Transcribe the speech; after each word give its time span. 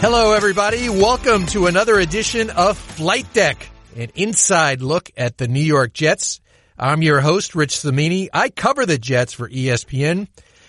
Hello, 0.00 0.32
everybody. 0.32 0.88
Welcome 0.88 1.46
to 1.46 1.66
another 1.66 1.98
edition 1.98 2.50
of 2.50 2.78
Flight 2.78 3.26
Deck, 3.32 3.68
an 3.96 4.12
inside 4.14 4.80
look 4.80 5.10
at 5.16 5.38
the 5.38 5.48
New 5.48 5.58
York 5.58 5.92
Jets. 5.92 6.40
I'm 6.78 7.02
your 7.02 7.20
host, 7.20 7.56
Rich 7.56 7.80
Cimini. 7.80 8.28
I 8.32 8.50
cover 8.50 8.86
the 8.86 8.96
Jets 8.96 9.32
for 9.32 9.48
ESPN. 9.48 10.28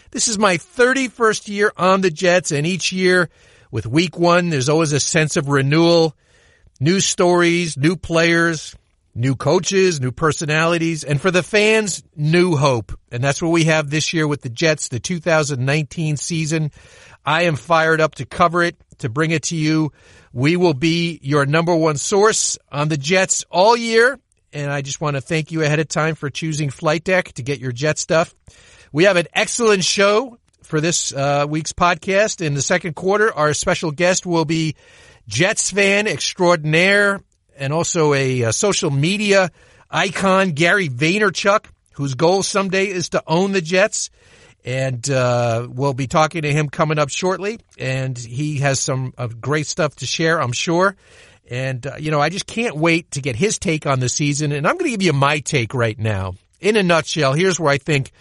This 0.09 0.29
is 0.29 0.39
my 0.39 0.57
31st 0.57 1.47
year 1.47 1.71
on 1.77 2.01
the 2.01 2.09
Jets, 2.09 2.51
and 2.51 2.65
each 2.65 2.91
year 2.91 3.29
with 3.69 3.85
week 3.85 4.17
one, 4.17 4.49
there's 4.49 4.67
always 4.67 4.93
a 4.93 4.99
sense 4.99 5.37
of 5.37 5.47
renewal, 5.47 6.17
new 6.79 6.99
stories, 6.99 7.77
new 7.77 7.95
players, 7.95 8.75
new 9.13 9.35
coaches, 9.35 10.01
new 10.01 10.11
personalities, 10.11 11.03
and 11.03 11.21
for 11.21 11.29
the 11.29 11.43
fans, 11.43 12.01
new 12.15 12.55
hope. 12.55 12.97
And 13.11 13.23
that's 13.23 13.41
what 13.41 13.51
we 13.51 13.65
have 13.65 13.89
this 13.89 14.13
year 14.13 14.27
with 14.27 14.41
the 14.41 14.49
Jets, 14.49 14.87
the 14.87 14.99
2019 14.99 16.17
season. 16.17 16.71
I 17.25 17.43
am 17.43 17.55
fired 17.55 18.01
up 18.01 18.15
to 18.15 18.25
cover 18.25 18.63
it, 18.63 18.75
to 18.99 19.09
bring 19.09 19.31
it 19.31 19.43
to 19.43 19.55
you. 19.55 19.91
We 20.33 20.55
will 20.55 20.73
be 20.73 21.19
your 21.21 21.45
number 21.45 21.75
one 21.75 21.97
source 21.97 22.57
on 22.71 22.87
the 22.87 22.97
Jets 22.97 23.45
all 23.49 23.75
year. 23.75 24.19
And 24.51 24.71
I 24.71 24.81
just 24.81 24.99
want 24.99 25.15
to 25.15 25.21
thank 25.21 25.51
you 25.51 25.61
ahead 25.63 25.79
of 25.79 25.87
time 25.87 26.15
for 26.15 26.29
choosing 26.29 26.69
Flight 26.69 27.03
Deck 27.03 27.33
to 27.33 27.43
get 27.43 27.59
your 27.59 27.71
Jet 27.71 27.99
stuff. 27.99 28.33
We 28.91 29.03
have 29.03 29.17
an 29.17 29.27
excellent 29.33 29.83
show 29.83 30.39
for 30.63 30.81
this 30.81 31.13
uh, 31.13 31.45
week's 31.47 31.73
podcast. 31.73 32.45
In 32.45 32.53
the 32.55 32.61
second 32.61 32.95
quarter, 32.95 33.33
our 33.33 33.53
special 33.53 33.91
guest 33.91 34.25
will 34.25 34.45
be 34.45 34.75
Jets 35.27 35.71
fan 35.71 36.07
extraordinaire 36.07 37.21
and 37.57 37.73
also 37.73 38.13
a, 38.13 38.41
a 38.43 38.53
social 38.53 38.89
media 38.89 39.51
icon, 39.91 40.51
Gary 40.51 40.89
Vaynerchuk, 40.89 41.65
whose 41.93 42.15
goal 42.15 42.41
someday 42.41 42.87
is 42.87 43.09
to 43.09 43.23
own 43.27 43.51
the 43.51 43.61
Jets 43.61 44.09
and 44.65 45.09
uh, 45.09 45.67
we'll 45.69 45.93
be 45.93 46.07
talking 46.07 46.41
to 46.43 46.51
him 46.51 46.69
coming 46.69 46.99
up 46.99 47.09
shortly. 47.09 47.59
And 47.77 48.17
he 48.17 48.59
has 48.59 48.79
some 48.79 49.13
uh, 49.17 49.27
great 49.27 49.67
stuff 49.67 49.95
to 49.97 50.05
share, 50.05 50.41
I'm 50.41 50.51
sure. 50.51 50.95
And 51.49 51.85
uh, 51.85 51.95
you 51.99 52.11
know, 52.11 52.21
I 52.21 52.29
just 52.29 52.45
can't 52.45 52.75
wait 52.75 53.11
to 53.11 53.21
get 53.21 53.35
his 53.35 53.57
take 53.57 53.85
on 53.85 53.99
the 53.99 54.09
season. 54.09 54.51
And 54.51 54.67
I'm 54.67 54.75
going 54.75 54.85
to 54.85 54.91
give 54.91 55.01
you 55.01 55.13
my 55.13 55.39
take 55.39 55.73
right 55.73 55.97
now. 55.97 56.35
In 56.59 56.75
a 56.75 56.83
nutshell, 56.83 57.33
here's 57.33 57.59
where 57.59 57.71
I 57.71 57.77
think 57.77 58.11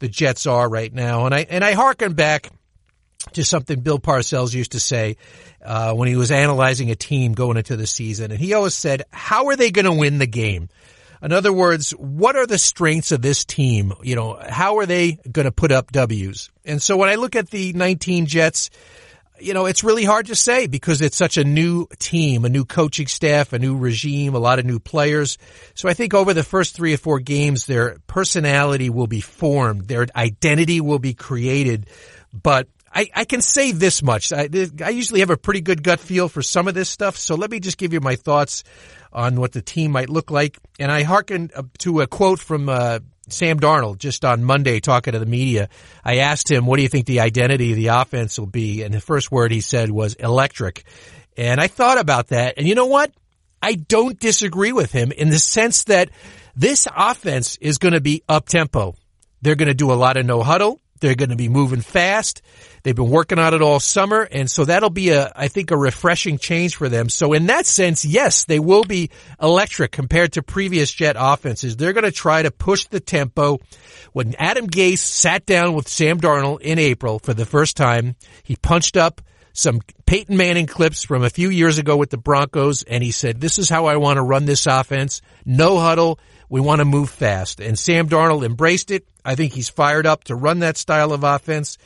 the 0.00 0.08
Jets 0.08 0.46
are 0.46 0.68
right 0.68 0.92
now. 0.92 1.26
And 1.26 1.34
I 1.34 1.46
and 1.48 1.64
I 1.64 1.72
harken 1.72 2.14
back 2.14 2.50
to 3.32 3.44
something 3.44 3.80
Bill 3.80 3.98
Parcells 3.98 4.52
used 4.52 4.72
to 4.72 4.80
say 4.80 5.16
uh, 5.64 5.94
when 5.94 6.08
he 6.08 6.16
was 6.16 6.30
analyzing 6.30 6.90
a 6.90 6.96
team 6.96 7.32
going 7.32 7.56
into 7.56 7.76
the 7.76 7.86
season, 7.86 8.30
and 8.30 8.40
he 8.40 8.52
always 8.52 8.74
said, 8.74 9.04
"How 9.12 9.46
are 9.46 9.56
they 9.56 9.70
going 9.70 9.86
to 9.86 9.92
win 9.92 10.18
the 10.18 10.26
game?" 10.26 10.68
In 11.24 11.32
other 11.32 11.52
words, 11.54 11.92
what 11.92 12.36
are 12.36 12.46
the 12.46 12.58
strengths 12.58 13.10
of 13.10 13.22
this 13.22 13.46
team? 13.46 13.94
You 14.02 14.14
know, 14.14 14.38
how 14.46 14.76
are 14.78 14.86
they 14.86 15.12
going 15.12 15.46
to 15.46 15.52
put 15.52 15.72
up 15.72 15.90
W's? 15.90 16.50
And 16.66 16.82
so 16.82 16.98
when 16.98 17.08
I 17.08 17.14
look 17.14 17.34
at 17.34 17.48
the 17.48 17.72
19 17.72 18.26
Jets, 18.26 18.68
you 19.40 19.54
know, 19.54 19.64
it's 19.64 19.82
really 19.82 20.04
hard 20.04 20.26
to 20.26 20.34
say 20.34 20.66
because 20.66 21.00
it's 21.00 21.16
such 21.16 21.38
a 21.38 21.44
new 21.44 21.86
team, 21.98 22.44
a 22.44 22.50
new 22.50 22.66
coaching 22.66 23.06
staff, 23.06 23.54
a 23.54 23.58
new 23.58 23.76
regime, 23.76 24.34
a 24.34 24.38
lot 24.38 24.58
of 24.58 24.66
new 24.66 24.78
players. 24.78 25.38
So 25.74 25.88
I 25.88 25.94
think 25.94 26.12
over 26.12 26.34
the 26.34 26.44
first 26.44 26.76
three 26.76 26.92
or 26.92 26.98
four 26.98 27.20
games, 27.20 27.64
their 27.64 27.96
personality 28.06 28.90
will 28.90 29.06
be 29.06 29.22
formed, 29.22 29.88
their 29.88 30.06
identity 30.14 30.82
will 30.82 30.98
be 30.98 31.14
created. 31.14 31.86
But 32.34 32.68
I, 32.94 33.10
I 33.12 33.24
can 33.24 33.42
say 33.42 33.72
this 33.72 34.02
much. 34.02 34.32
I, 34.32 34.48
I 34.84 34.90
usually 34.90 35.20
have 35.20 35.30
a 35.30 35.36
pretty 35.36 35.60
good 35.60 35.82
gut 35.82 35.98
feel 35.98 36.28
for 36.28 36.42
some 36.42 36.68
of 36.68 36.74
this 36.74 36.88
stuff. 36.88 37.16
So 37.16 37.34
let 37.34 37.50
me 37.50 37.58
just 37.58 37.76
give 37.76 37.92
you 37.92 38.00
my 38.00 38.14
thoughts 38.14 38.62
on 39.12 39.40
what 39.40 39.52
the 39.52 39.62
team 39.62 39.90
might 39.90 40.08
look 40.08 40.30
like. 40.30 40.58
And 40.78 40.92
I 40.92 41.02
hearken 41.02 41.50
to 41.78 42.02
a 42.02 42.06
quote 42.06 42.38
from 42.38 42.68
uh, 42.68 43.00
Sam 43.28 43.58
Darnold 43.58 43.98
just 43.98 44.24
on 44.24 44.44
Monday 44.44 44.78
talking 44.78 45.12
to 45.12 45.18
the 45.18 45.26
media. 45.26 45.68
I 46.04 46.18
asked 46.18 46.50
him, 46.50 46.66
what 46.66 46.76
do 46.76 46.82
you 46.82 46.88
think 46.88 47.06
the 47.06 47.20
identity 47.20 47.72
of 47.72 47.76
the 47.76 47.88
offense 47.88 48.38
will 48.38 48.46
be? 48.46 48.82
And 48.82 48.94
the 48.94 49.00
first 49.00 49.32
word 49.32 49.50
he 49.50 49.60
said 49.60 49.90
was 49.90 50.14
electric. 50.14 50.84
And 51.36 51.60
I 51.60 51.66
thought 51.66 51.98
about 51.98 52.28
that. 52.28 52.54
And 52.58 52.68
you 52.68 52.76
know 52.76 52.86
what? 52.86 53.12
I 53.60 53.74
don't 53.74 54.18
disagree 54.18 54.72
with 54.72 54.92
him 54.92 55.10
in 55.10 55.30
the 55.30 55.38
sense 55.38 55.84
that 55.84 56.10
this 56.54 56.86
offense 56.94 57.56
is 57.60 57.78
going 57.78 57.94
to 57.94 58.00
be 58.00 58.22
up 58.28 58.46
tempo. 58.48 58.94
They're 59.42 59.56
going 59.56 59.68
to 59.68 59.74
do 59.74 59.90
a 59.90 59.94
lot 59.94 60.16
of 60.16 60.26
no 60.26 60.42
huddle. 60.42 60.80
They're 61.00 61.14
going 61.14 61.30
to 61.30 61.36
be 61.36 61.48
moving 61.48 61.80
fast. 61.80 62.40
They've 62.82 62.94
been 62.94 63.10
working 63.10 63.38
on 63.38 63.52
it 63.52 63.62
all 63.62 63.80
summer. 63.80 64.22
And 64.22 64.50
so 64.50 64.64
that'll 64.64 64.90
be 64.90 65.10
a, 65.10 65.32
I 65.34 65.48
think, 65.48 65.70
a 65.70 65.76
refreshing 65.76 66.38
change 66.38 66.76
for 66.76 66.88
them. 66.88 67.08
So 67.08 67.32
in 67.32 67.46
that 67.46 67.66
sense, 67.66 68.04
yes, 68.04 68.44
they 68.44 68.58
will 68.58 68.84
be 68.84 69.10
electric 69.42 69.92
compared 69.92 70.34
to 70.34 70.42
previous 70.42 70.92
Jet 70.92 71.16
offenses. 71.18 71.76
They're 71.76 71.92
going 71.92 72.04
to 72.04 72.12
try 72.12 72.42
to 72.42 72.50
push 72.50 72.86
the 72.86 73.00
tempo. 73.00 73.58
When 74.12 74.34
Adam 74.38 74.68
Gase 74.68 74.98
sat 74.98 75.44
down 75.44 75.74
with 75.74 75.88
Sam 75.88 76.20
Darnold 76.20 76.60
in 76.60 76.78
April 76.78 77.18
for 77.18 77.34
the 77.34 77.46
first 77.46 77.76
time, 77.76 78.16
he 78.42 78.56
punched 78.56 78.96
up 78.96 79.20
some 79.52 79.80
Peyton 80.06 80.36
Manning 80.36 80.66
clips 80.66 81.04
from 81.04 81.22
a 81.22 81.30
few 81.30 81.48
years 81.48 81.78
ago 81.78 81.96
with 81.96 82.10
the 82.10 82.18
Broncos, 82.18 82.82
and 82.82 83.04
he 83.04 83.12
said, 83.12 83.40
this 83.40 83.58
is 83.58 83.68
how 83.68 83.86
I 83.86 83.96
want 83.96 84.16
to 84.16 84.22
run 84.22 84.46
this 84.46 84.66
offense. 84.66 85.22
No 85.44 85.78
huddle. 85.78 86.18
We 86.54 86.60
want 86.60 86.78
to 86.78 86.84
move 86.84 87.10
fast. 87.10 87.58
And 87.58 87.76
Sam 87.76 88.08
Darnold 88.08 88.44
embraced 88.44 88.92
it. 88.92 89.04
I 89.24 89.34
think 89.34 89.52
he's 89.52 89.68
fired 89.68 90.06
up 90.06 90.22
to 90.24 90.36
run 90.36 90.60
that 90.60 90.76
style 90.76 91.12
of 91.12 91.24
offense. 91.24 91.78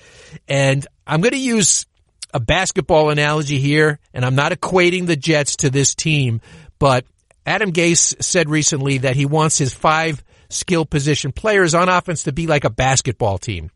And 0.47 0.87
I'm 1.07 1.23
going 1.23 1.33
to 1.33 1.39
use 1.39 1.87
a 2.35 2.39
basketball 2.39 3.09
analogy 3.09 3.59
here, 3.61 3.99
and 4.13 4.27
I'm 4.27 4.35
not 4.35 4.53
equating 4.53 5.07
the 5.07 5.17
Jets 5.17 5.57
to 5.57 5.71
this 5.71 5.95
team, 5.95 6.43
but 6.79 7.07
Adam 7.47 7.73
Gase 7.73 8.23
said 8.23 8.51
recently 8.51 8.99
that 8.99 9.17
he 9.17 9.25
wants 9.25 9.57
his 9.57 9.73
five 9.73 10.23
skill 10.51 10.85
position 10.85 11.33
players 11.33 11.75
on 11.75 11.89
offense 11.89 12.25
to 12.25 12.33
be 12.33 12.47
like 12.47 12.65
a 12.65 12.71
basketball 12.71 13.39
team. 13.39 13.71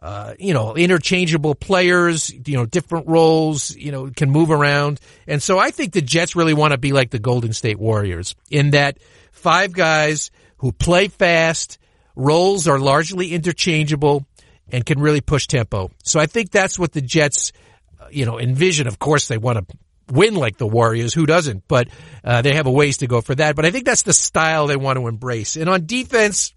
Uh, 0.00 0.34
you 0.40 0.52
know, 0.52 0.74
interchangeable 0.74 1.54
players, 1.54 2.30
you 2.30 2.56
know, 2.56 2.66
different 2.66 3.06
roles, 3.06 3.74
you 3.76 3.92
know, 3.92 4.10
can 4.10 4.32
move 4.32 4.50
around. 4.50 4.98
And 5.28 5.40
so 5.40 5.60
I 5.60 5.70
think 5.70 5.92
the 5.92 6.02
Jets 6.02 6.34
really 6.34 6.54
want 6.54 6.72
to 6.72 6.78
be 6.78 6.92
like 6.92 7.10
the 7.10 7.20
Golden 7.20 7.52
State 7.52 7.78
Warriors 7.78 8.34
in 8.50 8.72
that 8.72 8.98
five 9.44 9.74
guys 9.74 10.30
who 10.56 10.72
play 10.72 11.08
fast, 11.08 11.78
roles 12.16 12.66
are 12.66 12.78
largely 12.78 13.34
interchangeable, 13.34 14.26
and 14.72 14.86
can 14.86 14.98
really 14.98 15.20
push 15.20 15.46
tempo. 15.46 15.90
So 16.02 16.18
I 16.18 16.24
think 16.24 16.50
that's 16.50 16.78
what 16.78 16.92
the 16.92 17.02
Jets, 17.02 17.52
uh, 18.00 18.06
you 18.10 18.24
know, 18.24 18.40
envision. 18.40 18.86
Of 18.86 18.98
course, 18.98 19.28
they 19.28 19.36
want 19.36 19.58
to 19.58 19.76
win 20.10 20.34
like 20.34 20.56
the 20.56 20.66
Warriors. 20.66 21.12
Who 21.12 21.26
doesn't? 21.26 21.68
But 21.68 21.88
uh, 22.24 22.40
they 22.40 22.54
have 22.54 22.66
a 22.66 22.70
ways 22.70 22.98
to 22.98 23.06
go 23.06 23.20
for 23.20 23.34
that. 23.34 23.54
But 23.54 23.66
I 23.66 23.70
think 23.70 23.84
that's 23.84 24.02
the 24.02 24.14
style 24.14 24.66
they 24.66 24.76
want 24.76 24.98
to 24.98 25.06
embrace. 25.06 25.56
And 25.56 25.68
on 25.68 25.84
defense, 25.84 26.54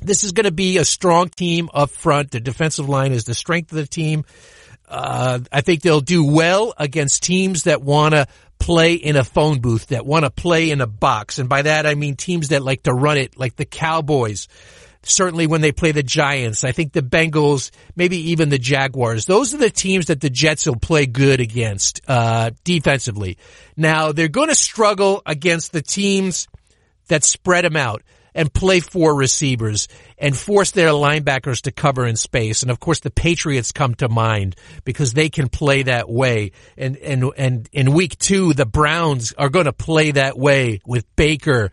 this 0.00 0.24
is 0.24 0.32
going 0.32 0.44
to 0.44 0.52
be 0.52 0.78
a 0.78 0.84
strong 0.84 1.28
team 1.28 1.68
up 1.74 1.90
front. 1.90 2.30
The 2.30 2.40
defensive 2.40 2.88
line 2.88 3.12
is 3.12 3.24
the 3.24 3.34
strength 3.34 3.70
of 3.72 3.76
the 3.76 3.86
team. 3.86 4.24
Uh, 4.88 5.40
I 5.52 5.60
think 5.60 5.82
they'll 5.82 6.00
do 6.00 6.24
well 6.24 6.72
against 6.78 7.22
teams 7.22 7.64
that 7.64 7.82
want 7.82 8.14
to 8.14 8.26
play 8.58 8.94
in 8.94 9.16
a 9.16 9.24
phone 9.24 9.60
booth, 9.60 9.88
that 9.88 10.06
want 10.06 10.24
to 10.24 10.30
play 10.30 10.70
in 10.70 10.80
a 10.80 10.86
box. 10.86 11.38
And 11.38 11.48
by 11.48 11.62
that, 11.62 11.86
I 11.86 11.94
mean 11.94 12.16
teams 12.16 12.48
that 12.48 12.62
like 12.62 12.84
to 12.84 12.92
run 12.92 13.18
it, 13.18 13.38
like 13.38 13.56
the 13.56 13.64
Cowboys. 13.64 14.48
Certainly 15.02 15.48
when 15.48 15.60
they 15.60 15.72
play 15.72 15.92
the 15.92 16.02
Giants, 16.02 16.64
I 16.64 16.72
think 16.72 16.92
the 16.92 17.02
Bengals, 17.02 17.70
maybe 17.94 18.30
even 18.30 18.48
the 18.48 18.58
Jaguars. 18.58 19.26
Those 19.26 19.52
are 19.52 19.58
the 19.58 19.68
teams 19.68 20.06
that 20.06 20.20
the 20.20 20.30
Jets 20.30 20.66
will 20.66 20.76
play 20.76 21.04
good 21.04 21.40
against, 21.40 22.00
uh, 22.08 22.52
defensively. 22.64 23.36
Now, 23.76 24.12
they're 24.12 24.28
going 24.28 24.48
to 24.48 24.54
struggle 24.54 25.20
against 25.26 25.72
the 25.72 25.82
teams 25.82 26.48
that 27.08 27.22
spread 27.22 27.66
them 27.66 27.76
out 27.76 28.02
and 28.34 28.52
play 28.52 28.80
four 28.80 29.14
receivers 29.14 29.88
and 30.18 30.36
force 30.36 30.72
their 30.72 30.90
linebackers 30.90 31.62
to 31.62 31.72
cover 31.72 32.06
in 32.06 32.16
space. 32.16 32.62
And 32.62 32.70
of 32.70 32.80
course, 32.80 33.00
the 33.00 33.10
Patriots 33.10 33.72
come 33.72 33.94
to 33.96 34.08
mind 34.08 34.56
because 34.84 35.12
they 35.12 35.28
can 35.28 35.48
play 35.48 35.84
that 35.84 36.08
way. 36.08 36.52
And, 36.76 36.96
and, 36.96 37.30
and 37.36 37.68
in 37.72 37.92
week 37.92 38.18
two, 38.18 38.52
the 38.54 38.66
Browns 38.66 39.32
are 39.34 39.48
going 39.48 39.66
to 39.66 39.72
play 39.72 40.10
that 40.12 40.36
way 40.36 40.80
with 40.84 41.04
Baker 41.16 41.70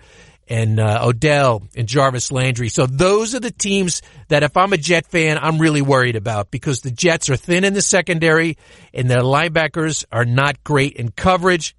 and 0.47 0.81
uh, 0.81 0.99
Odell 1.03 1.63
and 1.77 1.87
Jarvis 1.87 2.29
Landry. 2.29 2.67
So 2.67 2.85
those 2.85 3.33
are 3.33 3.39
the 3.39 3.51
teams 3.51 4.01
that 4.27 4.43
if 4.43 4.57
I'm 4.57 4.73
a 4.73 4.77
Jet 4.77 5.07
fan, 5.07 5.39
I'm 5.41 5.59
really 5.59 5.81
worried 5.81 6.17
about 6.17 6.51
because 6.51 6.81
the 6.81 6.91
Jets 6.91 7.29
are 7.29 7.37
thin 7.37 7.63
in 7.63 7.73
the 7.73 7.81
secondary 7.81 8.57
and 8.93 9.09
their 9.09 9.21
linebackers 9.21 10.03
are 10.11 10.25
not 10.25 10.61
great 10.63 10.93
in 10.93 11.09
coverage. 11.09 11.73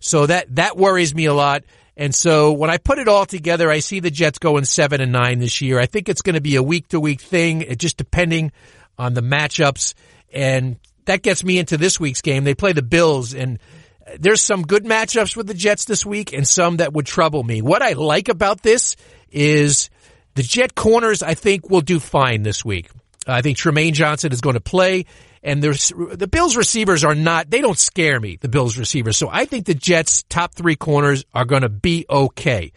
So 0.00 0.26
that, 0.26 0.54
that 0.56 0.76
worries 0.76 1.14
me 1.14 1.26
a 1.26 1.34
lot. 1.34 1.62
And 1.98 2.14
so 2.14 2.52
when 2.52 2.70
I 2.70 2.78
put 2.78 3.00
it 3.00 3.08
all 3.08 3.26
together, 3.26 3.68
I 3.68 3.80
see 3.80 3.98
the 3.98 4.10
Jets 4.10 4.38
going 4.38 4.64
seven 4.64 5.00
and 5.00 5.10
nine 5.10 5.40
this 5.40 5.60
year. 5.60 5.80
I 5.80 5.86
think 5.86 6.08
it's 6.08 6.22
going 6.22 6.36
to 6.36 6.40
be 6.40 6.54
a 6.54 6.62
week 6.62 6.86
to 6.88 7.00
week 7.00 7.20
thing, 7.20 7.66
eh, 7.66 7.74
just 7.74 7.96
depending 7.96 8.52
on 8.96 9.14
the 9.14 9.20
matchups. 9.20 9.94
And 10.32 10.76
that 11.06 11.22
gets 11.22 11.42
me 11.42 11.58
into 11.58 11.76
this 11.76 11.98
week's 11.98 12.22
game. 12.22 12.44
They 12.44 12.54
play 12.54 12.72
the 12.72 12.82
Bills 12.82 13.34
and 13.34 13.58
eh, 14.06 14.16
there's 14.20 14.40
some 14.40 14.62
good 14.62 14.84
matchups 14.84 15.36
with 15.36 15.48
the 15.48 15.54
Jets 15.54 15.86
this 15.86 16.06
week 16.06 16.32
and 16.32 16.46
some 16.46 16.76
that 16.76 16.92
would 16.92 17.06
trouble 17.06 17.42
me. 17.42 17.62
What 17.62 17.82
I 17.82 17.94
like 17.94 18.28
about 18.28 18.62
this 18.62 18.94
is 19.32 19.90
the 20.36 20.44
Jet 20.44 20.76
corners, 20.76 21.24
I 21.24 21.34
think, 21.34 21.68
will 21.68 21.80
do 21.80 21.98
fine 21.98 22.44
this 22.44 22.64
week. 22.64 22.90
I 23.26 23.42
think 23.42 23.58
Trumaine 23.58 23.92
Johnson 23.92 24.30
is 24.30 24.40
going 24.40 24.54
to 24.54 24.60
play 24.60 25.06
and 25.48 25.62
the 25.62 26.28
Bills 26.30 26.56
receivers 26.56 27.04
are 27.04 27.14
not 27.14 27.50
they 27.50 27.60
don't 27.60 27.78
scare 27.78 28.20
me 28.20 28.36
the 28.36 28.48
Bills 28.48 28.76
receivers 28.76 29.16
so 29.16 29.28
I 29.30 29.46
think 29.46 29.66
the 29.66 29.74
Jets 29.74 30.24
top 30.28 30.54
three 30.54 30.76
corners 30.76 31.24
are 31.34 31.44
going 31.44 31.62
to 31.62 31.68
be 31.68 32.04
okay. 32.08 32.72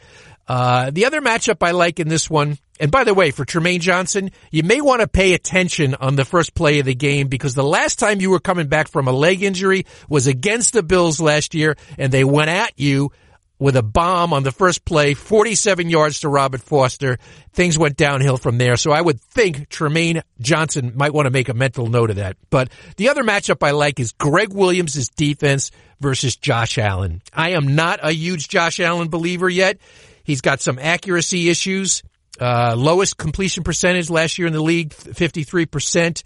Uh, 0.47 0.89
the 0.91 1.05
other 1.05 1.21
matchup 1.21 1.57
I 1.61 1.71
like 1.71 1.99
in 1.99 2.07
this 2.07 2.29
one 2.29 2.57
And 2.79 2.91
by 2.91 3.03
the 3.03 3.13
way, 3.13 3.29
for 3.29 3.45
Trumaine 3.45 3.79
Johnson, 3.79 4.31
you 4.49 4.63
may 4.63 4.81
want 4.81 5.01
to 5.01 5.07
pay 5.07 5.33
attention 5.33 5.93
on 5.93 6.15
the 6.15 6.25
first 6.25 6.55
play 6.55 6.79
of 6.79 6.85
the 6.87 6.95
game 6.95 7.27
because 7.27 7.53
the 7.53 7.63
last 7.63 7.99
time 7.99 8.19
you 8.19 8.31
were 8.31 8.39
coming 8.39 8.67
back 8.67 8.87
from 8.87 9.07
a 9.07 9.11
leg 9.11 9.43
injury 9.43 9.85
was 10.09 10.25
against 10.25 10.73
the 10.73 10.81
Bills 10.81 11.21
last 11.21 11.53
year 11.53 11.77
and 11.99 12.11
they 12.11 12.23
went 12.23 12.49
at 12.49 12.73
you 12.77 13.11
with 13.61 13.77
a 13.77 13.83
bomb 13.83 14.33
on 14.33 14.41
the 14.41 14.51
first 14.51 14.83
play, 14.85 15.13
47 15.13 15.87
yards 15.87 16.21
to 16.21 16.29
Robert 16.29 16.61
Foster. 16.61 17.19
Things 17.53 17.77
went 17.77 17.95
downhill 17.95 18.37
from 18.37 18.57
there. 18.57 18.75
So 18.75 18.91
I 18.91 18.99
would 18.99 19.21
think 19.21 19.69
Trumaine 19.69 20.23
Johnson 20.39 20.93
might 20.95 21.13
want 21.13 21.27
to 21.27 21.29
make 21.29 21.47
a 21.47 21.53
mental 21.53 21.85
note 21.85 22.09
of 22.09 22.15
that. 22.15 22.37
But 22.49 22.71
the 22.97 23.09
other 23.09 23.23
matchup 23.23 23.65
I 23.65 23.69
like 23.71 23.99
is 23.99 24.13
Gregg 24.13 24.51
Williams' 24.51 25.09
defense 25.09 25.69
versus 25.99 26.35
Josh 26.35 26.79
Allen. 26.79 27.21
I 27.31 27.51
am 27.51 27.75
not 27.75 27.99
a 28.01 28.11
huge 28.11 28.49
Josh 28.49 28.79
Allen 28.79 29.09
believer 29.09 29.47
yet. 29.47 29.77
He's 30.23 30.41
got 30.41 30.59
some 30.59 30.79
accuracy 30.79 31.47
issues. 31.49 32.01
Uh, 32.39 32.73
lowest 32.75 33.15
completion 33.17 33.63
percentage 33.63 34.09
last 34.09 34.39
year 34.39 34.47
in 34.47 34.53
the 34.53 34.63
league, 34.63 34.89
53%. 34.89 36.23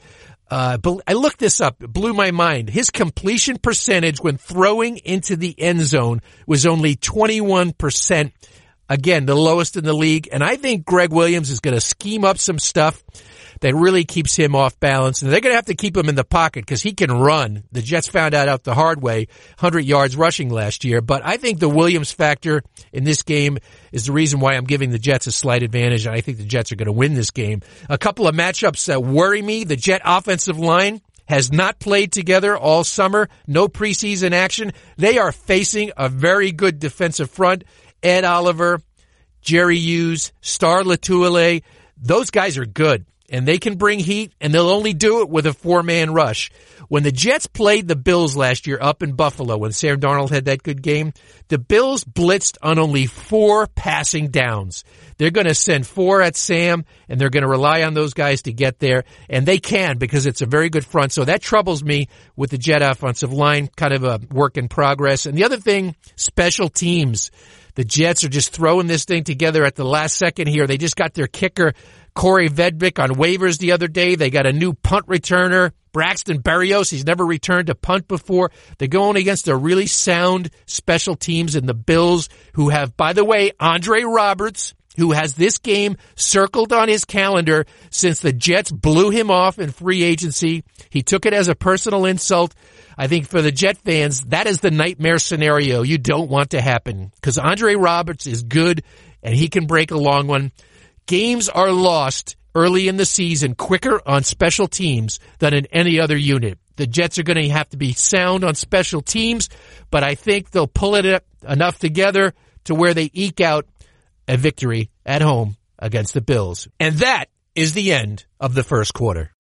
Uh, 0.50 0.78
I 1.08 1.14
looked 1.14 1.40
this 1.40 1.60
up. 1.60 1.82
It 1.82 1.92
blew 1.92 2.14
my 2.14 2.32
mind. 2.32 2.70
His 2.70 2.90
completion 2.90 3.58
percentage 3.58 4.20
when 4.20 4.38
throwing 4.38 4.98
into 4.98 5.36
the 5.36 5.60
end 5.60 5.82
zone 5.82 6.22
was 6.46 6.66
only 6.66 6.96
21%. 6.96 8.32
Again, 8.88 9.26
the 9.26 9.36
lowest 9.36 9.78
in 9.78 9.84
the 9.84 9.94
league. 9.94 10.30
And 10.32 10.44
I 10.44 10.58
think 10.58 10.86
Gregg 10.86 11.12
Williams 11.12 11.50
is 11.50 11.60
going 11.60 11.74
to 11.74 11.82
scheme 11.82 12.24
up 12.24 12.38
some 12.38 12.60
stuff 12.60 13.04
that 13.62 13.76
really 13.76 14.04
keeps 14.04 14.36
him 14.36 14.56
off 14.56 14.80
balance. 14.80 15.22
And 15.22 15.32
they're 15.32 15.42
going 15.42 15.52
to 15.52 15.58
have 15.58 15.66
to 15.66 15.76
keep 15.76 15.96
him 15.96 16.10
in 16.10 16.16
the 16.16 16.24
pocket 16.24 16.66
because 16.66 16.82
he 16.82 16.94
can 16.94 17.12
run. 17.12 17.64
The 17.72 17.82
Jets 17.82 18.08
found 18.08 18.34
out 18.34 18.48
out 18.48 18.64
the 18.64 18.74
hard 18.74 19.02
way, 19.02 19.28
100 19.60 19.82
yards 19.82 20.16
rushing 20.16 20.50
last 20.50 20.84
year. 20.84 21.02
But 21.02 21.26
I 21.26 21.38
think 21.38 21.60
the 21.60 21.70
Williams 21.70 22.12
factor 22.12 22.64
in 22.92 23.04
this 23.04 23.24
game 23.24 23.58
is 23.92 24.06
the 24.06 24.12
reason 24.12 24.40
why 24.40 24.54
I'm 24.54 24.66
giving 24.66 24.92
the 24.92 25.00
Jets 25.00 25.28
a 25.28 25.32
slight 25.32 25.64
advantage. 25.64 26.06
And 26.06 26.16
I 26.16 26.22
think 26.22 26.38
the 26.38 26.46
Jets 26.46 26.72
are 26.72 26.76
going 26.76 26.88
to 26.88 26.92
win 26.92 27.14
this 27.14 27.32
game. 27.32 27.62
A 27.90 27.98
couple 27.98 28.28
of 28.28 28.36
matchups 28.36 28.86
that 28.88 29.04
worry 29.04 29.42
me. 29.42 29.64
The 29.64 29.76
Jet 29.76 30.02
offensive 30.04 30.60
line 30.60 31.02
has 31.28 31.52
not 31.52 31.80
played 31.80 32.12
together 32.12 32.56
all 32.56 32.84
summer. 32.84 33.30
No 33.48 33.68
preseason 33.68 34.32
action. 34.32 34.74
They 34.98 35.18
are 35.18 35.32
facing 35.32 35.92
a 35.98 36.10
very 36.10 36.52
good 36.52 36.80
defensive 36.80 37.32
front. 37.32 37.64
Ed 38.04 38.24
Oliver, 38.24 38.82
Jerry 39.42 39.78
Hughes, 39.78 40.32
Star 40.42 40.84
Lotulelei. 40.84 41.64
Those 41.98 42.30
guys 42.30 42.58
are 42.58 42.66
good 42.66 43.06
and 43.30 43.48
they 43.48 43.58
can 43.58 43.76
bring 43.76 44.00
heat 44.00 44.34
and 44.40 44.54
they'll 44.54 44.70
only 44.70 44.94
do 44.94 45.22
it 45.22 45.30
with 45.30 45.46
a 45.46 45.54
four 45.54 45.84
man 45.84 46.14
rush. 46.14 46.52
When 46.88 47.04
the 47.04 47.12
Jets 47.12 47.48
played 47.48 47.88
the 47.88 47.96
Bills 47.96 48.36
last 48.36 48.68
year 48.68 48.78
up 48.80 49.02
in 49.02 49.14
Buffalo 49.14 49.58
when 49.58 49.72
Sam 49.72 50.00
Darnold 50.00 50.30
had 50.30 50.46
that 50.46 50.62
good 50.62 50.82
game, 50.82 51.14
the 51.48 51.58
Bills 51.58 52.04
blitzed 52.04 52.58
on 52.62 52.78
only 52.78 53.08
four 53.08 53.68
passing 53.68 54.28
downs. 54.28 54.84
They're 55.18 55.32
going 55.32 55.48
to 55.48 55.56
send 55.56 55.88
four 55.88 56.22
at 56.22 56.36
Sam 56.36 56.86
and 57.10 57.20
they're 57.20 57.30
going 57.30 57.44
to 57.44 57.50
rely 57.50 57.84
on 57.84 57.94
those 57.94 58.14
guys 58.14 58.44
to 58.44 58.54
get 58.54 58.80
there 58.80 59.04
and 59.30 59.46
they 59.46 59.58
can 59.58 59.98
because 59.98 60.26
it's 60.26 60.42
a 60.42 60.46
very 60.46 60.70
good 60.70 60.86
front. 60.86 61.12
So 61.12 61.26
that 61.26 61.42
troubles 61.42 61.84
me 61.84 62.08
with 62.36 62.52
the 62.52 62.58
Jet 62.58 62.82
offensive 62.82 63.34
line, 63.34 63.70
kind 63.76 63.94
of 63.94 64.04
a 64.04 64.20
work 64.32 64.58
in 64.58 64.68
progress. 64.68 65.26
And 65.26 65.38
the 65.38 65.46
other 65.46 65.58
thing, 65.58 65.96
special 66.16 66.70
teams. 66.70 67.32
The 67.76 67.84
Jets 67.84 68.24
are 68.24 68.30
just 68.30 68.54
throwing 68.54 68.88
this 68.88 69.04
thing 69.04 69.26
together 69.26 69.66
at 69.66 69.76
the 69.76 69.84
last 69.84 70.18
second 70.18 70.48
here. 70.48 70.66
They 70.66 70.78
just 70.78 70.96
got 70.96 71.14
their 71.14 71.28
kicker, 71.28 71.74
Kaare 72.16 72.50
Vedvik, 72.50 73.02
on 73.02 73.16
waivers 73.16 73.58
the 73.58 73.74
other 73.74 73.88
day. 73.88 74.16
They 74.16 74.30
got 74.30 74.46
a 74.46 74.54
new 74.54 74.74
punt 74.74 75.08
returner, 75.08 75.72
Braxton 75.92 76.42
Berrios. 76.42 76.90
He's 76.90 77.06
never 77.06 77.26
returned 77.26 77.70
a 77.70 77.76
punt 77.76 78.08
before. 78.08 78.52
They're 78.78 78.88
going 78.88 79.18
against 79.18 79.48
a 79.48 79.56
really 79.56 79.88
sound 79.88 80.50
special 80.66 81.16
teams 81.16 81.56
in 81.56 81.66
the 81.66 81.74
Bills 81.74 82.30
who 82.54 82.70
have, 82.70 82.96
by 82.96 83.14
the 83.14 83.26
way, 83.26 83.52
Andre 83.60 84.04
Roberts, 84.04 84.74
who 84.98 85.12
has 85.12 85.34
this 85.34 85.58
game 85.58 85.98
circled 86.16 86.72
on 86.72 86.88
his 86.88 87.06
calendar 87.06 87.66
since 87.90 88.22
the 88.22 88.34
Jets 88.34 88.72
blew 88.72 89.10
him 89.10 89.30
off 89.30 89.60
in 89.60 89.72
free 89.72 90.04
agency. 90.04 90.64
He 90.90 91.04
took 91.04 91.26
it 91.26 91.34
as 91.34 91.50
a 91.50 91.56
personal 91.56 92.06
insult. 92.06 92.56
I 92.98 93.08
think 93.08 93.28
for 93.28 93.42
the 93.42 93.52
Jet 93.52 93.78
fans, 93.78 94.22
that 94.28 94.48
is 94.48 94.62
the 94.62 94.72
nightmare 94.72 95.20
scenario 95.20 95.82
you 95.82 95.98
don't 95.98 96.30
want 96.30 96.52
to 96.52 96.62
happen 96.62 97.12
because 97.16 97.38
Andre 97.38 97.76
Roberts 97.76 98.26
is 98.26 98.44
good 98.44 98.84
and 99.22 99.36
he 99.36 99.50
can 99.50 99.66
break 99.66 99.92
a 99.92 99.98
long 99.98 100.28
one. 100.28 100.54
Games 101.08 101.50
are 101.50 101.72
lost 101.72 102.36
early 102.56 102.88
in 102.88 102.98
the 102.98 103.06
season 103.06 103.54
quicker 103.54 104.02
on 104.08 104.24
special 104.24 104.68
teams 104.68 105.20
than 105.38 105.54
in 105.54 105.68
any 105.68 106.00
other 106.00 106.18
unit. 106.18 106.58
The 106.78 106.88
Jets 106.88 107.20
are 107.20 107.24
going 107.24 107.38
to 107.38 107.50
have 107.50 107.70
to 107.70 107.78
be 107.78 107.94
sound 107.94 108.44
on 108.44 108.56
special 108.56 109.02
teams, 109.02 109.50
but 109.92 110.04
I 110.04 110.16
think 110.16 110.50
they'll 110.50 110.66
pull 110.66 110.96
it 110.96 111.24
enough 111.48 111.78
together 111.78 112.34
to 112.64 112.74
where 112.74 112.96
they 112.96 113.12
eke 113.14 113.40
out 113.40 113.68
a 114.28 114.36
victory 114.36 114.90
at 115.06 115.22
home 115.22 115.58
against 115.78 116.16
the 116.16 116.22
Bills. 116.22 116.68
And 116.80 116.96
that 116.96 117.26
is 117.54 117.74
the 117.74 117.94
end 117.94 118.26
of 118.40 118.56
the 118.56 118.64
first 118.64 118.96
quarter. 118.96 119.32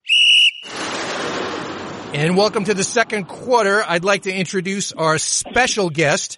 And 2.13 2.38
welcome 2.38 2.65
to 2.65 2.75
the 2.75 2.83
second 2.83 3.25
quarter. 3.25 3.83
I'd 3.83 4.03
like 4.03 4.21
to 4.23 4.31
introduce 4.31 4.91
our 4.91 5.18
special 5.18 5.89
guest. 5.89 6.38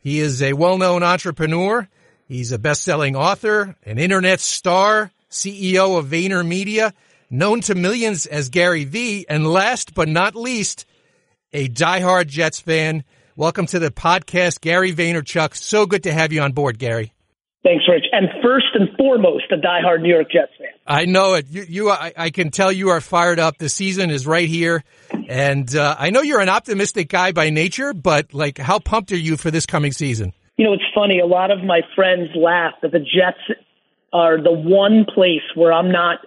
He 0.00 0.18
is 0.18 0.42
a 0.42 0.52
well-known 0.52 1.04
entrepreneur. 1.04 1.88
He's 2.26 2.52
a 2.52 2.58
best-selling 2.58 3.16
author, 3.16 3.76
an 3.84 3.98
internet 3.98 4.40
star, 4.40 5.10
CEO 5.30 5.98
of 5.98 6.06
VaynerMedia, 6.06 6.94
known 7.28 7.60
to 7.62 7.74
millions 7.74 8.24
as 8.24 8.48
Gary 8.48 8.84
V, 8.84 9.26
and 9.28 9.46
last 9.46 9.94
but 9.94 10.08
not 10.08 10.34
least, 10.34 10.86
a 11.52 11.68
diehard 11.68 12.28
Jets 12.28 12.60
fan. 12.60 13.04
Welcome 13.36 13.66
to 13.66 13.78
the 13.78 13.90
podcast, 13.90 14.62
Gary 14.62 14.94
Vaynerchuk. 14.94 15.54
So 15.54 15.84
good 15.84 16.04
to 16.04 16.14
have 16.14 16.32
you 16.32 16.40
on 16.40 16.52
board, 16.52 16.78
Gary. 16.78 17.12
Thanks, 17.62 17.84
Rich. 17.86 18.06
And 18.10 18.28
first 18.42 18.68
and 18.72 18.88
foremost, 18.96 19.44
a 19.50 19.56
diehard 19.56 20.00
New 20.00 20.08
York 20.08 20.30
Jets 20.32 20.52
fan. 20.58 20.68
I 20.86 21.04
know 21.04 21.34
it. 21.34 21.46
You, 21.50 21.66
you 21.68 21.90
I, 21.90 22.14
I, 22.16 22.30
can 22.30 22.50
tell 22.50 22.72
you 22.72 22.88
are 22.88 23.02
fired 23.02 23.38
up. 23.38 23.58
The 23.58 23.68
season 23.68 24.10
is 24.10 24.26
right 24.26 24.48
here, 24.48 24.82
and 25.28 25.74
uh, 25.76 25.94
I 25.98 26.08
know 26.08 26.22
you're 26.22 26.40
an 26.40 26.48
optimistic 26.48 27.10
guy 27.10 27.32
by 27.32 27.50
nature. 27.50 27.92
But 27.92 28.32
like, 28.32 28.56
how 28.56 28.78
pumped 28.78 29.12
are 29.12 29.16
you 29.16 29.36
for 29.36 29.50
this 29.50 29.66
coming 29.66 29.92
season? 29.92 30.32
You 30.56 30.64
know, 30.64 30.72
it's 30.72 30.84
funny. 30.94 31.18
A 31.18 31.26
lot 31.26 31.50
of 31.50 31.64
my 31.64 31.80
friends 31.94 32.30
laugh 32.34 32.74
that 32.82 32.92
the 32.92 33.00
Jets 33.00 33.60
are 34.12 34.40
the 34.40 34.52
one 34.52 35.04
place 35.04 35.42
where 35.54 35.72
I'm 35.72 35.90
not 35.90 36.20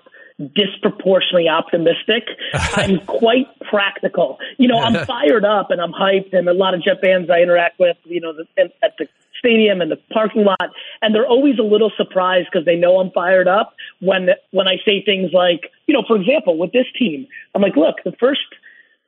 disproportionately 0.54 1.50
optimistic. 1.50 2.24
I'm 2.54 3.00
quite 3.06 3.48
practical. 3.70 4.38
You 4.58 4.68
know, 4.68 4.80
I'm 4.80 5.06
fired 5.08 5.46
up 5.46 5.72
and 5.72 5.82
I'm 5.82 5.94
hyped, 5.94 6.34
and 6.34 6.48
a 6.48 6.54
lot 6.54 6.74
of 6.74 6.84
Jet 6.84 6.98
fans 7.02 7.30
I 7.30 7.40
interact 7.40 7.80
with, 7.80 7.98
you 8.04 8.22
know, 8.22 8.34
at 8.58 8.98
the 9.00 9.08
stadium 9.40 9.82
and 9.82 9.92
the 9.92 9.98
parking 10.12 10.44
lot, 10.44 10.72
and 11.02 11.14
they're 11.14 11.28
always 11.28 11.60
a 11.60 11.64
little 11.64 11.92
surprised 11.96 12.50
because 12.52 12.66
they 12.66 12.76
know 12.76 13.00
I'm 13.00 13.12
fired 13.12 13.48
up 13.48 13.76
when 14.00 14.30
when 14.52 14.68
I 14.68 14.78
say 14.86 15.04
things 15.04 15.32
like, 15.34 15.72
you 15.88 15.94
know, 15.94 16.04
for 16.08 16.18
example, 16.18 16.58
with 16.58 16.72
this 16.72 16.88
team, 16.98 17.28
I'm 17.56 17.62
like, 17.62 17.76
look, 17.76 17.96
the 18.04 18.14
first 18.20 18.42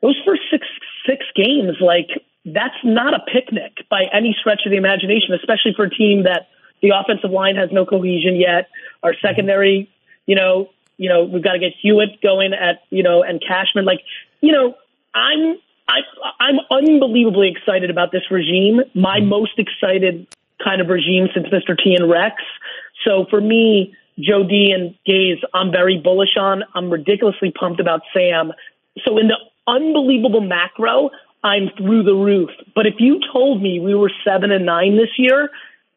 those 0.02 0.20
first 0.26 0.42
six 0.52 0.66
six 1.06 1.26
games, 1.36 1.78
like 1.82 2.10
that's 2.46 2.76
not 2.84 3.14
a 3.14 3.20
picnic 3.20 3.86
by 3.90 4.04
any 4.14 4.36
stretch 4.40 4.62
of 4.66 4.72
the 4.72 4.78
imagination, 4.78 5.34
especially 5.34 5.74
for 5.76 5.86
a 5.86 5.90
team 5.90 6.24
that 6.24 6.48
the 6.82 6.92
offensive 6.96 7.32
line 7.32 7.56
has 7.56 7.70
no 7.72 7.86
cohesion 7.86 8.36
yet. 8.36 8.70
Our 9.04 9.14
secondary, 9.22 9.90
you 10.26 10.36
know, 10.36 10.70
you 10.98 11.10
know, 11.10 11.24
we've 11.24 11.44
got 11.44 11.54
to 11.54 11.60
get 11.60 11.74
Hewitt 11.82 12.22
going 12.22 12.54
at, 12.54 12.84
you 12.90 13.04
know, 13.04 13.24
and 13.24 13.42
Cashman. 13.42 13.86
Like, 13.86 14.02
you 14.42 14.52
know, 14.52 14.76
I'm 15.14 15.58
I, 15.88 16.02
I'm 16.40 16.60
unbelievably 16.70 17.50
excited 17.56 17.90
about 17.90 18.12
this 18.12 18.30
regime. 18.30 18.82
My 18.94 19.20
mm-hmm. 19.20 19.30
most 19.30 19.58
excited 19.58 20.28
kind 20.64 20.82
of 20.82 20.88
regime 20.88 21.28
since 21.34 21.48
Mr. 21.48 21.76
T 21.76 21.96
and 21.96 22.10
Rex. 22.10 22.36
So 23.06 23.26
for 23.30 23.42
me, 23.42 23.96
Joe 24.20 24.44
D 24.44 24.74
and 24.76 24.94
Gase, 25.08 25.42
I'm 25.54 25.72
very 25.72 25.98
bullish 25.98 26.38
on. 26.38 26.64
I'm 26.76 26.90
ridiculously 26.90 27.52
pumped 27.52 27.80
about 27.80 28.02
Sam. 28.14 28.52
So 29.06 29.18
in 29.18 29.28
the 29.28 29.38
unbelievable 29.68 30.42
macro, 30.42 31.10
I'm 31.44 31.70
through 31.78 32.04
the 32.04 32.14
roof. 32.14 32.50
But 32.76 32.86
if 32.86 32.96
you 33.00 33.20
told 33.32 33.62
me 33.62 33.80
we 33.80 33.96
were 33.96 34.12
seven 34.26 34.52
and 34.52 34.66
nine 34.66 34.98
this 34.98 35.10
year, 35.18 35.50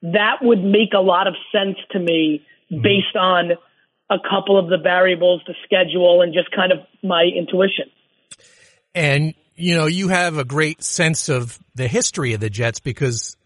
that 0.02 0.38
would 0.42 0.62
make 0.62 0.92
a 0.94 1.00
lot 1.00 1.26
of 1.26 1.34
sense 1.52 1.76
to 1.92 1.98
me 1.98 2.44
mm-hmm. 2.70 2.82
based 2.82 3.16
on 3.16 3.52
a 4.10 4.18
couple 4.18 4.58
of 4.58 4.68
the 4.68 4.78
variables, 4.78 5.42
the 5.46 5.54
schedule, 5.64 6.22
and 6.22 6.34
just 6.34 6.50
kind 6.50 6.72
of 6.72 6.78
my 7.02 7.24
intuition. 7.24 7.90
And 8.94 9.34
you 9.54 9.74
know, 9.76 9.86
you 9.86 10.08
have 10.08 10.38
a 10.38 10.44
great 10.44 10.82
sense 10.82 11.28
of 11.28 11.58
the 11.74 11.86
history 11.86 12.32
of 12.32 12.40
the 12.40 12.50
Jets 12.50 12.80
because 12.80 13.36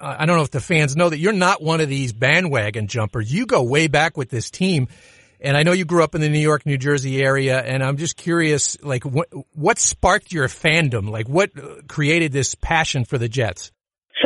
I 0.00 0.26
don't 0.26 0.36
know 0.36 0.42
if 0.42 0.50
the 0.50 0.60
fans 0.60 0.96
know 0.96 1.08
that 1.08 1.18
you're 1.18 1.32
not 1.32 1.62
one 1.62 1.80
of 1.80 1.88
these 1.88 2.12
bandwagon 2.12 2.86
jumpers. 2.86 3.32
You 3.32 3.46
go 3.46 3.62
way 3.62 3.88
back 3.88 4.16
with 4.16 4.30
this 4.30 4.50
team. 4.50 4.88
And 5.40 5.56
I 5.56 5.62
know 5.62 5.72
you 5.72 5.84
grew 5.84 6.02
up 6.02 6.14
in 6.14 6.20
the 6.20 6.28
New 6.28 6.38
York, 6.38 6.64
New 6.66 6.78
Jersey 6.78 7.22
area, 7.22 7.60
and 7.60 7.82
I'm 7.82 7.96
just 7.96 8.16
curious, 8.16 8.76
like, 8.82 9.04
what 9.04 9.28
what 9.52 9.78
sparked 9.78 10.32
your 10.32 10.48
fandom? 10.48 11.10
Like, 11.10 11.28
what 11.28 11.50
created 11.88 12.32
this 12.32 12.54
passion 12.54 13.04
for 13.04 13.18
the 13.18 13.28
Jets? 13.28 13.72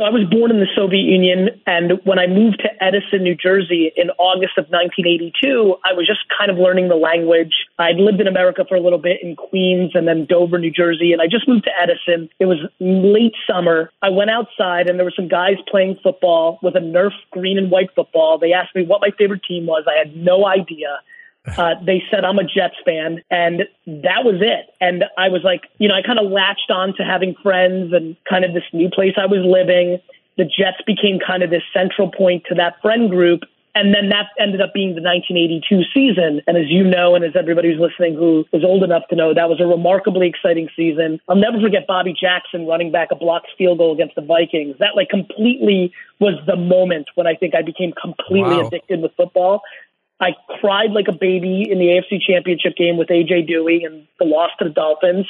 So 0.01 0.07
I 0.07 0.09
was 0.09 0.25
born 0.31 0.51
in 0.51 0.61
the 0.61 0.73
Soviet 0.75 1.05
Union, 1.05 1.51
and 1.67 2.01
when 2.05 2.19
I 2.19 2.27
moved 2.27 2.65
to 2.65 2.71
Edison, 2.83 3.23
New 3.23 3.35
Jersey 3.35 3.93
in 3.97 4.09
August 4.17 4.57
of 4.57 4.65
1982, 4.73 5.77
I 5.85 5.93
was 5.93 6.07
just 6.07 6.21
kind 6.33 6.51
of 6.51 6.57
learning 6.57 6.89
the 6.89 6.97
language. 6.97 7.53
I'd 7.79 7.97
lived 7.97 8.19
in 8.19 8.27
America 8.27 8.65
for 8.67 8.77
a 8.77 8.81
little 8.81 8.99
bit 8.99 9.21
in 9.23 9.37
Queens 9.37 9.93
and 9.93 10.09
then 10.09 10.25
Dover, 10.25 10.59
New 10.59 10.71
Jersey, 10.71 11.13
and 11.13 11.21
I 11.21 11.27
just 11.27 11.47
moved 11.47 11.65
to 11.65 11.71
Edison. 11.77 12.31
It 12.41 12.47
was 12.47 12.65
late 12.81 13.35
summer. 13.47 13.93
I 14.01 14.09
went 14.09 14.31
outside, 14.31 14.89
and 14.89 14.99
there 14.99 15.05
were 15.05 15.13
some 15.15 15.29
guys 15.29 15.61
playing 15.71 15.99
football 16.03 16.59
with 16.63 16.77
a 16.77 16.81
Nerf 16.81 17.13
green 17.31 17.59
and 17.59 17.71
white 17.71 17.91
football. 17.95 18.39
They 18.39 18.55
asked 18.55 18.75
me 18.75 18.87
what 18.87 19.03
my 19.03 19.11
favorite 19.19 19.43
team 19.47 19.67
was. 19.67 19.85
I 19.87 19.99
had 19.99 20.17
no 20.17 20.47
idea. 20.47 21.05
Uh, 21.47 21.75
they 21.85 22.03
said 22.11 22.25
I'm 22.25 22.39
a 22.39 22.45
Jets 22.45 22.77
fan, 22.85 23.23
and 23.31 23.63
that 23.87 24.25
was 24.25 24.41
it. 24.41 24.67
And 24.81 25.05
I 25.17 25.29
was 25.29 25.43
like, 25.43 25.63
you 25.79 25.89
know, 25.89 25.95
I 25.95 26.03
kind 26.03 26.19
of 26.19 26.31
latched 26.31 26.71
on 26.71 26.95
to 26.97 27.03
having 27.03 27.35
friends 27.43 27.93
and 27.93 28.17
kind 28.29 28.45
of 28.45 28.53
this 28.53 28.65
new 28.73 28.91
place 28.91 29.15
I 29.17 29.27
was 29.27 29.41
living. 29.45 29.99
The 30.37 30.45
Jets 30.45 30.83
became 30.87 31.19
kind 31.19 31.43
of 31.43 31.51
this 31.51 31.63
central 31.73 32.11
point 32.11 32.45
to 32.49 32.55
that 32.57 32.75
friend 32.83 33.11
group. 33.11 33.41
And 33.73 33.95
then 33.95 34.09
that 34.09 34.27
ended 34.39 34.61
up 34.61 34.75
being 34.75 34.97
the 34.97 35.03
1982 35.03 35.85
season. 35.95 36.43
And 36.47 36.57
as 36.57 36.67
you 36.67 36.83
know, 36.83 37.15
and 37.15 37.25
as 37.25 37.37
everybody 37.39 37.71
who's 37.71 37.81
listening 37.81 38.17
who 38.17 38.45
is 38.53 38.65
old 38.65 38.83
enough 38.83 39.07
to 39.11 39.17
know, 39.17 39.33
that 39.33 39.49
was 39.49 39.61
a 39.61 39.67
remarkably 39.67 40.27
exciting 40.27 40.69
season. 40.75 41.21
I'll 41.29 41.37
never 41.37 41.61
forget 41.61 41.87
Bobby 41.87 42.13
Jackson 42.13 42.67
running 42.67 42.91
back 42.91 43.09
a 43.13 43.15
blocked 43.15 43.49
field 43.57 43.79
goal 43.79 43.95
against 43.95 44.17
the 44.17 44.23
Vikings. 44.23 44.75
That 44.81 44.97
like 44.97 45.09
completely 45.09 45.93
was 46.19 46.35
the 46.47 46.57
moment 46.57 47.09
when 47.15 47.29
I 47.29 47.35
think 47.37 47.55
I 47.55 47.63
became 47.63 47.93
completely 47.93 48.57
wow. 48.57 48.67
addicted 48.67 49.03
with 49.03 49.13
football. 49.17 49.63
I 50.21 50.31
cried 50.61 50.91
like 50.93 51.09
a 51.09 51.13
baby 51.13 51.67
in 51.71 51.79
the 51.79 51.87
AFC 51.87 52.21
Championship 52.21 52.77
game 52.77 52.97
with 52.97 53.09
AJ 53.09 53.49
Duhe 53.49 53.87
and 53.87 54.07
the 54.19 54.27
loss 54.27 54.51
to 54.59 54.65
the 54.65 54.71
Dolphins. 54.71 55.27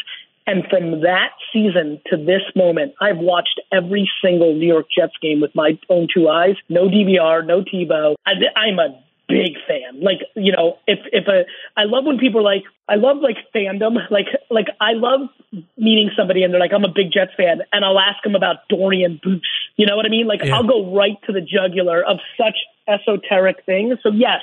And 0.46 0.64
from 0.68 1.02
that 1.02 1.30
season 1.52 2.00
to 2.06 2.16
this 2.16 2.42
moment, 2.56 2.94
I've 3.00 3.18
watched 3.18 3.60
every 3.70 4.10
single 4.22 4.54
New 4.54 4.66
York 4.66 4.86
Jets 4.94 5.12
game 5.22 5.40
with 5.40 5.54
my 5.54 5.78
own 5.88 6.08
two 6.12 6.28
eyes. 6.28 6.56
No 6.68 6.88
DVR, 6.88 7.46
no 7.46 7.62
TiVo. 7.62 8.16
I, 8.26 8.32
I'm 8.56 8.78
a 8.78 9.00
big 9.30 9.56
fan. 9.66 10.02
Like, 10.02 10.20
you 10.34 10.52
know, 10.52 10.78
if 10.86 10.98
if 11.12 11.26
a 11.28 11.44
I 11.76 11.84
love 11.84 12.04
when 12.04 12.18
people 12.18 12.40
are 12.40 12.44
like 12.44 12.64
I 12.88 12.96
love 12.96 13.18
like 13.18 13.36
fandom. 13.54 13.96
Like 14.10 14.26
like 14.50 14.66
I 14.80 14.92
love 14.92 15.28
meeting 15.76 16.10
somebody 16.16 16.42
and 16.42 16.52
they're 16.52 16.60
like, 16.60 16.72
I'm 16.74 16.84
a 16.84 16.92
big 16.92 17.12
Jets 17.12 17.32
fan 17.36 17.62
and 17.72 17.84
I'll 17.84 17.98
ask 17.98 18.22
them 18.24 18.34
about 18.34 18.68
Dorian 18.68 19.20
Boose. 19.22 19.42
You 19.76 19.86
know 19.86 19.96
what 19.96 20.06
I 20.06 20.08
mean? 20.08 20.26
Like 20.26 20.42
yeah. 20.44 20.56
I'll 20.56 20.66
go 20.66 20.94
right 20.94 21.16
to 21.26 21.32
the 21.32 21.40
jugular 21.40 22.02
of 22.02 22.18
such 22.36 22.56
esoteric 22.88 23.64
things. 23.64 23.98
So 24.02 24.10
yes, 24.10 24.42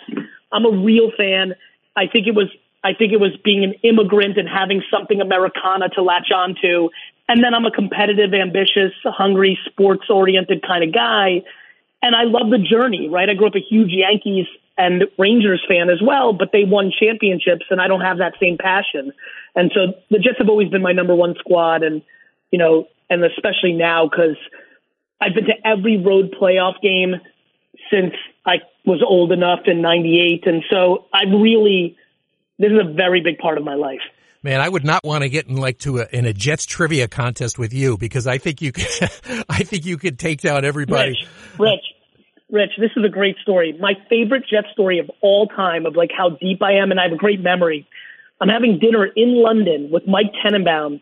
I'm 0.52 0.66
a 0.66 0.72
real 0.72 1.12
fan. 1.18 1.56
I 1.96 2.08
think 2.08 2.28
it 2.28 2.36
was 2.36 2.48
I 2.84 2.94
think 2.94 3.12
it 3.12 3.20
was 3.20 3.36
being 3.44 3.64
an 3.64 3.74
immigrant 3.84 4.38
and 4.38 4.48
having 4.48 4.82
something 4.90 5.20
Americana 5.20 5.90
to 5.96 6.02
latch 6.02 6.32
onto. 6.34 6.90
And 7.28 7.44
then 7.44 7.54
I'm 7.54 7.66
a 7.66 7.72
competitive, 7.72 8.34
ambitious, 8.34 8.94
hungry, 9.04 9.60
sports 9.66 10.06
oriented 10.10 10.64
kind 10.66 10.84
of 10.84 10.94
guy. 10.94 11.44
And 12.02 12.16
I 12.16 12.24
love 12.24 12.50
the 12.50 12.60
journey, 12.60 13.10
right? 13.10 13.30
I 13.30 13.34
grew 13.34 13.48
up 13.48 13.56
a 13.56 13.60
huge 13.60 13.92
Yankees 13.92 14.46
and 14.78 15.06
Rangers 15.18 15.64
fan 15.68 15.90
as 15.90 16.02
well, 16.02 16.34
but 16.34 16.50
they 16.52 16.64
won 16.64 16.92
championships 16.98 17.66
and 17.70 17.82
I 17.82 17.88
don't 17.88 18.02
have 18.02 18.20
that 18.20 18.34
same 18.40 18.58
passion. 18.58 19.12
And 19.56 19.72
so 19.74 19.94
the 20.12 20.20
Jets 20.20 20.38
have 20.38 20.50
always 20.50 20.70
been 20.70 20.84
my 20.84 20.92
number 20.92 21.16
one 21.16 21.36
squad. 21.40 21.84
And, 21.84 22.04
you 22.52 22.60
know, 22.60 22.88
and 23.10 23.24
especially 23.24 23.74
now 23.74 24.08
because 24.08 24.38
I've 25.20 25.34
been 25.34 25.46
to 25.46 25.56
every 25.66 25.98
road 25.98 26.36
playoff 26.40 26.80
game 26.82 27.16
since 27.92 28.14
I 28.46 28.58
was 28.86 29.04
old 29.06 29.32
enough 29.32 29.62
in 29.66 29.82
98. 29.82 30.46
And 30.46 30.64
so 30.70 31.06
I 31.14 31.24
really, 31.24 31.98
this 32.60 32.72
is 32.72 32.80
a 32.80 32.94
very 32.94 33.22
big 33.22 33.40
part 33.40 33.58
of 33.58 33.64
my 33.64 33.76
life. 33.76 34.02
Man, 34.44 34.62
I 34.62 34.70
would 34.70 34.86
not 34.86 35.04
want 35.04 35.24
to 35.24 35.30
get 35.30 35.48
in 35.48 35.56
like 35.56 35.80
to 35.80 36.00
a, 36.00 36.08
in 36.12 36.26
a 36.26 36.34
Jets 36.34 36.66
trivia 36.66 37.08
contest 37.08 37.58
with 37.58 37.74
you 37.74 37.98
because 37.98 38.28
I 38.28 38.38
think 38.38 38.62
you 38.62 38.72
could, 38.72 38.86
I 39.50 39.64
think 39.64 39.86
you 39.86 39.98
could 39.98 40.20
take 40.20 40.42
down 40.42 40.64
everybody. 40.64 41.10
Rich, 41.10 41.28
Rich, 41.58 41.86
Rich, 42.50 42.72
this 42.80 42.92
is 42.96 43.04
a 43.04 43.10
great 43.10 43.36
story. 43.42 43.78
My 43.80 43.94
favorite 44.10 44.44
Jet 44.50 44.66
story 44.72 45.00
of 45.00 45.12
all 45.22 45.48
time 45.48 45.86
of 45.86 45.96
like 45.96 46.12
how 46.16 46.30
deep 46.30 46.62
I 46.62 46.74
am 46.74 46.92
and 46.92 47.00
I 47.00 47.04
have 47.04 47.12
a 47.12 47.18
great 47.18 47.42
memory. 47.42 47.88
I'm 48.40 48.50
having 48.50 48.80
dinner 48.80 49.06
in 49.06 49.36
London 49.36 49.90
with 49.92 50.08
Mike 50.08 50.32
Tannenbaum 50.42 51.02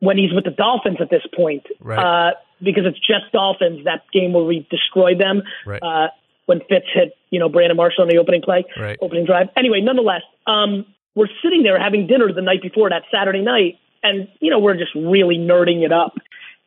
when 0.00 0.16
he's 0.16 0.32
with 0.32 0.44
the 0.44 0.50
Dolphins 0.50 0.96
at 1.00 1.10
this 1.10 1.22
point. 1.36 1.64
Right. 1.80 1.98
Uh, 1.98 2.30
because 2.62 2.84
it's 2.86 2.98
Jets 2.98 3.30
Dolphins, 3.32 3.84
that 3.84 4.02
game 4.12 4.32
where 4.32 4.44
we 4.44 4.66
destroyed 4.70 5.20
them. 5.20 5.42
Right. 5.64 5.82
Uh, 5.82 6.08
when 6.46 6.60
Fitz 6.68 6.86
hit, 6.92 7.16
you 7.30 7.38
know, 7.38 7.48
Brandon 7.48 7.76
Marshall 7.76 8.02
on 8.02 8.08
the 8.08 8.18
opening 8.18 8.42
play, 8.42 8.64
right. 8.76 8.98
opening 9.00 9.24
drive. 9.24 9.48
Anyway, 9.56 9.80
nonetheless, 9.80 10.22
um, 10.48 10.84
we're 11.14 11.28
sitting 11.44 11.62
there 11.62 11.78
having 11.78 12.08
dinner 12.08 12.32
the 12.32 12.42
night 12.42 12.60
before 12.60 12.90
that 12.90 13.02
Saturday 13.12 13.40
night, 13.40 13.78
and 14.02 14.26
you 14.40 14.50
know, 14.50 14.58
we're 14.58 14.76
just 14.76 14.94
really 14.96 15.38
nerding 15.38 15.84
it 15.84 15.92
up. 15.92 16.14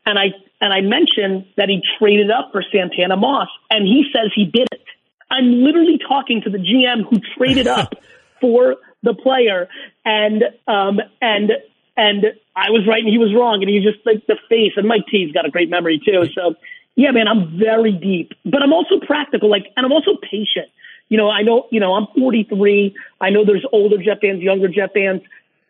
And 0.05 0.17
I 0.17 0.27
and 0.63 0.71
I 0.71 0.79
mentioned 0.79 1.45
that 1.57 1.67
he 1.67 1.81
traded 1.99 2.31
up 2.31 2.53
for 2.53 2.63
Santana 2.71 3.17
Moss, 3.17 3.49
and 3.69 3.85
he 3.85 4.05
says 4.15 4.31
he 4.33 4.45
didn't. 4.45 4.87
I'm 5.29 5.61
literally 5.61 5.99
talking 6.07 6.41
to 6.43 6.49
the 6.49 6.57
GM 6.57 7.03
who 7.03 7.19
traded 7.37 7.67
up 7.67 7.95
for 8.41 8.77
the 9.03 9.13
player, 9.13 9.67
and 10.05 10.41
um, 10.65 11.01
and 11.21 11.51
and 11.97 12.27
I 12.55 12.69
was 12.69 12.87
right 12.87 13.03
and 13.03 13.09
he 13.09 13.17
was 13.17 13.35
wrong, 13.35 13.61
and 13.61 13.69
he's 13.69 13.83
just 13.83 14.05
like 14.05 14.25
the 14.25 14.37
face. 14.47 14.71
And 14.77 14.87
Mike 14.87 15.05
T's 15.11 15.33
got 15.33 15.45
a 15.45 15.51
great 15.51 15.69
memory 15.69 15.99
too, 15.99 16.27
so 16.33 16.55
yeah, 16.95 17.11
man, 17.11 17.27
I'm 17.27 17.59
very 17.59 17.91
deep, 17.91 18.31
but 18.45 18.63
I'm 18.63 18.71
also 18.71 19.01
practical, 19.05 19.49
like, 19.49 19.65
and 19.75 19.85
I'm 19.85 19.91
also 19.91 20.11
patient. 20.15 20.69
You 21.09 21.17
know, 21.17 21.29
I 21.29 21.41
know, 21.41 21.67
you 21.71 21.81
know, 21.81 21.93
I'm 21.95 22.07
43. 22.17 22.95
I 23.19 23.31
know 23.31 23.43
there's 23.43 23.65
older 23.73 23.97
Jet 23.97 24.19
fans, 24.21 24.41
younger 24.41 24.69
Jet 24.69 24.91
fans. 24.93 25.23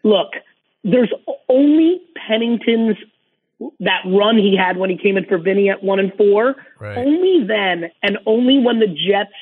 Look, 0.03 0.33
there's 0.83 1.11
only 1.49 1.99
Pennington's 2.15 2.97
that 3.79 4.01
run 4.05 4.37
he 4.37 4.57
had 4.57 4.77
when 4.77 4.89
he 4.89 4.97
came 4.97 5.17
in 5.17 5.25
for 5.25 5.37
Vinny 5.37 5.69
at 5.69 5.83
one 5.83 5.99
and 5.99 6.13
four. 6.15 6.55
Right. 6.79 6.97
Only 6.97 7.45
then, 7.47 7.91
and 8.01 8.17
only 8.25 8.59
when 8.59 8.79
the 8.79 8.87
Jets 8.87 9.33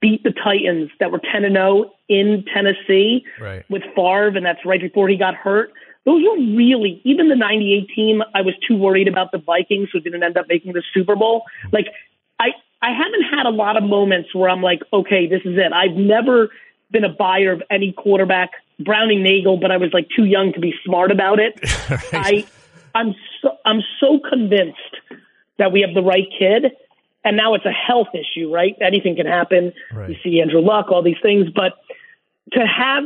beat 0.00 0.22
the 0.22 0.32
Titans 0.32 0.90
that 1.00 1.10
were 1.10 1.20
10 1.32 1.44
and 1.44 1.54
0 1.54 1.90
in 2.08 2.44
Tennessee 2.52 3.24
right. 3.40 3.64
with 3.70 3.82
Favre, 3.94 4.36
and 4.36 4.44
that's 4.44 4.64
right 4.66 4.80
before 4.80 5.08
he 5.08 5.16
got 5.16 5.34
hurt 5.34 5.72
those 6.08 6.22
were 6.22 6.38
really 6.56 7.02
even 7.04 7.28
the 7.28 7.36
98 7.36 7.88
team 7.94 8.22
i 8.34 8.40
was 8.40 8.54
too 8.66 8.76
worried 8.76 9.08
about 9.08 9.30
the 9.30 9.38
vikings 9.38 9.88
who 9.92 10.00
didn't 10.00 10.22
end 10.22 10.36
up 10.36 10.46
making 10.48 10.72
the 10.72 10.82
super 10.94 11.14
bowl 11.14 11.42
like 11.70 11.86
i 12.40 12.48
i 12.80 12.90
haven't 12.90 13.22
had 13.30 13.46
a 13.46 13.50
lot 13.50 13.76
of 13.76 13.84
moments 13.84 14.34
where 14.34 14.48
i'm 14.48 14.62
like 14.62 14.80
okay 14.92 15.26
this 15.26 15.42
is 15.44 15.56
it 15.58 15.72
i've 15.72 15.96
never 15.96 16.48
been 16.90 17.04
a 17.04 17.12
buyer 17.12 17.52
of 17.52 17.62
any 17.70 17.92
quarterback 17.92 18.50
browning 18.80 19.22
Nagle 19.22 19.58
but 19.58 19.70
i 19.70 19.76
was 19.76 19.90
like 19.92 20.08
too 20.16 20.24
young 20.24 20.52
to 20.54 20.60
be 20.60 20.72
smart 20.84 21.10
about 21.10 21.38
it 21.40 21.60
right. 21.90 22.04
i 22.14 22.46
i'm 22.94 23.14
so 23.42 23.56
i'm 23.64 23.80
so 24.00 24.20
convinced 24.28 24.78
that 25.58 25.72
we 25.72 25.80
have 25.80 25.94
the 25.94 26.02
right 26.02 26.28
kid 26.38 26.72
and 27.24 27.36
now 27.36 27.54
it's 27.54 27.66
a 27.66 27.72
health 27.72 28.08
issue 28.14 28.52
right 28.52 28.76
anything 28.80 29.16
can 29.16 29.26
happen 29.26 29.72
right. 29.92 30.10
you 30.10 30.16
see 30.22 30.40
andrew 30.40 30.60
luck 30.60 30.90
all 30.90 31.02
these 31.02 31.20
things 31.22 31.48
but 31.54 31.74
to 32.52 32.60
have 32.60 33.04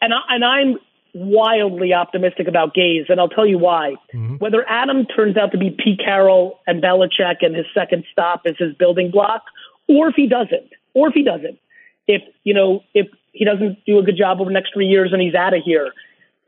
and 0.00 0.12
I, 0.12 0.18
and 0.28 0.44
I'm 0.44 0.78
wildly 1.14 1.94
optimistic 1.94 2.46
about 2.46 2.74
Gase, 2.74 3.08
and 3.08 3.18
I'll 3.18 3.28
tell 3.28 3.46
you 3.46 3.58
why. 3.58 3.94
Mm-hmm. 4.14 4.34
Whether 4.36 4.68
Adam 4.68 5.06
turns 5.06 5.36
out 5.36 5.52
to 5.52 5.58
be 5.58 5.70
Pete 5.70 5.98
Carroll 5.98 6.60
and 6.66 6.82
Belichick 6.82 7.36
and 7.40 7.56
his 7.56 7.66
second 7.72 8.04
stop 8.12 8.42
is 8.44 8.54
his 8.58 8.74
building 8.74 9.10
block, 9.10 9.44
or 9.88 10.08
if 10.08 10.14
he 10.14 10.26
doesn't, 10.26 10.70
or 10.94 11.08
if 11.08 11.14
he 11.14 11.22
doesn't, 11.22 11.58
if 12.06 12.22
you 12.44 12.52
know, 12.52 12.82
if 12.94 13.06
he 13.32 13.44
doesn't 13.44 13.84
do 13.86 13.98
a 13.98 14.02
good 14.02 14.16
job 14.16 14.40
over 14.40 14.50
the 14.50 14.54
next 14.54 14.74
three 14.74 14.86
years 14.86 15.12
and 15.12 15.22
he's 15.22 15.34
out 15.34 15.54
of 15.54 15.62
here, 15.64 15.90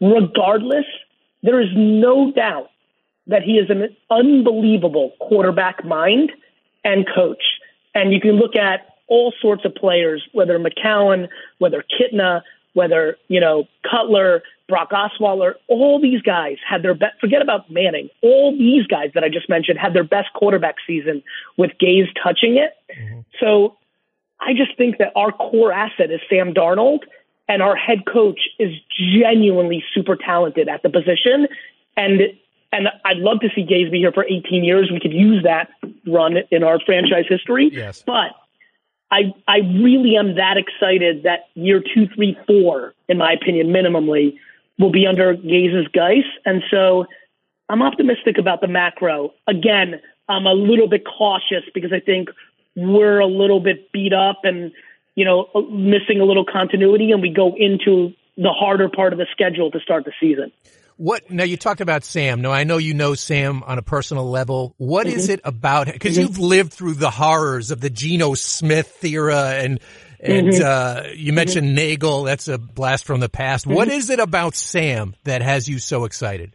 regardless, 0.00 0.86
there 1.42 1.60
is 1.60 1.68
no 1.74 2.32
doubt 2.32 2.70
that 3.26 3.42
he 3.42 3.52
is 3.52 3.70
an 3.70 3.94
unbelievable 4.10 5.12
quarterback 5.20 5.84
mind 5.84 6.32
and 6.84 7.06
coach. 7.14 7.42
And 7.94 8.12
you 8.12 8.20
can 8.20 8.32
look 8.32 8.56
at 8.56 8.96
all 9.06 9.32
sorts 9.40 9.64
of 9.64 9.74
players, 9.74 10.22
whether 10.32 10.58
McCown, 10.58 11.28
whether 11.58 11.82
Kitna, 11.82 12.42
whether, 12.74 13.16
you 13.28 13.40
know, 13.40 13.66
Cutler, 13.88 14.42
Brock 14.68 14.90
Osweiler, 14.90 15.54
all 15.66 16.00
these 16.00 16.20
guys 16.22 16.56
had 16.66 16.82
their 16.82 16.94
best, 16.94 17.18
forget 17.20 17.40
about 17.42 17.70
Manning, 17.70 18.08
all 18.22 18.52
these 18.52 18.86
guys 18.86 19.10
that 19.14 19.24
I 19.24 19.28
just 19.28 19.48
mentioned 19.48 19.78
had 19.78 19.94
their 19.94 20.04
best 20.04 20.28
quarterback 20.34 20.76
season 20.86 21.22
with 21.56 21.72
Gase 21.82 22.08
touching 22.22 22.58
it. 22.58 22.74
Mm-hmm. 22.94 23.20
So 23.40 23.76
I 24.40 24.52
just 24.52 24.76
think 24.76 24.98
that 24.98 25.12
our 25.16 25.32
core 25.32 25.72
asset 25.72 26.10
is 26.10 26.20
Sam 26.28 26.52
Darnold 26.52 27.00
and 27.48 27.62
our 27.62 27.76
head 27.76 28.04
coach 28.06 28.40
is 28.58 28.72
genuinely 29.20 29.82
super 29.94 30.16
talented 30.16 30.68
at 30.68 30.82
the 30.82 30.90
position. 30.90 31.48
And 31.96 32.20
and 32.70 32.88
I'd 33.04 33.16
love 33.16 33.40
to 33.40 33.48
see 33.54 33.62
Gase 33.62 33.90
be 33.90 33.98
here 33.98 34.12
for 34.12 34.26
18 34.26 34.62
years. 34.62 34.90
We 34.92 35.00
could 35.00 35.14
use 35.14 35.42
that 35.44 35.70
run 36.06 36.36
in 36.50 36.62
our 36.62 36.78
franchise 36.84 37.24
history. 37.28 37.70
Yes. 37.72 38.02
But 38.06 38.32
I 39.10 39.32
I 39.46 39.58
really 39.58 40.16
am 40.16 40.34
that 40.36 40.56
excited 40.58 41.22
that 41.22 41.48
year 41.54 41.80
two, 41.80 42.06
three, 42.14 42.36
four, 42.46 42.94
in 43.08 43.18
my 43.18 43.32
opinion, 43.32 43.68
minimally, 43.68 44.34
will 44.78 44.92
be 44.92 45.06
under 45.06 45.34
Gase's 45.34 45.88
Geis, 45.92 46.26
and 46.44 46.62
so 46.70 47.06
I'm 47.70 47.82
optimistic 47.82 48.38
about 48.38 48.60
the 48.60 48.68
macro. 48.68 49.32
Again, 49.46 50.00
I'm 50.28 50.46
a 50.46 50.52
little 50.52 50.88
bit 50.88 51.04
cautious 51.06 51.64
because 51.74 51.92
I 51.92 52.00
think 52.00 52.28
we're 52.76 53.18
a 53.18 53.26
little 53.26 53.60
bit 53.60 53.90
beat 53.92 54.12
up 54.12 54.40
and 54.44 54.72
you 55.18 55.24
know 55.24 55.48
missing 55.68 56.20
a 56.20 56.24
little 56.24 56.44
continuity, 56.44 57.10
and 57.10 57.20
we 57.20 57.30
go 57.30 57.52
into 57.56 58.12
the 58.36 58.50
harder 58.50 58.88
part 58.88 59.12
of 59.12 59.18
the 59.18 59.26
schedule 59.32 59.68
to 59.72 59.80
start 59.80 60.04
the 60.04 60.12
season. 60.20 60.52
What 60.96 61.28
now? 61.28 61.42
You 61.42 61.56
talked 61.56 61.80
about 61.80 62.04
Sam. 62.04 62.40
Now 62.40 62.52
I 62.52 62.62
know 62.62 62.76
you 62.76 62.94
know 62.94 63.14
Sam 63.14 63.64
on 63.64 63.78
a 63.78 63.82
personal 63.82 64.30
level. 64.30 64.74
What 64.78 65.08
mm-hmm. 65.08 65.16
is 65.16 65.28
it 65.28 65.40
about? 65.42 65.86
Because 65.86 66.12
mm-hmm. 66.12 66.22
you've 66.22 66.38
lived 66.38 66.72
through 66.72 66.94
the 66.94 67.10
horrors 67.10 67.72
of 67.72 67.80
the 67.80 67.90
Geno 67.90 68.34
Smith 68.34 69.04
era, 69.04 69.54
and 69.54 69.80
and 70.20 70.48
mm-hmm. 70.48 70.64
uh, 70.64 71.10
you 71.16 71.32
mentioned 71.32 71.66
mm-hmm. 71.66 71.74
Nagle. 71.74 72.22
That's 72.22 72.46
a 72.46 72.58
blast 72.58 73.04
from 73.04 73.18
the 73.18 73.28
past. 73.28 73.66
What 73.66 73.88
mm-hmm. 73.88 73.96
is 73.96 74.10
it 74.10 74.20
about 74.20 74.54
Sam 74.54 75.16
that 75.24 75.42
has 75.42 75.68
you 75.68 75.80
so 75.80 76.04
excited? 76.04 76.54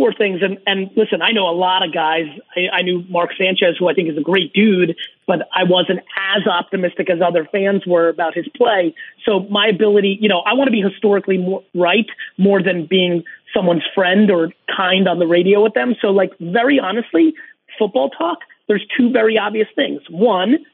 Core 0.00 0.14
things, 0.14 0.40
and 0.40 0.58
and 0.66 0.90
listen, 0.96 1.20
I 1.20 1.32
know 1.32 1.46
a 1.46 1.52
lot 1.52 1.86
of 1.86 1.92
guys. 1.92 2.24
I, 2.56 2.78
I 2.78 2.80
knew 2.80 3.04
Mark 3.10 3.32
Sanchez, 3.36 3.76
who 3.78 3.86
I 3.90 3.92
think 3.92 4.08
is 4.08 4.16
a 4.16 4.22
great 4.22 4.54
dude, 4.54 4.96
but 5.26 5.46
I 5.54 5.64
wasn't 5.64 6.00
as 6.16 6.46
optimistic 6.46 7.10
as 7.10 7.20
other 7.20 7.46
fans 7.52 7.86
were 7.86 8.08
about 8.08 8.34
his 8.34 8.48
play. 8.56 8.94
So 9.26 9.40
my 9.50 9.66
ability, 9.66 10.16
you 10.18 10.30
know, 10.30 10.40
I 10.40 10.54
want 10.54 10.68
to 10.68 10.72
be 10.72 10.80
historically 10.80 11.36
more 11.36 11.62
right 11.74 12.06
more 12.38 12.62
than 12.62 12.86
being 12.86 13.24
someone's 13.54 13.82
friend 13.94 14.30
or 14.30 14.52
kind 14.74 15.06
on 15.06 15.18
the 15.18 15.26
radio 15.26 15.62
with 15.62 15.74
them. 15.74 15.94
So, 16.00 16.08
like, 16.08 16.32
very 16.40 16.80
honestly, 16.80 17.34
football 17.78 18.08
talk, 18.08 18.38
there's 18.68 18.86
two 18.96 19.12
very 19.12 19.36
obvious 19.36 19.68
things. 19.74 20.00
One, 20.08 20.64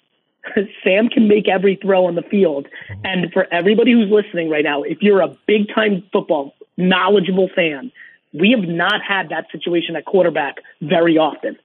Sam 0.85 1.09
can 1.09 1.27
make 1.27 1.49
every 1.49 1.75
throw 1.83 2.07
on 2.07 2.15
the 2.15 2.23
field. 2.23 2.69
And 3.03 3.33
for 3.33 3.53
everybody 3.53 3.91
who's 3.91 4.09
listening 4.09 4.51
right 4.51 4.63
now, 4.63 4.85
if 4.85 4.99
you're 5.01 5.21
a 5.21 5.37
big 5.49 5.67
time 5.75 6.05
football 6.13 6.55
knowledgeable 6.77 7.49
fan, 7.57 7.91
we 8.33 8.51
have 8.51 8.69
not 8.69 9.01
had 9.07 9.29
that 9.31 9.47
situation 9.51 9.97
at 9.97 10.05
quarterback 10.05 10.57
very 10.81 11.19
often. 11.19 11.57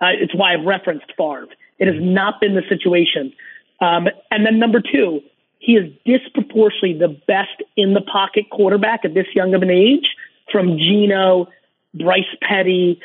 Uh, 0.00 0.10
it's 0.20 0.34
why 0.34 0.54
I've 0.54 0.64
referenced 0.64 1.06
Favre. 1.16 1.48
It 1.78 1.86
has 1.86 1.96
not 2.00 2.40
been 2.40 2.54
the 2.54 2.62
situation. 2.68 3.32
Um, 3.80 4.08
and 4.30 4.44
then 4.44 4.58
number 4.58 4.80
two, 4.80 5.20
he 5.58 5.72
is 5.72 5.92
disproportionately 6.04 6.94
the 6.94 7.08
best 7.26 7.62
in 7.76 7.94
the 7.94 8.00
pocket 8.00 8.50
quarterback 8.50 9.04
at 9.04 9.14
this 9.14 9.26
young 9.34 9.54
of 9.54 9.62
an 9.62 9.70
age 9.70 10.06
from 10.50 10.78
Geno, 10.78 11.48
Bryce 11.94 12.24
Petty, 12.40 13.00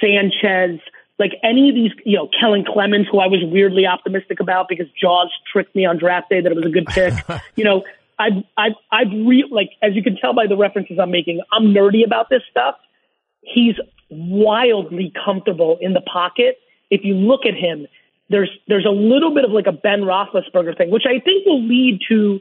Sanchez, 0.00 0.80
like 1.18 1.32
any 1.42 1.68
of 1.68 1.74
these, 1.74 1.90
you 2.04 2.16
know, 2.16 2.28
Kellen 2.38 2.64
Clemens, 2.64 3.06
who 3.10 3.18
I 3.18 3.26
was 3.26 3.40
weirdly 3.42 3.86
optimistic 3.86 4.38
about 4.40 4.68
because 4.68 4.86
Jaws 5.00 5.32
tricked 5.50 5.74
me 5.74 5.84
on 5.84 5.98
draft 5.98 6.30
day 6.30 6.40
that 6.40 6.50
it 6.50 6.54
was 6.54 6.66
a 6.66 6.70
good 6.70 6.86
pick. 6.86 7.14
you 7.56 7.64
know, 7.64 7.84
I've, 8.18 8.42
I've, 8.56 8.72
I've 8.90 9.12
re 9.12 9.44
like, 9.50 9.70
as 9.82 9.94
you 9.94 10.02
can 10.02 10.16
tell 10.16 10.34
by 10.34 10.46
the 10.46 10.56
references 10.56 10.98
I'm 11.00 11.10
making, 11.10 11.40
I'm 11.52 11.74
nerdy 11.74 12.04
about 12.04 12.28
this 12.30 12.42
stuff. 12.50 12.76
He's 13.42 13.74
wildly 14.10 15.12
comfortable 15.24 15.78
in 15.80 15.92
the 15.92 16.00
pocket. 16.00 16.58
If 16.90 17.04
you 17.04 17.14
look 17.14 17.46
at 17.46 17.54
him, 17.54 17.86
there's, 18.30 18.50
there's 18.66 18.86
a 18.86 18.90
little 18.90 19.34
bit 19.34 19.44
of 19.44 19.50
like 19.52 19.66
a 19.66 19.72
Ben 19.72 20.00
Roethlisberger 20.00 20.76
thing, 20.76 20.90
which 20.90 21.04
I 21.06 21.20
think 21.20 21.46
will 21.46 21.62
lead 21.62 22.00
to 22.08 22.40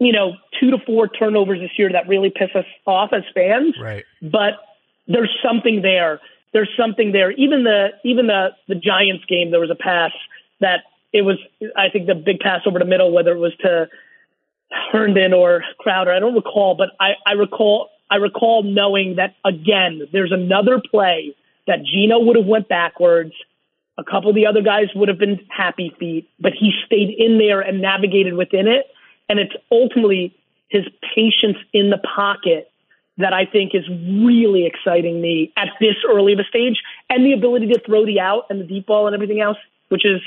you 0.00 0.12
know, 0.12 0.32
two 0.58 0.70
to 0.70 0.78
four 0.84 1.06
turnovers 1.06 1.60
this 1.60 1.70
year 1.76 1.92
that 1.92 2.08
really 2.08 2.32
piss 2.34 2.48
us 2.54 2.64
off 2.86 3.10
as 3.12 3.22
fans. 3.34 3.74
Right. 3.80 4.04
But 4.20 4.54
there's 5.06 5.30
something 5.44 5.82
there. 5.82 6.20
There's 6.52 6.70
something 6.76 7.12
there. 7.12 7.30
Even 7.32 7.62
the 7.62 7.88
even 8.02 8.26
the 8.26 8.48
the 8.66 8.74
Giants 8.74 9.24
game, 9.26 9.50
there 9.50 9.60
was 9.60 9.70
a 9.70 9.76
pass 9.76 10.10
that 10.60 10.80
it 11.12 11.22
was 11.22 11.36
I 11.76 11.90
think 11.92 12.06
the 12.06 12.14
big 12.14 12.40
pass 12.40 12.62
over 12.66 12.78
the 12.78 12.84
middle, 12.86 13.12
whether 13.12 13.32
it 13.32 13.38
was 13.38 13.54
to 13.60 13.88
Herndon 14.70 15.32
or 15.32 15.62
Crowder, 15.78 16.12
I 16.12 16.20
don't 16.20 16.34
recall, 16.34 16.74
but 16.74 16.90
I, 17.00 17.12
I 17.26 17.32
recall 17.32 17.90
I 18.10 18.16
recall 18.16 18.62
knowing 18.62 19.16
that 19.16 19.34
again, 19.44 20.02
there's 20.12 20.32
another 20.32 20.80
play 20.90 21.34
that 21.66 21.84
Geno 21.84 22.18
would 22.20 22.36
have 22.36 22.46
went 22.46 22.68
backwards. 22.68 23.32
A 23.98 24.04
couple 24.04 24.30
of 24.30 24.34
the 24.34 24.46
other 24.46 24.62
guys 24.62 24.88
would 24.94 25.08
have 25.08 25.18
been 25.18 25.40
happy 25.48 25.94
feet, 25.98 26.28
but 26.40 26.52
he 26.52 26.72
stayed 26.86 27.14
in 27.16 27.38
there 27.38 27.60
and 27.60 27.80
navigated 27.80 28.34
within 28.34 28.66
it. 28.66 28.86
And 29.28 29.38
it's 29.38 29.54
ultimately 29.70 30.34
his 30.68 30.84
patience 31.14 31.58
in 31.72 31.90
the 31.90 31.98
pocket 31.98 32.70
that 33.18 33.32
I 33.32 33.44
think 33.44 33.74
is 33.74 33.86
really 33.88 34.66
exciting 34.66 35.20
me 35.20 35.52
at 35.56 35.68
this 35.80 35.96
early 36.08 36.32
of 36.32 36.38
a 36.38 36.44
stage, 36.44 36.80
and 37.08 37.24
the 37.24 37.32
ability 37.32 37.66
to 37.68 37.80
throw 37.80 38.06
the 38.06 38.18
out 38.18 38.46
and 38.50 38.60
the 38.60 38.64
deep 38.64 38.86
ball 38.86 39.06
and 39.06 39.14
everything 39.14 39.40
else, 39.40 39.58
which 39.88 40.04
is 40.04 40.20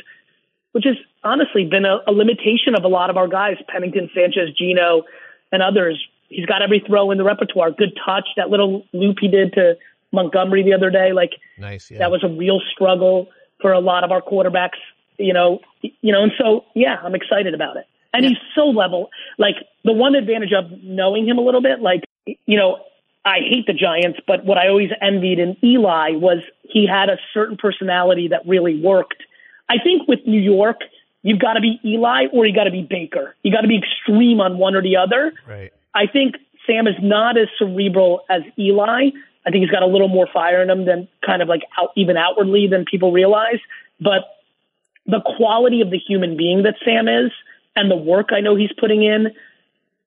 which 0.73 0.85
has 0.85 0.95
honestly 1.23 1.65
been 1.65 1.85
a, 1.85 1.99
a 2.07 2.11
limitation 2.11 2.75
of 2.77 2.83
a 2.83 2.87
lot 2.87 3.09
of 3.09 3.17
our 3.17 3.27
guys, 3.27 3.55
Pennington, 3.67 4.09
Sanchez, 4.13 4.49
Geno, 4.57 5.03
and 5.51 5.63
others. 5.63 5.99
He's 6.29 6.45
got 6.45 6.61
every 6.61 6.83
throw 6.85 7.11
in 7.11 7.17
the 7.17 7.23
repertoire. 7.23 7.71
Good 7.71 7.97
touch. 8.05 8.27
That 8.37 8.49
little 8.49 8.85
loop 8.93 9.17
he 9.21 9.27
did 9.27 9.53
to 9.53 9.77
Montgomery 10.11 10.63
the 10.63 10.73
other 10.73 10.89
day, 10.89 11.13
like 11.13 11.31
nice. 11.57 11.89
Yeah. 11.89 11.99
That 11.99 12.11
was 12.11 12.23
a 12.23 12.27
real 12.27 12.59
struggle 12.71 13.29
for 13.61 13.71
a 13.71 13.79
lot 13.79 14.03
of 14.03 14.11
our 14.11 14.21
quarterbacks. 14.21 14.79
You 15.17 15.33
know, 15.33 15.59
you 15.81 16.11
know, 16.11 16.23
and 16.23 16.31
so 16.37 16.65
yeah, 16.75 16.97
I'm 17.03 17.15
excited 17.15 17.53
about 17.53 17.77
it 17.77 17.85
and 18.13 18.23
yeah. 18.23 18.29
he's 18.29 18.37
so 18.55 18.65
level. 18.65 19.09
Like 19.37 19.55
the 19.83 19.93
one 19.93 20.15
advantage 20.15 20.53
of 20.53 20.65
knowing 20.83 21.27
him 21.27 21.37
a 21.37 21.41
little 21.41 21.61
bit, 21.61 21.81
like 21.81 22.03
you 22.25 22.57
know, 22.57 22.79
I 23.25 23.39
hate 23.39 23.67
the 23.67 23.73
Giants, 23.73 24.19
but 24.27 24.45
what 24.45 24.57
I 24.57 24.67
always 24.67 24.89
envied 25.01 25.39
in 25.39 25.57
Eli 25.63 26.11
was 26.11 26.39
he 26.61 26.87
had 26.87 27.09
a 27.09 27.17
certain 27.33 27.57
personality 27.57 28.29
that 28.29 28.41
really 28.45 28.79
worked. 28.79 29.23
I 29.69 29.75
think 29.83 30.07
with 30.07 30.19
New 30.25 30.39
York, 30.39 30.77
you've 31.21 31.39
got 31.39 31.53
to 31.53 31.61
be 31.61 31.79
Eli 31.85 32.25
or 32.33 32.45
you 32.45 32.53
got 32.53 32.65
to 32.65 32.71
be 32.71 32.85
Baker. 32.87 33.35
You 33.43 33.51
got 33.51 33.61
to 33.61 33.67
be 33.67 33.77
extreme 33.77 34.39
on 34.39 34.57
one 34.57 34.75
or 34.75 34.81
the 34.81 34.97
other. 34.97 35.33
Right. 35.47 35.71
I 35.95 36.07
think 36.07 36.35
Sam 36.67 36.87
is 36.87 36.95
not 37.01 37.37
as 37.37 37.47
cerebral 37.57 38.21
as 38.29 38.41
Eli. 38.57 39.09
I 39.45 39.49
think 39.49 39.61
he's 39.63 39.71
got 39.71 39.83
a 39.83 39.87
little 39.87 40.07
more 40.07 40.27
fire 40.31 40.61
in 40.61 40.69
him 40.69 40.85
than 40.85 41.07
kind 41.25 41.41
of 41.41 41.47
like 41.47 41.61
out, 41.79 41.89
even 41.95 42.17
outwardly 42.17 42.67
than 42.67 42.85
people 42.85 43.11
realize. 43.11 43.59
But 43.99 44.23
the 45.05 45.21
quality 45.37 45.81
of 45.81 45.91
the 45.91 45.97
human 45.97 46.37
being 46.37 46.63
that 46.63 46.75
Sam 46.85 47.07
is, 47.07 47.31
and 47.75 47.89
the 47.89 47.95
work 47.95 48.29
I 48.31 48.39
know 48.39 48.55
he's 48.55 48.71
putting 48.79 49.03
in, 49.03 49.31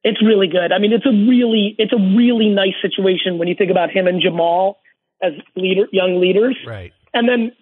it's 0.05 0.23
really 0.23 0.47
good. 0.47 0.73
I 0.73 0.79
mean, 0.79 0.93
it's 0.93 1.05
a 1.05 1.11
really 1.11 1.75
it's 1.79 1.93
a 1.93 2.17
really 2.17 2.49
nice 2.49 2.75
situation 2.81 3.39
when 3.39 3.49
you 3.49 3.55
think 3.55 3.71
about 3.71 3.91
him 3.91 4.07
and 4.07 4.23
Jamal 4.23 4.79
as 5.21 5.33
leader 5.57 5.87
young 5.91 6.21
leaders. 6.21 6.57
Right. 6.67 6.93
And 7.13 7.29
then 7.29 7.53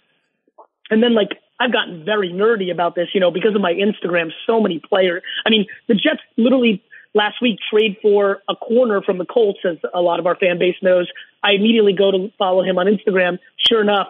and 0.90 1.02
then 1.02 1.14
like 1.14 1.30
I've 1.60 1.72
gotten 1.72 2.04
very 2.04 2.30
nerdy 2.32 2.72
about 2.72 2.94
this, 2.94 3.08
you 3.14 3.20
know, 3.20 3.30
because 3.30 3.54
of 3.54 3.60
my 3.60 3.72
Instagram, 3.72 4.30
so 4.46 4.60
many 4.60 4.80
players. 4.80 5.22
I 5.46 5.50
mean, 5.50 5.66
the 5.86 5.94
Jets 5.94 6.20
literally 6.36 6.82
last 7.14 7.40
week 7.40 7.58
trade 7.70 7.96
for 8.02 8.42
a 8.48 8.56
corner 8.56 9.00
from 9.02 9.18
the 9.18 9.24
Colts, 9.24 9.60
as 9.64 9.76
a 9.94 10.00
lot 10.00 10.18
of 10.18 10.26
our 10.26 10.34
fan 10.34 10.58
base 10.58 10.76
knows. 10.82 11.08
I 11.42 11.52
immediately 11.52 11.92
go 11.92 12.10
to 12.10 12.32
follow 12.38 12.62
him 12.62 12.76
on 12.78 12.86
Instagram. 12.86 13.38
Sure 13.56 13.80
enough, 13.80 14.08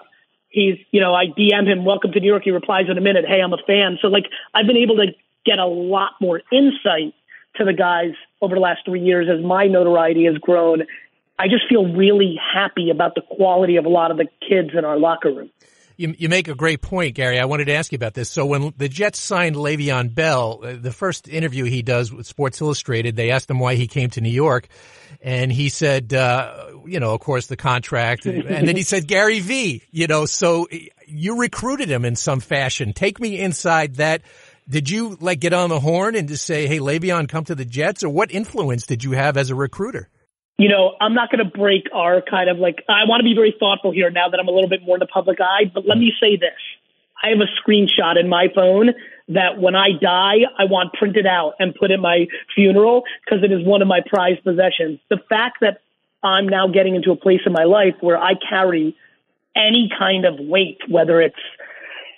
he's, 0.49 0.79
you 0.91 1.01
know, 1.01 1.15
I 1.15 1.27
DM 1.27 1.67
him, 1.67 1.85
welcome 1.85 2.13
to 2.13 2.21
New 2.21 2.27
York. 2.27 2.45
He 2.45 2.51
replies 2.51 2.87
in 2.89 2.97
a 2.97 3.03
minute, 3.03 3.25
hey, 3.29 3.41
I'm 3.43 3.53
a 3.53 3.59
fan. 3.67 3.99
So 4.01 4.09
like 4.09 4.25
I've 4.55 4.67
been 4.67 4.79
able 4.79 4.97
to 4.97 5.09
get 5.45 5.59
a 5.59 5.67
lot 5.67 6.13
more 6.21 6.41
insight 6.51 7.15
to 7.57 7.65
the 7.65 7.73
guys 7.73 8.13
over 8.41 8.55
the 8.55 8.61
last 8.61 8.81
three 8.85 9.03
years 9.03 9.29
as 9.31 9.45
my 9.45 9.67
notoriety 9.67 10.25
has 10.25 10.39
grown. 10.39 10.85
I 11.39 11.49
just 11.49 11.69
feel 11.69 11.93
really 11.93 12.39
happy 12.55 12.91
about 12.91 13.15
the 13.15 13.23
quality 13.23 13.77
of 13.77 13.85
a 13.85 13.89
lot 13.89 14.11
of 14.11 14.17
the 14.17 14.27
kids 14.49 14.71
in 14.77 14.85
our 14.85 14.99
locker 14.99 15.33
room. 15.33 15.51
You, 15.97 16.15
you 16.19 16.29
make 16.29 16.49
a 16.49 16.55
great 16.55 16.83
point, 16.83 17.15
Gary. 17.15 17.39
I 17.39 17.45
wanted 17.45 17.67
to 17.67 17.75
ask 17.75 17.93
you 17.93 17.97
about 17.97 18.15
this. 18.15 18.29
So 18.29 18.47
when 18.47 18.75
the 18.77 18.89
Jets 18.89 19.21
signed 19.21 19.57
Le'Veon 19.57 20.15
Bell, 20.15 20.61
uh, 20.63 20.73
the 20.81 20.91
first 20.91 21.29
interview 21.29 21.65
he 21.65 21.83
does 21.83 22.13
with 22.13 22.27
Sports 22.27 22.61
Illustrated, 22.61 23.17
they 23.17 23.31
asked 23.31 23.49
him 23.49 23.61
why 23.61 23.77
he 23.77 23.87
came 23.87 24.11
to 24.11 24.21
New 24.21 24.31
York. 24.31 24.69
And 25.23 25.53
he 25.53 25.69
said, 25.69 26.13
uh, 26.13 26.73
you 26.85 27.01
know, 27.01 27.15
of 27.15 27.21
course, 27.21 27.47
the 27.47 27.57
contract. 27.57 28.27
and 28.27 28.69
then 28.69 28.77
he 28.77 28.83
said, 28.83 29.07
Gary 29.07 29.41
V, 29.41 29.83
you 29.91 30.07
know, 30.07 30.27
so 30.27 30.67
you 31.07 31.41
recruited 31.41 31.89
him 31.89 32.05
in 32.05 32.17
some 32.17 32.41
fashion. 32.41 32.93
Take 32.93 33.21
me 33.21 33.39
inside 33.39 33.97
that 33.97 34.23
did 34.69 34.89
you 34.89 35.17
like 35.21 35.41
get 35.41 35.53
on 35.53 35.69
the 35.69 35.81
horn 35.81 36.15
and 36.15 36.29
just 36.29 36.45
say, 36.45 36.67
"Hey, 36.67 36.79
Le'Veon, 36.79 37.29
come 37.29 37.45
to 37.45 37.55
the 37.55 37.65
Jets," 37.65 38.03
or 38.03 38.09
what 38.09 38.33
influence 38.33 38.87
did 38.87 39.05
you 39.05 39.13
have 39.13 39.37
as 39.37 39.51
a 39.51 39.55
recruiter? 39.55 40.09
You 40.57 40.69
know, 40.69 40.95
I'm 41.01 41.15
not 41.15 41.31
going 41.31 41.45
to 41.45 41.51
break 41.51 41.87
our 41.93 42.23
kind 42.23 42.49
of 42.49 42.59
like. 42.59 42.85
I 42.89 43.09
want 43.09 43.21
to 43.21 43.25
be 43.25 43.35
very 43.35 43.55
thoughtful 43.59 43.91
here 43.91 44.11
now 44.11 44.29
that 44.29 44.39
I'm 44.39 44.47
a 44.47 44.53
little 44.53 44.69
bit 44.69 44.83
more 44.85 44.97
in 44.97 45.01
the 45.01 45.07
public 45.07 45.41
eye. 45.41 45.71
But 45.73 45.85
let 45.87 45.99
me 45.99 46.13
say 46.21 46.37
this: 46.37 46.55
I 47.23 47.31
have 47.31 47.41
a 47.41 47.51
screenshot 47.61 48.19
in 48.19 48.29
my 48.29 48.47
phone 48.55 48.91
that 49.29 49.59
when 49.59 49.75
I 49.75 49.91
die, 50.01 50.47
I 50.59 50.65
want 50.65 50.93
printed 50.93 51.27
out 51.27 51.55
and 51.59 51.75
put 51.75 51.91
in 51.91 52.01
my 52.01 52.27
funeral 52.55 53.03
because 53.25 53.43
it 53.43 53.51
is 53.51 53.67
one 53.67 53.83
of 53.83 53.89
my 53.89 54.01
prized 54.07 54.45
possessions. 54.45 55.01
The 55.09 55.19
fact 55.29 55.59
that 55.61 55.81
I'm 56.23 56.49
now 56.49 56.69
getting 56.69 56.95
into 56.95 57.11
a 57.11 57.17
place 57.17 57.41
in 57.47 57.53
my 57.53 57.65
life 57.65 57.95
where 58.01 58.19
I 58.19 58.33
carry 58.49 58.97
any 59.57 59.91
kind 59.97 60.25
of 60.25 60.39
weight, 60.39 60.79
whether 60.89 61.21
it's 61.21 61.35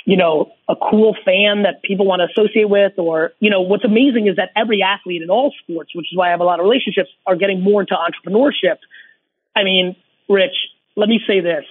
you 0.06 0.16
know, 0.16 0.52
a 0.68 0.76
cool 0.76 1.16
fan 1.24 1.64
that 1.64 1.82
people 1.82 2.06
want 2.06 2.20
to 2.20 2.28
associate 2.30 2.70
with, 2.70 2.92
or, 2.96 3.32
you 3.40 3.50
know, 3.50 3.60
what's 3.60 3.84
amazing 3.84 4.28
is 4.28 4.36
that 4.36 4.50
every 4.54 4.80
athlete 4.80 5.20
in 5.20 5.30
all 5.30 5.52
sports, 5.62 5.90
which 5.94 6.06
is 6.12 6.16
why 6.16 6.28
I 6.28 6.30
have 6.30 6.40
a 6.40 6.44
lot 6.44 6.60
of 6.60 6.64
relationships, 6.64 7.10
are 7.26 7.34
getting 7.34 7.60
more 7.60 7.80
into 7.80 7.94
entrepreneurship. 7.94 8.76
I 9.56 9.64
mean, 9.64 9.96
Rich, 10.28 10.54
let 10.94 11.08
me 11.08 11.20
say 11.26 11.40
this. 11.40 11.64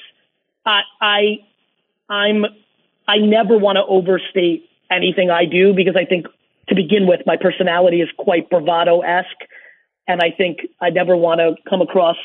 I, 0.65 0.82
I, 1.00 1.24
I'm, 2.10 2.45
I 3.08 3.17
never 3.19 3.58
want 3.58 3.78
to 3.78 3.86
overstate 3.88 4.69
anything 4.91 5.30
I 5.32 5.45
do 5.45 5.74
because 5.74 5.95
I 5.95 6.04
think 6.04 6.28
to 6.67 6.76
begin 6.76 7.08
with, 7.08 7.21
my 7.26 7.38
personality 7.38 8.02
is 8.02 8.10
quite 8.17 8.50
bravado 8.50 9.00
esque. 9.00 9.50
And 10.10 10.21
I 10.21 10.32
think 10.38 10.60
I 10.82 10.89
never 10.89 11.15
want 11.15 11.39
to 11.39 11.56
come 11.69 11.82
across 11.82 12.17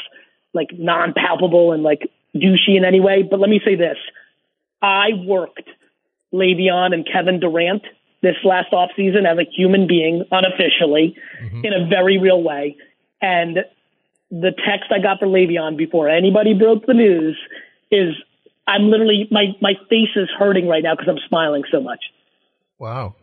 like 0.54 0.70
non 0.76 1.14
palpable 1.14 1.72
and 1.72 1.84
like 1.84 2.10
douchey 2.34 2.76
in 2.76 2.84
any 2.84 3.00
way. 3.00 3.22
But 3.22 3.38
let 3.38 3.48
me 3.48 3.60
say 3.64 3.76
this. 3.76 3.96
I 4.82 5.10
worked 5.24 5.68
Le'Veon 6.32 6.94
and 6.94 7.06
Kevin 7.10 7.40
Durant 7.40 7.82
this 8.22 8.36
last 8.44 8.72
offseason 8.72 9.30
as 9.30 9.38
a 9.38 9.50
human 9.50 9.86
being 9.86 10.24
unofficially 10.30 11.16
mm-hmm. 11.42 11.64
in 11.64 11.72
a 11.72 11.88
very 11.88 12.18
real 12.18 12.42
way. 12.42 12.76
And 13.22 13.58
the 14.30 14.52
text 14.52 14.92
I 14.92 15.00
got 15.00 15.18
for 15.18 15.26
Le'Veon 15.26 15.76
before 15.76 16.08
anybody 16.08 16.54
broke 16.54 16.86
the 16.86 16.94
news 16.94 17.38
is 17.90 18.14
I'm 18.66 18.90
literally 18.90 19.26
my 19.30 19.46
my 19.60 19.74
face 19.88 20.14
is 20.14 20.28
hurting 20.38 20.68
right 20.68 20.82
now 20.82 20.94
because 20.94 21.08
I'm 21.08 21.28
smiling 21.28 21.64
so 21.72 21.80
much. 21.80 22.00
Wow, 22.78 23.16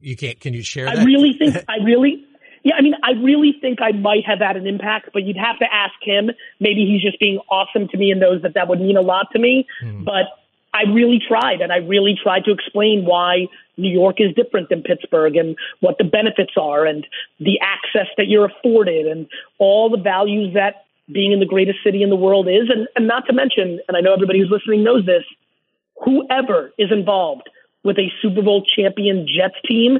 you 0.00 0.16
can't. 0.16 0.40
Can 0.40 0.54
you 0.54 0.62
share? 0.62 0.86
That? 0.86 1.00
I 1.00 1.04
really 1.04 1.34
think 1.38 1.56
I 1.68 1.84
really. 1.84 2.24
Yeah, 2.64 2.74
I 2.76 2.82
mean, 2.82 2.94
I 3.04 3.12
really 3.12 3.54
think 3.60 3.78
I 3.80 3.92
might 3.92 4.26
have 4.26 4.40
had 4.40 4.56
an 4.56 4.66
impact, 4.66 5.10
but 5.12 5.22
you'd 5.22 5.36
have 5.36 5.58
to 5.60 5.66
ask 5.72 5.94
him. 6.02 6.30
Maybe 6.58 6.86
he's 6.86 7.00
just 7.00 7.20
being 7.20 7.38
awesome 7.48 7.86
to 7.88 7.96
me 7.96 8.10
and 8.10 8.20
knows 8.20 8.42
that 8.42 8.54
that 8.54 8.68
would 8.68 8.80
mean 8.80 8.96
a 8.96 9.00
lot 9.00 9.28
to 9.32 9.38
me. 9.38 9.66
Mm. 9.82 10.04
But 10.04 10.26
I 10.74 10.82
really 10.82 11.20
tried, 11.26 11.60
and 11.60 11.72
I 11.72 11.78
really 11.78 12.14
tried 12.20 12.44
to 12.44 12.52
explain 12.52 13.04
why 13.04 13.46
New 13.76 13.90
York 13.90 14.16
is 14.18 14.34
different 14.34 14.68
than 14.68 14.82
Pittsburgh 14.82 15.36
and 15.36 15.56
what 15.80 15.98
the 15.98 16.04
benefits 16.04 16.52
are 16.60 16.84
and 16.84 17.06
the 17.40 17.58
access 17.60 18.08
that 18.16 18.26
you're 18.28 18.46
afforded 18.46 19.06
and 19.06 19.26
all 19.58 19.88
the 19.88 19.98
values 19.98 20.54
that 20.54 20.84
being 21.10 21.32
in 21.32 21.40
the 21.40 21.46
greatest 21.46 21.78
city 21.82 22.02
in 22.02 22.10
the 22.10 22.16
world 22.16 22.48
is. 22.48 22.68
And, 22.68 22.86
and 22.96 23.06
not 23.06 23.26
to 23.26 23.32
mention, 23.32 23.80
and 23.88 23.96
I 23.96 24.00
know 24.00 24.12
everybody 24.12 24.40
who's 24.40 24.50
listening 24.50 24.84
knows 24.84 25.06
this, 25.06 25.24
whoever 26.04 26.72
is 26.78 26.92
involved 26.92 27.48
with 27.82 27.98
a 27.98 28.12
Super 28.20 28.42
Bowl 28.42 28.62
champion 28.76 29.26
Jets 29.26 29.56
team 29.66 29.98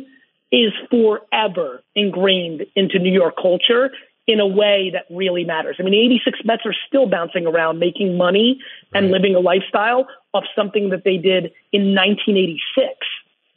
is 0.53 0.73
forever 0.91 1.83
ingrained 1.95 2.67
into 2.75 2.99
New 2.99 3.13
York 3.13 3.37
culture 3.41 3.91
in 4.27 4.41
a 4.41 4.47
way 4.47 4.91
that 4.93 5.05
really 5.15 5.45
matters. 5.45 5.77
I 5.79 5.83
mean, 5.83 5.93
the 5.93 6.05
86 6.05 6.41
Mets 6.45 6.63
are 6.67 6.75
still 6.87 7.09
bouncing 7.09 7.47
around 7.47 7.79
making 7.79 8.19
money 8.19 8.61
and 8.93 9.11
living 9.11 9.35
a 9.35 9.41
lifestyle 9.41 10.07
of 10.35 10.45
something 10.57 10.91
that 10.91 11.05
they 11.05 11.17
did 11.17 11.53
in 11.73 11.95
1986. 11.95 12.89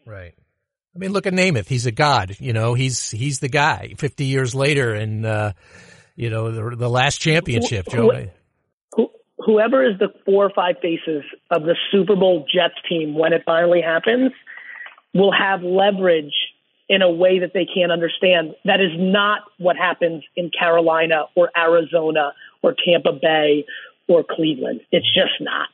Right. 0.05 0.33
I 0.95 0.99
mean, 0.99 1.11
look 1.11 1.25
at 1.25 1.33
Namath. 1.33 1.67
He's 1.67 1.85
a 1.85 1.91
god. 1.91 2.35
You 2.39 2.53
know, 2.53 2.73
he's 2.73 3.11
he's 3.11 3.39
the 3.39 3.47
guy. 3.47 3.93
Fifty 3.97 4.25
years 4.25 4.53
later, 4.53 4.93
and 4.93 5.25
uh, 5.25 5.53
you 6.15 6.29
know 6.29 6.51
the, 6.51 6.75
the 6.75 6.89
last 6.89 7.17
championship. 7.21 7.89
Who, 7.89 8.11
who, 8.93 9.09
whoever 9.37 9.85
is 9.85 9.97
the 9.99 10.09
four 10.25 10.45
or 10.45 10.51
five 10.53 10.75
faces 10.81 11.23
of 11.49 11.63
the 11.63 11.75
Super 11.91 12.15
Bowl 12.15 12.45
Jets 12.53 12.75
team 12.89 13.13
when 13.13 13.31
it 13.31 13.43
finally 13.45 13.81
happens 13.81 14.31
will 15.13 15.31
have 15.31 15.61
leverage 15.63 16.33
in 16.89 17.01
a 17.01 17.09
way 17.09 17.39
that 17.39 17.51
they 17.53 17.65
can't 17.65 17.91
understand. 17.91 18.53
That 18.65 18.81
is 18.81 18.91
not 18.97 19.43
what 19.57 19.77
happens 19.77 20.23
in 20.35 20.51
Carolina 20.57 21.23
or 21.35 21.49
Arizona 21.57 22.33
or 22.61 22.75
Tampa 22.85 23.13
Bay 23.13 23.65
or 24.09 24.25
Cleveland. 24.29 24.81
It's 24.91 25.07
just 25.13 25.39
not. 25.39 25.69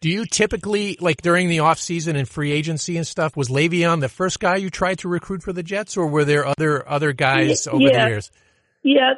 Do 0.00 0.08
you 0.08 0.26
typically, 0.26 0.96
like 1.00 1.22
during 1.22 1.48
the 1.48 1.60
off 1.60 1.78
season 1.78 2.14
and 2.14 2.28
free 2.28 2.52
agency 2.52 2.96
and 2.96 3.06
stuff, 3.06 3.36
was 3.36 3.48
Le'Veon 3.48 4.00
the 4.00 4.08
first 4.08 4.38
guy 4.38 4.56
you 4.56 4.70
tried 4.70 5.00
to 5.00 5.08
recruit 5.08 5.42
for 5.42 5.52
the 5.52 5.62
Jets, 5.62 5.96
or 5.96 6.06
were 6.06 6.24
there 6.24 6.46
other 6.46 6.88
other 6.88 7.12
guys 7.12 7.66
over 7.66 7.82
yeah. 7.82 8.04
the 8.04 8.10
years? 8.10 8.30
Yeah, 8.84 9.14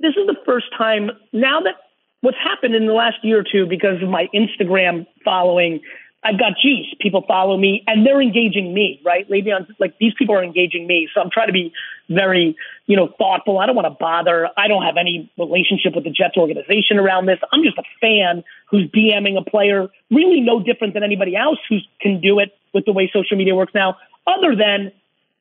this 0.00 0.10
is 0.16 0.26
the 0.26 0.36
first 0.44 0.66
time 0.76 1.10
now 1.32 1.60
that 1.60 1.74
what's 2.22 2.38
happened 2.42 2.74
in 2.74 2.86
the 2.86 2.92
last 2.92 3.16
year 3.22 3.40
or 3.40 3.44
two 3.44 3.66
because 3.68 4.02
of 4.02 4.08
my 4.08 4.26
Instagram 4.34 5.06
following 5.24 5.80
I've 6.26 6.40
got 6.40 6.54
juice. 6.60 6.92
People 7.00 7.24
follow 7.28 7.56
me 7.56 7.84
and 7.86 8.04
they're 8.04 8.20
engaging 8.20 8.74
me, 8.74 9.00
right? 9.04 9.30
Le'Veon, 9.30 9.68
like 9.78 9.96
these 10.00 10.12
people 10.18 10.34
are 10.34 10.42
engaging 10.42 10.84
me. 10.84 11.08
So 11.14 11.20
I'm 11.20 11.30
trying 11.30 11.46
to 11.46 11.52
be 11.52 11.72
very, 12.08 12.56
you 12.86 12.96
know, 12.96 13.08
thoughtful. 13.16 13.60
I 13.60 13.66
don't 13.66 13.76
want 13.76 13.86
to 13.86 13.96
bother. 13.98 14.48
I 14.56 14.66
don't 14.66 14.82
have 14.82 14.96
any 14.96 15.30
relationship 15.38 15.94
with 15.94 16.02
the 16.02 16.10
Jets 16.10 16.36
organization 16.36 16.98
around 16.98 17.26
this. 17.26 17.38
I'm 17.52 17.62
just 17.62 17.78
a 17.78 17.84
fan 18.00 18.42
who's 18.68 18.90
DMing 18.90 19.38
a 19.38 19.48
player 19.48 19.86
really 20.10 20.40
no 20.40 20.60
different 20.60 20.94
than 20.94 21.04
anybody 21.04 21.36
else 21.36 21.58
who 21.68 21.78
can 22.00 22.20
do 22.20 22.40
it 22.40 22.50
with 22.74 22.86
the 22.86 22.92
way 22.92 23.08
social 23.12 23.36
media 23.36 23.54
works 23.54 23.72
now, 23.72 23.96
other 24.26 24.56
than 24.56 24.90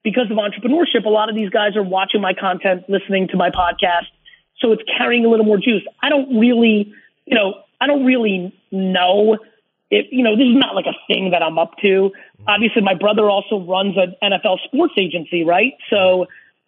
because 0.03 0.29
of 0.29 0.37
entrepreneurship, 0.37 1.03
a 1.05 1.09
lot 1.09 1.29
of 1.29 1.35
these 1.35 1.49
guys 1.49 1.75
are 1.75 1.83
watching 1.83 2.21
my 2.21 2.33
content, 2.35 2.83
listening 2.87 3.27
to 3.29 3.37
my 3.37 3.49
podcast. 3.49 4.05
So 4.59 4.71
it's 4.71 4.83
carrying 4.99 5.25
a 5.25 5.29
little 5.29 5.45
more 5.45 5.57
juice. 5.57 5.83
I 6.03 6.09
don't 6.09 6.39
really, 6.39 6.93
you 7.25 7.35
know, 7.35 7.55
I 7.81 7.87
don't 7.87 8.05
really 8.05 8.53
know 8.71 9.39
it, 9.91 10.07
you 10.11 10.23
know, 10.23 10.35
this 10.35 10.47
is 10.47 10.55
not 10.55 10.75
like 10.75 10.85
a 10.85 10.97
thing 11.07 11.31
that 11.31 11.43
I'm 11.43 11.59
up 11.59 11.71
to. 11.81 12.11
Obviously, 12.47 12.81
my 12.81 12.95
brother 12.95 13.29
also 13.29 13.59
runs 13.59 13.95
an 13.97 14.15
NFL 14.21 14.57
sports 14.65 14.93
agency, 14.97 15.43
right? 15.43 15.73
So, 15.89 16.25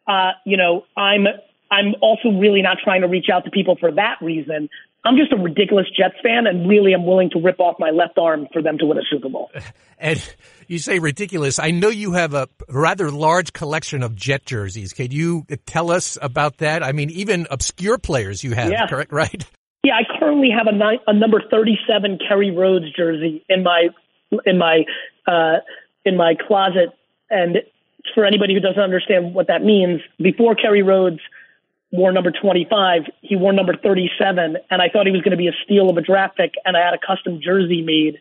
uh, 0.07 0.31
you 0.45 0.57
know, 0.57 0.85
I'm 0.95 1.25
I'm 1.69 1.95
also 2.01 2.29
really 2.29 2.61
not 2.61 2.77
trying 2.83 3.01
to 3.01 3.07
reach 3.07 3.27
out 3.33 3.45
to 3.45 3.51
people 3.51 3.75
for 3.79 3.91
that 3.91 4.17
reason. 4.21 4.69
I'm 5.03 5.15
just 5.15 5.31
a 5.31 5.37
ridiculous 5.37 5.85
Jets 5.95 6.15
fan, 6.21 6.47
and 6.47 6.67
really, 6.67 6.93
I'm 6.93 7.05
willing 7.05 7.29
to 7.31 7.39
rip 7.39 7.59
off 7.59 7.77
my 7.79 7.91
left 7.91 8.17
arm 8.17 8.47
for 8.51 8.61
them 8.61 8.77
to 8.79 8.85
win 8.85 8.97
a 8.97 9.01
Super 9.09 9.29
Bowl. 9.29 9.49
And 9.99 10.23
you 10.67 10.77
say 10.77 10.99
ridiculous. 10.99 11.57
I 11.57 11.71
know 11.71 11.87
you 11.89 12.11
have 12.11 12.35
a 12.35 12.47
rather 12.69 13.09
large 13.09 13.51
collection 13.51 14.03
of 14.03 14.15
Jet 14.15 14.45
jerseys. 14.45 14.93
Can 14.93 15.09
you 15.09 15.43
tell 15.65 15.89
us 15.89 16.19
about 16.21 16.57
that? 16.57 16.83
I 16.83 16.91
mean, 16.91 17.09
even 17.09 17.47
obscure 17.49 17.97
players 17.97 18.43
you 18.43 18.53
have, 18.53 18.69
yeah. 18.69 18.85
correct? 18.85 19.11
Right? 19.11 19.43
Yeah, 19.87 19.93
I 19.95 20.19
currently 20.19 20.49
have 20.49 20.67
a, 20.67 20.73
nine, 20.73 20.99
a 21.07 21.13
number 21.13 21.41
37 21.49 22.19
Kerry 22.27 22.51
Rhodes 22.51 22.91
jersey 22.91 23.45
in 23.47 23.63
my 23.63 23.87
in 24.45 24.57
my 24.57 24.83
uh, 25.25 25.59
in 26.03 26.17
my 26.17 26.35
closet, 26.35 26.89
and 27.29 27.59
for 28.13 28.25
anybody 28.25 28.53
who 28.53 28.59
doesn't 28.59 28.81
understand 28.81 29.33
what 29.33 29.47
that 29.47 29.63
means, 29.63 30.01
before 30.21 30.55
Kerry 30.55 30.83
Rhodes 30.83 31.21
wore 31.93 32.11
number 32.11 32.31
25, 32.31 33.03
he 33.21 33.37
wore 33.37 33.53
number 33.53 33.77
37, 33.81 34.57
and 34.69 34.81
I 34.81 34.89
thought 34.89 35.05
he 35.05 35.13
was 35.13 35.21
going 35.21 35.31
to 35.31 35.37
be 35.37 35.47
a 35.47 35.55
steal 35.63 35.89
of 35.89 35.95
a 35.95 36.01
draft 36.01 36.35
pick, 36.35 36.55
and 36.65 36.75
I 36.75 36.83
had 36.83 36.93
a 36.93 36.99
custom 36.99 37.39
jersey 37.41 37.81
made. 37.81 38.19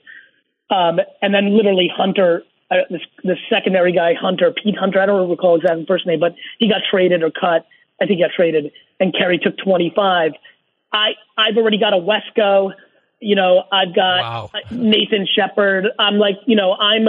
Um, 0.70 1.00
and 1.20 1.34
then 1.34 1.56
literally 1.56 1.90
Hunter, 1.92 2.44
uh, 2.70 2.76
this, 2.90 3.02
this 3.24 3.38
secondary 3.50 3.90
guy, 3.90 4.14
Hunter, 4.14 4.52
Pete 4.52 4.76
Hunter, 4.78 5.00
I 5.00 5.06
don't 5.06 5.28
recall 5.28 5.58
his 5.60 5.68
first 5.88 6.06
name, 6.06 6.20
but 6.20 6.36
he 6.60 6.68
got 6.68 6.82
traded 6.88 7.24
or 7.24 7.32
cut. 7.32 7.66
I 8.00 8.06
think 8.06 8.18
he 8.18 8.22
got 8.22 8.30
traded, 8.36 8.70
and 9.00 9.12
Kerry 9.12 9.38
took 9.38 9.56
25. 9.58 10.30
I 10.96 11.10
I've 11.36 11.56
already 11.56 11.78
got 11.78 11.92
a 11.92 11.98
Wesco. 11.98 12.72
You 13.20 13.34
know, 13.34 13.64
I've 13.72 13.94
got 13.94 14.20
wow. 14.20 14.50
Nathan 14.70 15.26
Shepherd. 15.26 15.86
I'm 15.98 16.18
like, 16.18 16.36
you 16.46 16.56
know, 16.56 16.72
I'm 16.72 17.06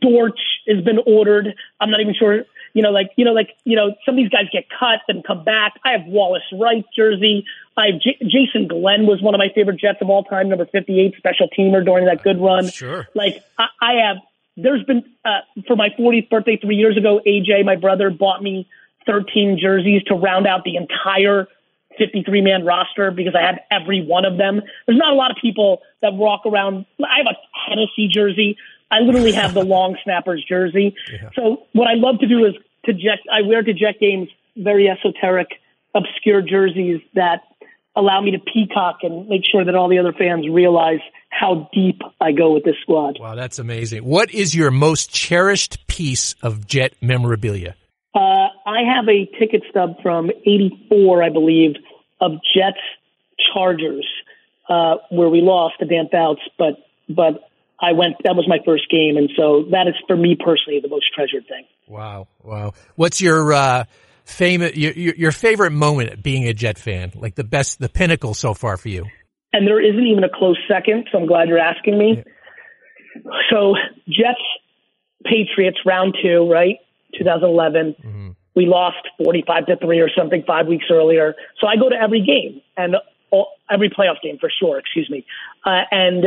Dortch 0.00 0.40
has 0.68 0.82
been 0.84 0.98
ordered. 1.06 1.54
I'm 1.80 1.90
not 1.90 2.00
even 2.00 2.14
sure. 2.14 2.44
You 2.72 2.82
know, 2.82 2.90
like, 2.90 3.10
you 3.16 3.24
know, 3.24 3.32
like, 3.32 3.50
you 3.64 3.74
know, 3.74 3.94
some 4.06 4.14
of 4.14 4.16
these 4.16 4.28
guys 4.28 4.44
get 4.52 4.64
cut 4.78 5.00
and 5.08 5.24
come 5.24 5.42
back. 5.42 5.74
I 5.84 5.90
have 5.92 6.06
Wallace 6.06 6.44
Wright 6.52 6.84
jersey. 6.96 7.44
I 7.76 7.86
have 7.86 8.00
J- 8.00 8.18
Jason 8.22 8.68
Glenn 8.68 9.06
was 9.06 9.20
one 9.20 9.34
of 9.34 9.38
my 9.38 9.48
favorite 9.54 9.80
Jets 9.80 9.98
of 10.00 10.08
all 10.08 10.22
time, 10.22 10.48
number 10.48 10.66
58 10.66 11.14
special 11.16 11.48
teamer 11.48 11.84
during 11.84 12.06
that 12.06 12.22
good 12.22 12.40
run. 12.40 12.68
Sure. 12.68 13.08
Like, 13.14 13.42
I, 13.58 13.66
I 13.82 13.92
have. 14.06 14.18
There's 14.56 14.84
been 14.84 15.02
uh, 15.24 15.40
for 15.66 15.74
my 15.74 15.88
40th 15.98 16.28
birthday 16.30 16.58
three 16.58 16.76
years 16.76 16.96
ago. 16.96 17.20
AJ, 17.26 17.64
my 17.64 17.76
brother, 17.76 18.08
bought 18.10 18.42
me 18.42 18.68
13 19.06 19.58
jerseys 19.60 20.02
to 20.04 20.14
round 20.14 20.46
out 20.46 20.62
the 20.64 20.76
entire 20.76 21.48
53 21.98 22.40
man 22.40 22.64
roster 22.64 23.10
because 23.10 23.34
I 23.34 23.44
had 23.44 23.60
every 23.70 24.04
one 24.04 24.24
of 24.24 24.38
them. 24.38 24.62
There's 24.86 24.98
not 24.98 25.12
a 25.12 25.16
lot 25.16 25.30
of 25.30 25.36
people 25.40 25.82
that 26.02 26.14
walk 26.14 26.46
around. 26.46 26.86
I 27.00 27.18
have 27.18 27.26
a 27.26 27.36
Tennessee 27.68 28.08
jersey. 28.12 28.56
I 28.90 29.00
literally 29.00 29.32
have 29.32 29.54
the 29.54 29.64
long 29.64 29.96
snappers 30.04 30.44
jersey. 30.48 30.94
Yeah. 31.12 31.30
So 31.34 31.66
what 31.72 31.88
I 31.88 31.94
love 31.94 32.18
to 32.20 32.26
do 32.26 32.44
is 32.44 32.54
to 32.86 32.92
jet. 32.92 33.18
I 33.32 33.46
wear 33.46 33.62
to 33.62 33.72
jet 33.72 34.00
games 34.00 34.28
very 34.56 34.88
esoteric, 34.88 35.48
obscure 35.94 36.42
jerseys 36.42 37.00
that 37.14 37.42
allow 37.96 38.20
me 38.20 38.32
to 38.32 38.38
peacock 38.38 38.98
and 39.02 39.28
make 39.28 39.42
sure 39.50 39.64
that 39.64 39.74
all 39.74 39.88
the 39.88 39.98
other 39.98 40.12
fans 40.12 40.48
realize 40.48 41.00
how 41.28 41.68
deep 41.72 42.00
I 42.20 42.32
go 42.32 42.52
with 42.54 42.64
this 42.64 42.76
squad. 42.82 43.18
Wow, 43.20 43.34
that's 43.34 43.58
amazing. 43.58 44.04
What 44.04 44.32
is 44.32 44.54
your 44.54 44.70
most 44.70 45.12
cherished 45.12 45.86
piece 45.86 46.34
of 46.42 46.66
jet 46.66 46.94
memorabilia? 47.00 47.76
I 48.70 48.94
have 48.94 49.08
a 49.08 49.26
ticket 49.38 49.62
stub 49.70 49.96
from 50.02 50.30
'84, 50.30 51.22
I 51.22 51.28
believe, 51.30 51.72
of 52.20 52.32
Jets 52.54 52.78
Chargers, 53.52 54.06
uh, 54.68 54.96
where 55.10 55.28
we 55.28 55.40
lost 55.40 55.74
to 55.80 55.86
Dan 55.86 56.08
Fouts, 56.10 56.40
but 56.58 56.74
but 57.08 57.50
I 57.80 57.92
went. 57.92 58.16
That 58.24 58.36
was 58.36 58.46
my 58.48 58.58
first 58.64 58.90
game, 58.90 59.16
and 59.16 59.30
so 59.36 59.64
that 59.72 59.88
is 59.88 59.94
for 60.06 60.16
me 60.16 60.36
personally 60.38 60.80
the 60.80 60.88
most 60.88 61.06
treasured 61.14 61.46
thing. 61.48 61.64
Wow, 61.88 62.28
wow. 62.42 62.72
What's 62.94 63.20
your 63.20 63.52
uh, 63.52 63.84
famous 64.24 64.76
your, 64.76 64.92
your 64.92 65.32
favorite 65.32 65.72
moment 65.72 66.22
being 66.22 66.46
a 66.46 66.52
Jet 66.52 66.78
fan? 66.78 67.12
Like 67.14 67.34
the 67.34 67.44
best, 67.44 67.80
the 67.80 67.88
pinnacle 67.88 68.34
so 68.34 68.54
far 68.54 68.76
for 68.76 68.88
you? 68.88 69.06
And 69.52 69.66
there 69.66 69.80
isn't 69.80 70.06
even 70.06 70.22
a 70.22 70.28
close 70.32 70.58
second, 70.68 71.08
so 71.10 71.18
I'm 71.18 71.26
glad 71.26 71.48
you're 71.48 71.58
asking 71.58 71.98
me. 71.98 72.18
Yeah. 72.18 73.22
So 73.50 73.74
Jets 74.06 74.38
Patriots 75.24 75.78
round 75.84 76.16
two, 76.22 76.48
right? 76.48 76.76
2011. 77.18 77.96
Mm-hmm. 78.04 78.29
We 78.54 78.66
lost 78.66 79.08
45 79.22 79.66
to 79.66 79.76
three 79.76 80.00
or 80.00 80.10
something 80.16 80.42
five 80.46 80.66
weeks 80.66 80.86
earlier. 80.90 81.34
So 81.60 81.66
I 81.66 81.76
go 81.76 81.88
to 81.88 81.96
every 81.96 82.20
game 82.20 82.60
and 82.76 82.96
all, 83.30 83.52
every 83.70 83.90
playoff 83.90 84.20
game 84.22 84.38
for 84.38 84.50
sure. 84.50 84.78
Excuse 84.78 85.08
me. 85.08 85.24
Uh, 85.64 85.82
and 85.90 86.26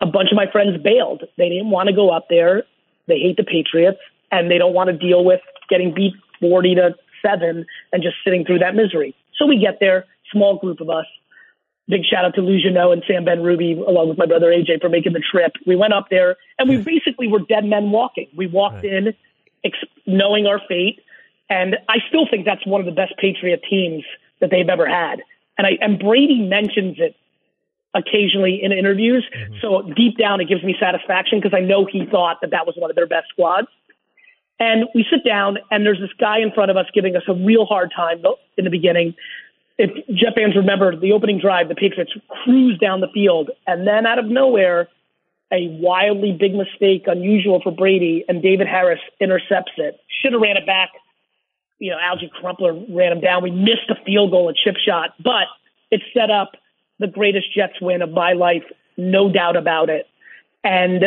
a 0.00 0.06
bunch 0.06 0.30
of 0.32 0.36
my 0.36 0.50
friends 0.50 0.82
bailed. 0.82 1.24
They 1.36 1.48
didn't 1.48 1.70
want 1.70 1.88
to 1.88 1.94
go 1.94 2.10
up 2.10 2.26
there. 2.28 2.64
They 3.06 3.18
hate 3.18 3.36
the 3.36 3.44
Patriots 3.44 4.00
and 4.30 4.50
they 4.50 4.58
don't 4.58 4.74
want 4.74 4.88
to 4.88 4.96
deal 4.96 5.24
with 5.24 5.40
getting 5.68 5.94
beat 5.94 6.14
40 6.40 6.74
to 6.76 6.94
seven 7.24 7.66
and 7.92 8.02
just 8.02 8.16
sitting 8.24 8.44
through 8.44 8.60
that 8.60 8.74
misery. 8.74 9.14
So 9.36 9.46
we 9.46 9.58
get 9.58 9.78
there, 9.80 10.06
small 10.32 10.58
group 10.58 10.80
of 10.80 10.90
us. 10.90 11.06
Big 11.88 12.02
shout 12.04 12.24
out 12.24 12.34
to 12.36 12.40
Lou 12.40 12.58
Janot 12.58 12.92
and 12.92 13.02
Sam 13.06 13.24
Ben 13.24 13.42
Ruby, 13.42 13.72
along 13.72 14.08
with 14.08 14.18
my 14.18 14.26
brother 14.26 14.46
AJ, 14.46 14.80
for 14.80 14.88
making 14.88 15.12
the 15.12 15.22
trip. 15.28 15.52
We 15.66 15.74
went 15.74 15.92
up 15.92 16.06
there 16.08 16.36
and 16.58 16.68
we 16.68 16.76
basically 16.76 17.26
were 17.26 17.40
dead 17.40 17.64
men 17.64 17.90
walking. 17.90 18.28
We 18.36 18.46
walked 18.46 18.76
right. 18.76 18.84
in 18.84 19.14
ex- 19.64 19.78
knowing 20.06 20.46
our 20.46 20.60
fate. 20.68 21.00
And 21.50 21.76
I 21.88 21.96
still 22.08 22.26
think 22.30 22.46
that's 22.46 22.64
one 22.64 22.80
of 22.80 22.86
the 22.86 22.92
best 22.92 23.14
Patriot 23.18 23.62
teams 23.68 24.04
that 24.40 24.50
they've 24.50 24.68
ever 24.68 24.88
had. 24.88 25.20
And 25.58 25.66
I, 25.66 25.72
and 25.80 25.98
Brady 25.98 26.40
mentions 26.40 26.96
it 26.98 27.16
occasionally 27.92 28.60
in 28.62 28.72
interviews. 28.72 29.26
Mm-hmm. 29.36 29.54
So 29.60 29.82
deep 29.94 30.16
down, 30.16 30.40
it 30.40 30.48
gives 30.48 30.62
me 30.62 30.76
satisfaction 30.80 31.40
because 31.40 31.56
I 31.56 31.60
know 31.60 31.84
he 31.84 32.06
thought 32.06 32.38
that 32.40 32.52
that 32.52 32.66
was 32.66 32.76
one 32.78 32.88
of 32.88 32.96
their 32.96 33.08
best 33.08 33.28
squads. 33.30 33.66
And 34.60 34.84
we 34.94 35.04
sit 35.10 35.24
down, 35.24 35.58
and 35.70 35.84
there's 35.84 35.98
this 35.98 36.12
guy 36.18 36.38
in 36.38 36.52
front 36.52 36.70
of 36.70 36.76
us 36.76 36.86
giving 36.94 37.16
us 37.16 37.22
a 37.26 37.34
real 37.34 37.64
hard 37.64 37.90
time 37.94 38.22
in 38.56 38.64
the 38.64 38.70
beginning. 38.70 39.14
If 39.78 39.90
Jet 40.14 40.34
fans 40.36 40.54
remember 40.54 40.94
the 40.94 41.12
opening 41.12 41.40
drive, 41.40 41.68
the 41.68 41.74
Patriots 41.74 42.12
cruise 42.44 42.78
down 42.78 43.00
the 43.00 43.08
field, 43.12 43.50
and 43.66 43.86
then 43.86 44.04
out 44.06 44.18
of 44.18 44.26
nowhere, 44.26 44.88
a 45.50 45.66
wildly 45.80 46.36
big 46.38 46.54
mistake, 46.54 47.04
unusual 47.06 47.60
for 47.62 47.72
Brady, 47.72 48.24
and 48.28 48.42
David 48.42 48.66
Harris 48.66 49.00
intercepts 49.18 49.72
it. 49.78 49.98
Should 50.22 50.34
have 50.34 50.42
ran 50.42 50.58
it 50.58 50.66
back. 50.66 50.90
You 51.80 51.90
know, 51.90 51.96
Alge 51.96 52.30
Crumpler 52.30 52.72
ran 52.72 53.12
him 53.12 53.20
down. 53.20 53.42
We 53.42 53.50
missed 53.50 53.90
a 53.90 53.96
field 54.04 54.30
goal, 54.30 54.48
a 54.48 54.52
chip 54.54 54.76
shot, 54.76 55.14
but 55.18 55.48
it 55.90 56.02
set 56.14 56.30
up 56.30 56.52
the 57.00 57.08
greatest 57.08 57.52
Jets 57.52 57.80
win 57.80 58.02
of 58.02 58.10
my 58.10 58.34
life, 58.34 58.62
no 58.96 59.32
doubt 59.32 59.56
about 59.56 59.90
it. 59.90 60.06
And 60.62 61.04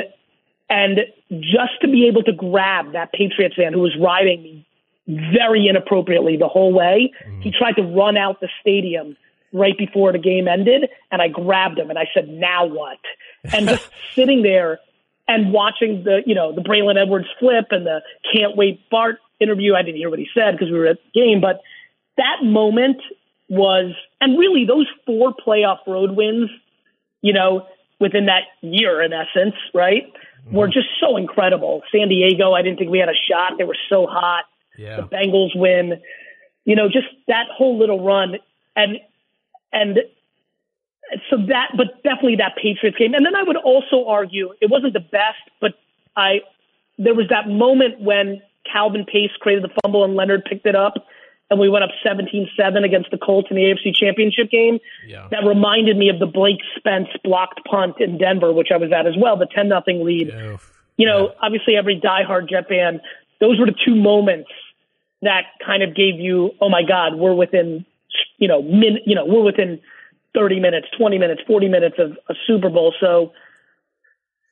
and 0.69 0.99
just 1.29 1.81
to 1.81 1.87
be 1.87 2.07
able 2.07 2.23
to 2.23 2.33
grab 2.33 2.93
that 2.93 3.13
Patriots 3.13 3.55
fan 3.55 3.73
who 3.73 3.79
was 3.79 3.95
riding 3.99 4.41
me 4.41 4.65
very 5.07 5.67
inappropriately 5.67 6.37
the 6.37 6.47
whole 6.47 6.73
way, 6.73 7.11
mm. 7.27 7.43
he 7.43 7.51
tried 7.51 7.73
to 7.73 7.83
run 7.83 8.17
out 8.17 8.39
the 8.41 8.49
stadium 8.61 9.15
right 9.51 9.77
before 9.77 10.11
the 10.11 10.17
game 10.17 10.47
ended, 10.47 10.89
and 11.11 11.21
I 11.21 11.27
grabbed 11.27 11.77
him 11.77 11.89
and 11.89 11.99
I 11.99 12.09
said, 12.13 12.27
"Now 12.27 12.65
what?" 12.65 12.99
And 13.53 13.69
just 13.69 13.87
sitting 14.15 14.41
there 14.41 14.79
and 15.27 15.53
watching 15.53 16.03
the 16.03 16.21
you 16.25 16.35
know 16.35 16.53
the 16.53 16.61
Braylon 16.61 17.01
Edwards 17.01 17.27
flip 17.39 17.67
and 17.71 17.85
the 17.85 18.01
can't 18.33 18.57
wait 18.57 18.89
Bart 18.89 19.19
interview. 19.43 19.75
I 19.75 19.83
didn't 19.83 19.97
hear 19.97 20.09
what 20.09 20.19
he 20.19 20.27
said 20.33 20.53
because 20.53 20.71
we 20.71 20.79
were 20.79 20.87
at 20.87 20.97
the 21.13 21.19
game, 21.19 21.41
but 21.41 21.61
that 22.17 22.43
moment 22.43 23.01
was, 23.49 23.93
and 24.21 24.39
really 24.39 24.65
those 24.65 24.87
four 25.05 25.33
playoff 25.33 25.79
road 25.85 26.11
wins, 26.11 26.49
you 27.21 27.33
know, 27.33 27.67
within 27.99 28.25
that 28.25 28.43
year, 28.61 29.01
in 29.01 29.13
essence, 29.13 29.55
right, 29.73 30.11
mm-hmm. 30.11 30.55
were 30.55 30.67
just 30.67 30.87
so 30.99 31.17
incredible. 31.17 31.83
San 31.91 32.09
Diego, 32.09 32.53
I 32.53 32.61
didn't 32.61 32.79
think 32.79 32.91
we 32.91 32.99
had 32.99 33.09
a 33.09 33.19
shot. 33.29 33.57
They 33.57 33.63
were 33.63 33.77
so 33.89 34.07
hot. 34.07 34.45
Yeah. 34.77 34.97
The 34.97 35.03
Bengals 35.03 35.55
win, 35.55 36.01
you 36.65 36.75
know, 36.75 36.87
just 36.87 37.07
that 37.27 37.45
whole 37.55 37.77
little 37.77 38.03
run, 38.03 38.37
and 38.75 38.97
and 39.71 39.99
so 41.29 41.37
that, 41.47 41.71
but 41.77 42.01
definitely 42.03 42.37
that 42.37 42.55
Patriots 42.55 42.97
game. 42.97 43.13
And 43.13 43.25
then 43.25 43.35
I 43.35 43.43
would 43.43 43.57
also 43.57 44.05
argue 44.07 44.53
it 44.61 44.69
wasn't 44.69 44.93
the 44.93 44.99
best, 44.99 45.43
but 45.61 45.73
I 46.15 46.41
there 46.97 47.13
was 47.13 47.27
that 47.29 47.47
moment 47.47 47.99
when 47.99 48.41
Calvin 48.71 49.05
Pace 49.05 49.31
created 49.39 49.63
the 49.63 49.73
fumble 49.81 50.03
and 50.03 50.15
Leonard 50.15 50.45
picked 50.45 50.65
it 50.65 50.75
up 50.75 51.05
and 51.49 51.59
we 51.59 51.69
went 51.69 51.83
up 51.83 51.91
17-7 52.05 52.83
against 52.83 53.11
the 53.11 53.17
Colts 53.17 53.47
in 53.51 53.55
the 53.55 53.63
AFC 53.63 53.93
Championship 53.95 54.49
game. 54.49 54.79
Yeah. 55.05 55.27
That 55.29 55.45
reminded 55.45 55.97
me 55.97 56.09
of 56.09 56.19
the 56.19 56.25
Blake 56.25 56.59
Spence 56.77 57.09
blocked 57.23 57.63
punt 57.65 57.95
in 57.99 58.17
Denver, 58.17 58.51
which 58.51 58.69
I 58.73 58.77
was 58.77 58.91
at 58.91 59.05
as 59.05 59.13
well, 59.17 59.37
the 59.37 59.47
10 59.53 59.67
nothing 59.67 60.03
lead. 60.03 60.29
Yeah. 60.29 60.57
You 60.97 61.07
know, 61.07 61.27
yeah. 61.27 61.35
obviously 61.41 61.75
every 61.75 61.99
diehard 61.99 62.49
Jet 62.49 62.67
fan, 62.67 63.01
those 63.39 63.59
were 63.59 63.65
the 63.65 63.75
two 63.85 63.95
moments 63.95 64.49
that 65.21 65.43
kind 65.65 65.83
of 65.83 65.95
gave 65.95 66.19
you, 66.19 66.51
oh 66.59 66.69
my 66.69 66.83
God, 66.83 67.15
we're 67.15 67.33
within, 67.33 67.85
you 68.37 68.47
know, 68.47 68.61
min, 68.61 68.99
you 69.05 69.15
know, 69.15 69.25
we're 69.25 69.43
within 69.43 69.79
30 70.35 70.59
minutes, 70.59 70.87
20 70.97 71.17
minutes, 71.17 71.41
40 71.47 71.69
minutes 71.69 71.95
of 71.99 72.17
a 72.29 72.33
Super 72.47 72.69
Bowl. 72.69 72.93
So 72.99 73.31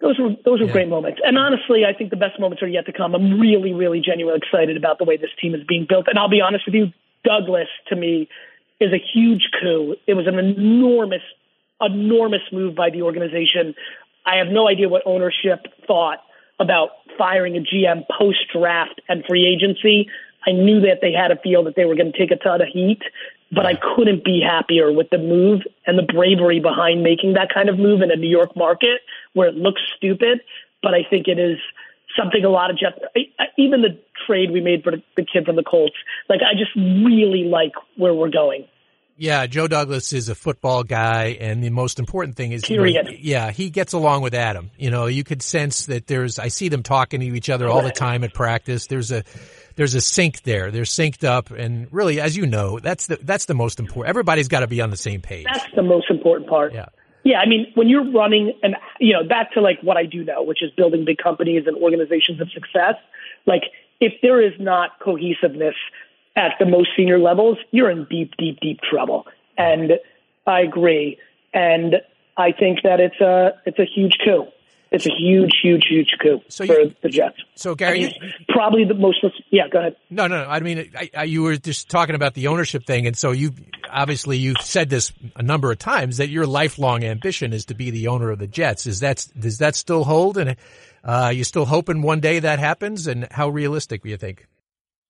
those 0.01 0.19
were 0.19 0.29
those 0.43 0.59
were 0.59 0.67
yeah. 0.67 0.73
great 0.73 0.89
moments. 0.89 1.21
And 1.23 1.37
honestly, 1.37 1.85
I 1.85 1.93
think 1.93 2.09
the 2.09 2.17
best 2.17 2.39
moments 2.39 2.63
are 2.63 2.67
yet 2.67 2.85
to 2.87 2.93
come. 2.93 3.15
I'm 3.15 3.39
really, 3.39 3.73
really 3.73 4.01
genuinely 4.01 4.39
excited 4.43 4.77
about 4.77 4.97
the 4.97 5.05
way 5.05 5.17
this 5.17 5.29
team 5.39 5.55
is 5.55 5.61
being 5.67 5.85
built. 5.87 6.07
And 6.07 6.17
I'll 6.17 6.29
be 6.29 6.41
honest 6.41 6.65
with 6.65 6.75
you, 6.75 6.91
Douglas 7.23 7.67
to 7.89 7.95
me 7.95 8.27
is 8.79 8.91
a 8.91 8.97
huge 9.13 9.49
coup. 9.61 9.95
It 10.07 10.15
was 10.15 10.27
an 10.27 10.39
enormous, 10.39 11.21
enormous 11.79 12.41
move 12.51 12.75
by 12.75 12.89
the 12.89 13.03
organization. 13.03 13.75
I 14.25 14.37
have 14.37 14.47
no 14.47 14.67
idea 14.67 14.89
what 14.89 15.03
ownership 15.05 15.67
thought 15.87 16.19
about 16.59 16.89
firing 17.17 17.57
a 17.57 17.59
GM 17.59 18.05
post 18.17 18.39
draft 18.53 19.01
and 19.07 19.23
free 19.27 19.47
agency. 19.47 20.09
I 20.45 20.51
knew 20.51 20.81
that 20.81 20.99
they 21.01 21.11
had 21.11 21.31
a 21.31 21.35
feel 21.35 21.63
that 21.65 21.75
they 21.75 21.85
were 21.85 21.95
going 21.95 22.11
to 22.11 22.17
take 22.17 22.31
a 22.31 22.35
ton 22.35 22.61
of 22.61 22.67
heat, 22.67 23.01
but 23.51 23.65
I 23.65 23.73
couldn't 23.75 24.23
be 24.23 24.41
happier 24.41 24.91
with 24.91 25.09
the 25.09 25.17
move 25.17 25.61
and 25.85 25.97
the 25.97 26.03
bravery 26.03 26.59
behind 26.59 27.03
making 27.03 27.33
that 27.33 27.49
kind 27.53 27.69
of 27.69 27.77
move 27.77 28.01
in 28.01 28.11
a 28.11 28.15
New 28.15 28.29
York 28.29 28.55
market 28.55 29.01
where 29.33 29.47
it 29.47 29.55
looks 29.55 29.81
stupid, 29.97 30.41
but 30.81 30.93
I 30.93 31.03
think 31.09 31.27
it 31.27 31.39
is 31.39 31.57
something 32.17 32.43
a 32.43 32.49
lot 32.49 32.69
of 32.69 32.77
Jeff, 32.77 32.93
even 33.57 33.81
the 33.81 33.99
trade 34.25 34.51
we 34.51 34.61
made 34.61 34.83
for 34.83 34.91
the 34.91 35.25
kid 35.25 35.45
from 35.45 35.55
the 35.55 35.63
Colts, 35.63 35.95
like 36.29 36.39
I 36.41 36.57
just 36.57 36.75
really 36.75 37.45
like 37.49 37.73
where 37.97 38.13
we're 38.13 38.29
going. 38.29 38.67
Yeah, 39.17 39.45
Joe 39.45 39.67
Douglas 39.67 40.13
is 40.13 40.29
a 40.29 40.35
football 40.35 40.83
guy, 40.83 41.37
and 41.39 41.63
the 41.63 41.69
most 41.69 41.99
important 41.99 42.37
thing 42.37 42.53
is, 42.53 42.63
Period. 42.63 43.05
You 43.05 43.11
know, 43.11 43.17
yeah, 43.19 43.51
he 43.51 43.69
gets 43.69 43.93
along 43.93 44.23
with 44.23 44.33
Adam. 44.33 44.71
You 44.79 44.89
know, 44.89 45.05
you 45.05 45.23
could 45.23 45.43
sense 45.43 45.85
that 45.87 46.07
there's. 46.07 46.39
I 46.39 46.47
see 46.47 46.69
them 46.69 46.81
talking 46.81 47.19
to 47.19 47.27
each 47.27 47.49
other 47.49 47.67
all 47.67 47.83
the 47.83 47.91
time 47.91 48.23
at 48.23 48.33
practice. 48.33 48.87
There's 48.87 49.11
a, 49.11 49.23
there's 49.81 49.95
a 49.95 50.01
sync 50.01 50.43
there. 50.43 50.69
They're 50.69 50.83
synced 50.83 51.23
up, 51.23 51.49
and 51.49 51.87
really, 51.91 52.21
as 52.21 52.37
you 52.37 52.45
know, 52.45 52.77
that's 52.77 53.07
the 53.07 53.15
that's 53.15 53.45
the 53.45 53.55
most 53.55 53.79
important. 53.79 54.09
Everybody's 54.09 54.47
got 54.47 54.59
to 54.59 54.67
be 54.67 54.79
on 54.79 54.91
the 54.91 54.95
same 54.95 55.21
page. 55.21 55.47
That's 55.51 55.65
the 55.75 55.81
most 55.81 56.11
important 56.11 56.47
part. 56.47 56.71
Yeah. 56.71 56.89
Yeah, 57.23 57.39
I 57.39 57.47
mean, 57.47 57.65
when 57.73 57.89
you're 57.89 58.11
running 58.11 58.53
and 58.61 58.75
you 58.99 59.13
know 59.13 59.27
back 59.27 59.53
to 59.53 59.61
like 59.61 59.79
what 59.81 59.97
I 59.97 60.05
do 60.05 60.23
know, 60.23 60.43
which 60.43 60.61
is 60.61 60.69
building 60.77 61.03
big 61.03 61.17
companies 61.17 61.63
and 61.65 61.75
organizations 61.77 62.39
of 62.41 62.51
success. 62.51 62.93
Like, 63.47 63.63
if 63.99 64.13
there 64.21 64.39
is 64.39 64.53
not 64.59 64.99
cohesiveness 65.03 65.73
at 66.35 66.51
the 66.59 66.67
most 66.67 66.89
senior 66.95 67.17
levels, 67.17 67.57
you're 67.71 67.89
in 67.89 68.05
deep, 68.07 68.33
deep, 68.37 68.59
deep 68.61 68.81
trouble. 68.87 69.25
And 69.57 69.93
I 70.45 70.61
agree. 70.61 71.17
And 71.55 71.95
I 72.37 72.51
think 72.51 72.83
that 72.83 72.99
it's 72.99 73.19
a 73.19 73.59
it's 73.65 73.79
a 73.79 73.85
huge 73.85 74.13
coup. 74.23 74.45
It's 74.91 75.05
a 75.05 75.09
huge, 75.09 75.51
huge, 75.63 75.85
huge 75.89 76.11
coup 76.21 76.41
so 76.49 76.65
for 76.65 76.75
the 77.01 77.07
Jets. 77.07 77.37
So 77.55 77.75
Gary, 77.75 78.01
mean, 78.01 78.33
probably 78.49 78.83
the 78.83 78.93
most. 78.93 79.23
Yeah, 79.49 79.69
go 79.71 79.79
ahead. 79.79 79.95
No, 80.09 80.27
no, 80.27 80.43
no. 80.43 80.49
I 80.49 80.59
mean, 80.59 80.91
I, 80.97 81.09
I, 81.15 81.23
you 81.23 81.43
were 81.43 81.55
just 81.55 81.89
talking 81.89 82.13
about 82.13 82.33
the 82.33 82.47
ownership 82.47 82.85
thing, 82.85 83.07
and 83.07 83.15
so 83.15 83.31
you 83.31 83.51
obviously 83.89 84.37
you've 84.37 84.59
said 84.59 84.89
this 84.89 85.13
a 85.37 85.43
number 85.43 85.71
of 85.71 85.79
times 85.79 86.17
that 86.17 86.27
your 86.27 86.45
lifelong 86.45 87.05
ambition 87.05 87.53
is 87.53 87.65
to 87.65 87.73
be 87.73 87.89
the 87.89 88.07
owner 88.07 88.31
of 88.31 88.39
the 88.39 88.47
Jets. 88.47 88.85
Is 88.85 88.99
that 88.99 89.25
does 89.39 89.59
that 89.59 89.75
still 89.75 90.03
hold? 90.03 90.37
And 90.37 90.57
uh, 91.05 91.31
you 91.33 91.45
still 91.45 91.65
hoping 91.65 92.01
one 92.01 92.19
day 92.19 92.39
that 92.39 92.59
happens? 92.59 93.07
And 93.07 93.29
how 93.31 93.47
realistic 93.47 94.03
do 94.03 94.09
you 94.09 94.17
think? 94.17 94.45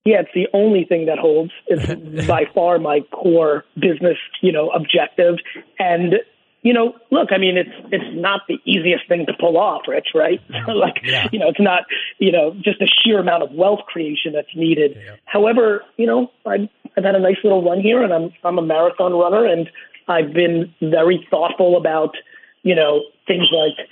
Yeah, 0.06 0.22
it's 0.22 0.30
the 0.34 0.48
only 0.54 0.86
thing 0.86 1.08
that 1.08 1.18
holds. 1.18 1.52
It's 1.68 2.28
by 2.28 2.44
far 2.54 2.78
my 2.78 3.00
core 3.12 3.66
business, 3.76 4.18
you 4.42 4.52
know, 4.52 4.70
objective. 4.70 5.36
And 5.80 6.16
you 6.64 6.74
know, 6.74 6.94
look, 7.10 7.30
I 7.32 7.38
mean, 7.38 7.58
it's 7.58 7.72
it's 7.92 8.06
not 8.14 8.42
the 8.48 8.58
easiest 8.66 9.08
thing 9.08 9.26
to 9.26 9.34
pull 9.40 9.58
off, 9.58 9.82
Rich, 9.88 10.10
right? 10.14 10.40
like, 10.68 11.02
yeah. 11.04 11.28
you 11.32 11.40
know, 11.40 11.50
it's 11.50 11.60
not, 11.60 11.84
you 12.20 12.32
know, 12.32 12.54
just 12.64 12.80
the 12.80 12.88
sheer 12.88 13.20
amount 13.20 13.44
of 13.44 13.52
wealth 13.52 13.82
creation 13.88 14.34
that's 14.34 14.56
needed. 14.56 14.96
Yeah. 14.96 15.16
However, 15.26 15.84
you 15.98 16.06
know, 16.06 16.32
I've, 16.46 16.70
I've 16.96 17.04
had 17.04 17.16
a 17.16 17.20
nice 17.20 17.38
little 17.44 17.64
run 17.64 17.82
here, 17.82 18.04
and 18.04 18.14
I'm 18.14 18.32
I'm 18.44 18.60
a 18.60 18.62
marathon 18.62 19.14
runner, 19.14 19.46
and 19.46 19.70
I've 20.08 20.34
been 20.34 20.74
very 20.82 21.26
thoughtful 21.32 21.78
about, 21.78 22.16
you 22.62 22.76
know, 22.76 23.02
things 23.28 23.48
like 23.52 23.88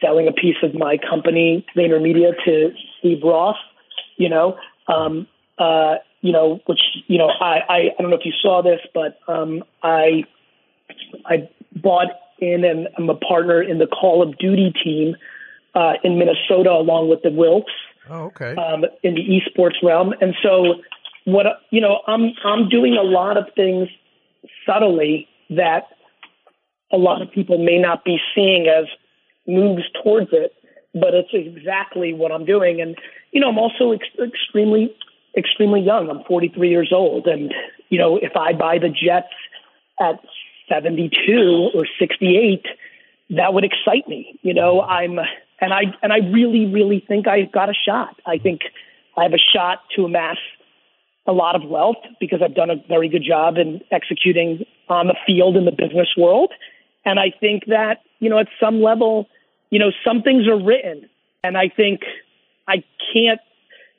selling 0.00 0.26
a 0.26 0.32
piece 0.32 0.56
of 0.62 0.74
my 0.74 0.96
company, 0.96 1.66
VaynerMedia, 1.76 2.32
to 2.46 2.72
Steve 2.98 3.22
Ross. 3.22 3.56
You 4.16 4.30
know, 4.30 4.56
um, 4.88 5.26
uh, 5.58 5.96
you 6.22 6.32
know, 6.32 6.60
which 6.64 6.80
you 7.06 7.18
know, 7.18 7.28
I, 7.28 7.58
I 7.68 7.76
I 7.98 8.00
don't 8.02 8.10
know 8.10 8.16
if 8.16 8.24
you 8.24 8.32
saw 8.40 8.62
this, 8.62 8.80
but 8.94 9.18
um, 9.28 9.62
I 9.82 10.24
I 11.26 11.48
bought 11.76 12.08
in 12.38 12.64
and 12.64 12.88
I'm 12.98 13.08
a 13.08 13.16
partner 13.16 13.62
in 13.62 13.78
the 13.78 13.86
Call 13.86 14.22
of 14.22 14.36
Duty 14.38 14.72
team 14.82 15.16
uh, 15.74 15.94
in 16.02 16.18
Minnesota 16.18 16.70
along 16.70 17.08
with 17.08 17.22
the 17.22 17.30
Wilfs. 17.30 17.64
Oh, 18.10 18.24
okay. 18.24 18.54
Um, 18.56 18.84
in 19.02 19.14
the 19.14 19.22
esports 19.22 19.82
realm, 19.82 20.12
and 20.20 20.34
so 20.42 20.74
what 21.24 21.46
you 21.70 21.80
know, 21.80 22.00
I'm 22.06 22.32
I'm 22.44 22.68
doing 22.68 22.96
a 22.98 23.02
lot 23.02 23.38
of 23.38 23.46
things 23.56 23.88
subtly 24.66 25.26
that 25.50 25.84
a 26.92 26.98
lot 26.98 27.22
of 27.22 27.30
people 27.32 27.56
may 27.56 27.78
not 27.78 28.04
be 28.04 28.18
seeing 28.34 28.66
as 28.68 28.84
moves 29.46 29.84
towards 30.02 30.28
it, 30.32 30.52
but 30.92 31.14
it's 31.14 31.30
exactly 31.32 32.12
what 32.12 32.30
I'm 32.30 32.44
doing. 32.44 32.80
And 32.80 32.96
you 33.32 33.40
know, 33.40 33.48
I'm 33.48 33.58
also 33.58 33.92
ex- 33.92 34.04
extremely 34.22 34.94
extremely 35.36 35.80
young. 35.80 36.10
I'm 36.10 36.22
43 36.24 36.68
years 36.68 36.92
old, 36.94 37.26
and 37.26 37.54
you 37.88 37.98
know, 37.98 38.18
if 38.18 38.36
I 38.36 38.52
buy 38.52 38.78
the 38.78 38.88
Jets 38.88 39.32
at 39.98 40.20
72 40.68 41.70
or 41.74 41.86
68, 41.98 42.64
that 43.30 43.54
would 43.54 43.64
excite 43.64 44.08
me. 44.08 44.38
You 44.42 44.54
know, 44.54 44.80
mm-hmm. 44.80 44.90
I'm, 44.90 45.26
and 45.60 45.72
I, 45.72 45.82
and 46.02 46.12
I 46.12 46.18
really, 46.18 46.66
really 46.66 47.04
think 47.06 47.26
I've 47.26 47.52
got 47.52 47.68
a 47.68 47.74
shot. 47.74 48.20
I 48.26 48.38
think 48.38 48.62
I 49.16 49.22
have 49.22 49.32
a 49.32 49.38
shot 49.38 49.80
to 49.96 50.04
amass 50.04 50.36
a 51.26 51.32
lot 51.32 51.56
of 51.56 51.68
wealth 51.68 51.96
because 52.20 52.40
I've 52.42 52.54
done 52.54 52.70
a 52.70 52.76
very 52.88 53.08
good 53.08 53.24
job 53.26 53.56
in 53.56 53.80
executing 53.90 54.66
on 54.88 55.06
the 55.06 55.16
field 55.26 55.56
in 55.56 55.64
the 55.64 55.72
business 55.72 56.08
world. 56.16 56.52
And 57.04 57.18
I 57.18 57.32
think 57.38 57.66
that, 57.66 58.02
you 58.18 58.28
know, 58.28 58.38
at 58.38 58.48
some 58.60 58.82
level, 58.82 59.28
you 59.70 59.78
know, 59.78 59.90
some 60.04 60.22
things 60.22 60.46
are 60.46 60.62
written 60.62 61.08
and 61.42 61.56
I 61.56 61.68
think 61.68 62.02
I 62.68 62.84
can't, 63.12 63.40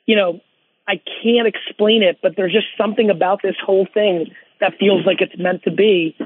you 0.06 0.16
know, 0.16 0.40
I 0.88 1.00
can't 1.22 1.48
explain 1.48 2.02
it, 2.02 2.18
but 2.22 2.34
there's 2.36 2.52
just 2.52 2.66
something 2.78 3.10
about 3.10 3.40
this 3.42 3.56
whole 3.64 3.86
thing 3.92 4.26
that 4.60 4.74
feels 4.78 5.04
like 5.04 5.20
it's 5.20 5.36
meant 5.38 5.64
to 5.64 5.70
be 5.70 6.16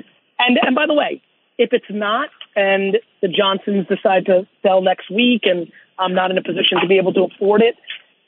and 0.47 0.59
and 0.63 0.75
by 0.75 0.87
the 0.87 0.95
way, 0.95 1.23
if 1.59 1.71
it's 1.73 1.91
not, 1.91 2.31
and 2.57 2.99
the 3.23 3.29
Johnsons 3.29 3.87
decide 3.87 4.27
to 4.27 4.47
sell 4.63 4.83
next 4.83 5.11
week, 5.11 5.43
and 5.45 5.71
I'm 5.99 6.15
not 6.15 6.31
in 6.31 6.39
a 6.39 6.43
position 6.43 6.81
to 6.81 6.87
be 6.87 6.97
able 6.97 7.13
to 7.15 7.25
afford 7.25 7.63
it, 7.63 7.77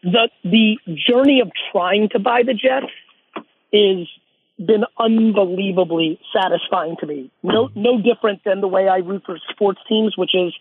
the 0.02 0.28
the 0.44 0.78
journey 1.08 1.40
of 1.40 1.50
trying 1.72 2.08
to 2.10 2.18
buy 2.18 2.42
the 2.44 2.54
Jets 2.54 2.92
is 3.72 4.06
been 4.58 4.84
unbelievably 4.98 6.20
satisfying 6.32 6.96
to 7.00 7.06
me. 7.06 7.30
No 7.42 7.70
no 7.74 8.00
different 8.00 8.42
than 8.44 8.60
the 8.60 8.68
way 8.68 8.88
I 8.88 8.98
root 8.98 9.22
for 9.24 9.38
sports 9.50 9.80
teams, 9.88 10.14
which 10.16 10.34
is 10.34 10.52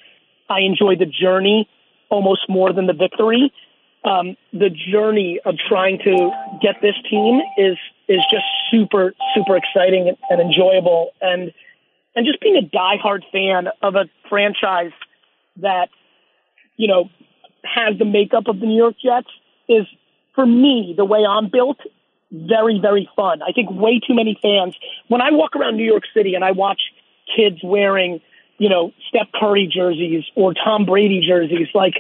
I 0.49 0.61
enjoy 0.61 0.95
the 0.95 1.05
journey 1.05 1.69
almost 2.09 2.49
more 2.49 2.73
than 2.73 2.87
the 2.87 2.93
victory. 2.93 3.53
Um, 4.03 4.35
the 4.51 4.69
journey 4.69 5.39
of 5.45 5.55
trying 5.69 5.99
to 5.99 6.31
get 6.61 6.81
this 6.81 6.95
team 7.09 7.41
is 7.57 7.77
is 8.11 8.21
just 8.29 8.45
super 8.69 9.13
super 9.35 9.55
exciting 9.55 10.15
and, 10.29 10.41
enjoyable, 10.41 11.11
and 11.21 11.51
and 12.15 12.25
just 12.25 12.41
being 12.41 12.57
a 12.57 12.75
diehard 12.75 13.23
fan 13.31 13.67
of 13.81 13.95
a 13.95 14.05
franchise 14.29 14.91
that 15.57 15.89
you 16.77 16.87
know 16.87 17.09
has 17.63 17.97
the 17.97 18.05
makeup 18.05 18.47
of 18.47 18.59
the 18.59 18.65
New 18.65 18.77
York 18.77 18.95
Jets 19.03 19.29
is 19.69 19.85
for 20.35 20.45
me 20.45 20.93
the 20.95 21.05
way 21.05 21.25
I'm 21.27 21.49
built 21.49 21.79
very 22.31 22.79
very 22.79 23.09
fun. 23.15 23.41
I 23.41 23.51
think 23.51 23.69
way 23.71 23.99
too 23.99 24.13
many 24.13 24.37
fans 24.41 24.75
when 25.07 25.21
I 25.21 25.31
walk 25.31 25.55
around 25.55 25.77
New 25.77 25.85
York 25.85 26.03
City 26.13 26.35
and 26.35 26.43
I 26.43 26.51
watch 26.51 26.81
kids 27.35 27.59
wearing 27.63 28.21
you 28.57 28.69
know 28.69 28.91
Steph 29.09 29.27
Curry 29.33 29.69
jerseys 29.73 30.23
or 30.35 30.53
Tom 30.53 30.85
Brady 30.85 31.25
jerseys 31.25 31.67
like 31.73 31.95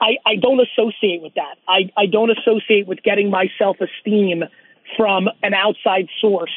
I, 0.00 0.16
I 0.24 0.36
don't 0.36 0.60
associate 0.60 1.22
with 1.22 1.34
that. 1.34 1.56
I, 1.66 1.90
I 1.96 2.06
don't 2.06 2.30
associate 2.30 2.86
with 2.86 3.02
getting 3.02 3.30
my 3.30 3.50
self 3.58 3.78
esteem 3.80 4.44
from 4.96 5.28
an 5.42 5.54
outside 5.54 6.08
source. 6.20 6.52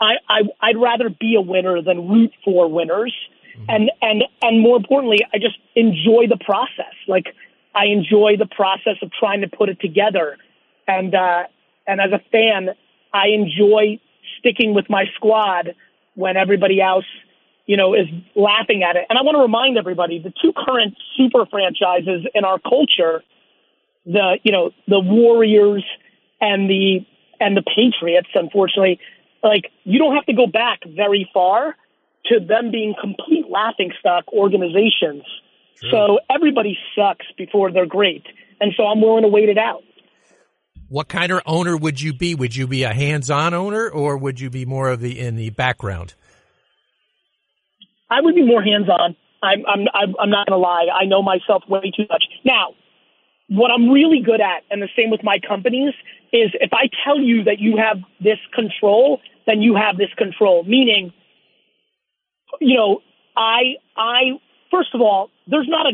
I, 0.00 0.14
I 0.28 0.40
I'd 0.60 0.76
rather 0.76 1.08
be 1.08 1.36
a 1.36 1.40
winner 1.40 1.80
than 1.82 2.08
root 2.08 2.32
for 2.44 2.68
winners. 2.68 3.14
Mm-hmm. 3.56 3.64
And 3.68 3.90
and 4.02 4.24
and 4.42 4.60
more 4.60 4.76
importantly, 4.76 5.18
I 5.32 5.38
just 5.38 5.58
enjoy 5.74 6.26
the 6.28 6.38
process. 6.44 6.94
Like 7.08 7.26
I 7.74 7.86
enjoy 7.86 8.36
the 8.38 8.46
process 8.46 8.96
of 9.02 9.10
trying 9.12 9.40
to 9.42 9.48
put 9.48 9.68
it 9.68 9.80
together. 9.80 10.36
And 10.86 11.14
uh 11.14 11.44
and 11.86 12.00
as 12.00 12.12
a 12.12 12.20
fan, 12.30 12.70
I 13.12 13.28
enjoy 13.28 14.00
sticking 14.38 14.74
with 14.74 14.90
my 14.90 15.04
squad 15.16 15.74
when 16.14 16.36
everybody 16.36 16.80
else 16.80 17.04
you 17.66 17.76
know, 17.76 17.94
is 17.94 18.06
laughing 18.34 18.82
at 18.82 18.96
it. 18.96 19.04
And 19.10 19.18
I 19.18 19.22
want 19.22 19.34
to 19.36 19.42
remind 19.42 19.76
everybody 19.76 20.20
the 20.20 20.32
two 20.40 20.52
current 20.52 20.96
super 21.16 21.44
franchises 21.46 22.24
in 22.32 22.44
our 22.44 22.58
culture, 22.60 23.22
the, 24.06 24.38
you 24.44 24.52
know, 24.52 24.70
the 24.86 25.00
Warriors 25.00 25.84
and 26.40 26.70
the, 26.70 27.04
and 27.40 27.56
the 27.56 27.62
Patriots, 27.62 28.28
unfortunately, 28.34 28.98
like 29.42 29.70
you 29.84 29.98
don't 29.98 30.14
have 30.14 30.26
to 30.26 30.34
go 30.34 30.46
back 30.46 30.80
very 30.86 31.28
far 31.32 31.76
to 32.26 32.40
them 32.40 32.70
being 32.70 32.94
complete 33.00 33.46
laughing 33.48 33.92
stock 34.00 34.24
organizations. 34.32 35.24
Sure. 35.80 35.90
So 35.90 36.18
everybody 36.34 36.76
sucks 36.96 37.26
before 37.36 37.70
they're 37.72 37.86
great. 37.86 38.24
And 38.60 38.72
so 38.76 38.84
I'm 38.84 39.00
willing 39.00 39.22
to 39.22 39.28
wait 39.28 39.48
it 39.48 39.58
out. 39.58 39.82
What 40.88 41.08
kind 41.08 41.32
of 41.32 41.42
owner 41.46 41.76
would 41.76 42.00
you 42.00 42.14
be? 42.14 42.34
Would 42.34 42.54
you 42.54 42.66
be 42.66 42.84
a 42.84 42.94
hands-on 42.94 43.54
owner 43.54 43.88
or 43.88 44.16
would 44.16 44.40
you 44.40 44.50
be 44.50 44.64
more 44.64 44.88
of 44.88 45.00
the 45.00 45.18
in 45.18 45.36
the 45.36 45.50
background? 45.50 46.14
I 48.08 48.20
would 48.20 48.34
be 48.34 48.44
more 48.44 48.62
hands 48.62 48.88
on. 48.88 49.16
I'm, 49.42 49.64
I'm, 49.66 50.14
I'm 50.18 50.30
not 50.30 50.46
going 50.48 50.58
to 50.58 50.62
lie. 50.62 50.86
I 50.94 51.04
know 51.06 51.22
myself 51.22 51.64
way 51.68 51.92
too 51.96 52.06
much. 52.08 52.24
Now, 52.44 52.74
what 53.48 53.70
I'm 53.70 53.90
really 53.90 54.20
good 54.24 54.40
at, 54.40 54.62
and 54.70 54.80
the 54.80 54.88
same 54.96 55.10
with 55.10 55.22
my 55.22 55.38
companies, 55.46 55.92
is 56.32 56.50
if 56.54 56.70
I 56.72 56.88
tell 57.04 57.18
you 57.18 57.44
that 57.44 57.58
you 57.58 57.76
have 57.76 57.98
this 58.20 58.38
control, 58.54 59.20
then 59.46 59.62
you 59.62 59.76
have 59.76 59.96
this 59.96 60.12
control. 60.16 60.64
Meaning, 60.64 61.12
you 62.60 62.76
know, 62.76 63.00
I, 63.36 63.76
I, 63.96 64.40
first 64.70 64.94
of 64.94 65.00
all, 65.00 65.30
there's 65.46 65.68
not 65.68 65.86
a, 65.86 65.92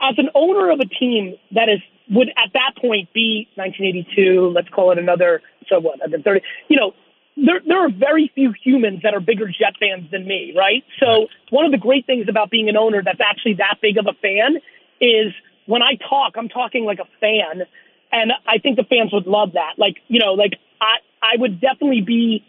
as 0.00 0.14
an 0.18 0.30
owner 0.34 0.70
of 0.70 0.80
a 0.80 0.86
team 0.86 1.34
that 1.52 1.68
is, 1.68 1.80
would 2.10 2.28
at 2.28 2.52
that 2.54 2.72
point 2.80 3.12
be 3.12 3.48
1982, 3.56 4.52
let's 4.54 4.68
call 4.68 4.92
it 4.92 4.98
another, 4.98 5.42
so 5.68 5.80
what, 5.80 5.98
been 6.10 6.22
30, 6.22 6.40
you 6.68 6.76
know, 6.76 6.92
there, 7.36 7.60
there 7.66 7.84
are 7.84 7.90
very 7.90 8.30
few 8.34 8.54
humans 8.64 9.00
that 9.02 9.12
are 9.12 9.20
bigger 9.20 9.46
Jet 9.46 9.74
fans 9.78 10.10
than 10.10 10.26
me, 10.26 10.54
right? 10.56 10.84
So 11.00 11.26
one 11.50 11.66
of 11.66 11.72
the 11.72 11.78
great 11.78 12.06
things 12.06 12.26
about 12.28 12.50
being 12.50 12.68
an 12.68 12.76
owner 12.76 13.02
that's 13.04 13.20
actually 13.20 13.54
that 13.54 13.76
big 13.82 13.98
of 13.98 14.06
a 14.06 14.14
fan 14.22 14.56
is 15.00 15.34
when 15.66 15.82
I 15.82 15.96
talk, 15.96 16.34
I'm 16.36 16.48
talking 16.48 16.84
like 16.84 16.98
a 16.98 17.08
fan, 17.20 17.66
and 18.16 18.32
I 18.48 18.58
think 18.58 18.76
the 18.76 18.84
fans 18.84 19.12
would 19.12 19.26
love 19.26 19.52
that. 19.52 19.74
Like, 19.76 19.96
you 20.08 20.20
know, 20.20 20.32
like 20.32 20.52
I, 20.80 21.04
I 21.20 21.36
would 21.38 21.60
definitely 21.60 22.00
be. 22.00 22.44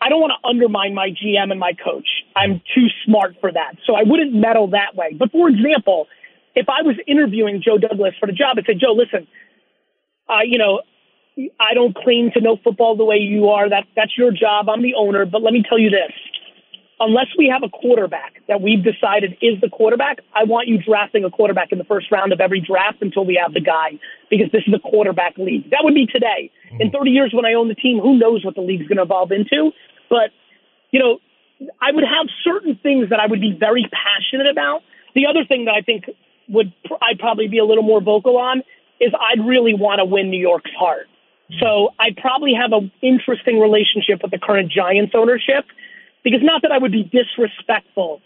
I 0.00 0.08
don't 0.08 0.20
want 0.20 0.32
to 0.34 0.48
undermine 0.48 0.94
my 0.94 1.10
GM 1.10 1.52
and 1.52 1.60
my 1.60 1.74
coach. 1.78 2.08
I'm 2.34 2.60
too 2.74 2.88
smart 3.06 3.36
for 3.40 3.52
that, 3.52 3.76
so 3.86 3.94
I 3.94 4.02
wouldn't 4.02 4.34
meddle 4.34 4.70
that 4.70 4.96
way. 4.96 5.14
But 5.16 5.30
for 5.30 5.48
example, 5.48 6.08
if 6.56 6.66
I 6.68 6.82
was 6.82 6.96
interviewing 7.06 7.62
Joe 7.64 7.78
Douglas 7.78 8.14
for 8.18 8.26
the 8.26 8.32
job, 8.32 8.58
I'd 8.58 8.66
say, 8.66 8.74
Joe, 8.74 8.94
listen, 8.98 9.28
uh, 10.28 10.42
you 10.44 10.58
know, 10.58 10.82
I 11.60 11.74
don't 11.74 11.94
claim 11.94 12.32
to 12.34 12.40
know 12.40 12.58
football 12.64 12.96
the 12.96 13.04
way 13.04 13.18
you 13.18 13.50
are. 13.50 13.68
That 13.68 13.84
that's 13.94 14.18
your 14.18 14.32
job. 14.32 14.68
I'm 14.68 14.82
the 14.82 14.94
owner. 14.98 15.24
But 15.24 15.40
let 15.42 15.52
me 15.52 15.62
tell 15.62 15.78
you 15.78 15.90
this: 15.90 16.10
unless 17.00 17.26
we 17.36 17.48
have 17.52 17.62
a 17.62 17.68
quarterback 17.68 18.34
that 18.48 18.60
we've 18.60 18.82
decided 18.82 19.36
is 19.40 19.60
the 19.60 19.68
quarterback, 19.68 20.20
I 20.34 20.44
want 20.44 20.68
you 20.68 20.78
drafting 20.78 21.24
a 21.24 21.30
quarterback 21.30 21.72
in 21.72 21.78
the 21.78 21.84
first 21.84 22.10
round 22.10 22.32
of 22.32 22.40
every 22.40 22.60
draft 22.60 22.98
until 23.00 23.24
we 23.24 23.40
have 23.42 23.54
the 23.54 23.60
guy, 23.60 23.98
because 24.30 24.50
this 24.52 24.62
is 24.66 24.74
a 24.74 24.78
quarterback 24.78 25.36
league. 25.38 25.70
That 25.70 25.80
would 25.82 25.94
be 25.94 26.06
today. 26.06 26.50
Hmm. 26.70 26.82
In 26.82 26.90
30 26.90 27.10
years, 27.10 27.32
when 27.34 27.44
I 27.44 27.54
own 27.54 27.68
the 27.68 27.74
team, 27.74 27.98
who 27.98 28.18
knows 28.18 28.44
what 28.44 28.54
the 28.54 28.60
league's 28.60 28.86
going 28.86 28.98
to 28.98 29.02
evolve 29.02 29.32
into? 29.32 29.72
But 30.08 30.30
you 30.90 31.00
know, 31.00 31.18
I 31.80 31.90
would 31.92 32.04
have 32.04 32.26
certain 32.44 32.78
things 32.82 33.10
that 33.10 33.18
I 33.18 33.26
would 33.26 33.40
be 33.40 33.56
very 33.58 33.88
passionate 33.90 34.50
about. 34.50 34.82
The 35.14 35.26
other 35.26 35.44
thing 35.44 35.64
that 35.66 35.74
I 35.74 35.80
think 35.80 36.04
would 36.48 36.72
I'd 37.00 37.18
probably 37.18 37.48
be 37.48 37.58
a 37.58 37.64
little 37.64 37.84
more 37.84 38.00
vocal 38.00 38.36
on 38.36 38.62
is 39.00 39.12
I'd 39.14 39.44
really 39.44 39.74
want 39.74 39.98
to 39.98 40.04
win 40.04 40.30
New 40.30 40.40
York's 40.40 40.70
heart. 40.78 41.08
So 41.60 41.90
I 41.98 42.10
probably 42.16 42.54
have 42.54 42.72
an 42.72 42.90
interesting 43.02 43.60
relationship 43.60 44.22
with 44.22 44.30
the 44.30 44.38
current 44.38 44.72
Giants 44.72 45.12
ownership 45.14 45.66
because 46.24 46.40
not 46.42 46.62
that 46.62 46.72
I 46.72 46.78
would 46.78 46.92
be 46.92 47.04
disrespectful, 47.04 48.20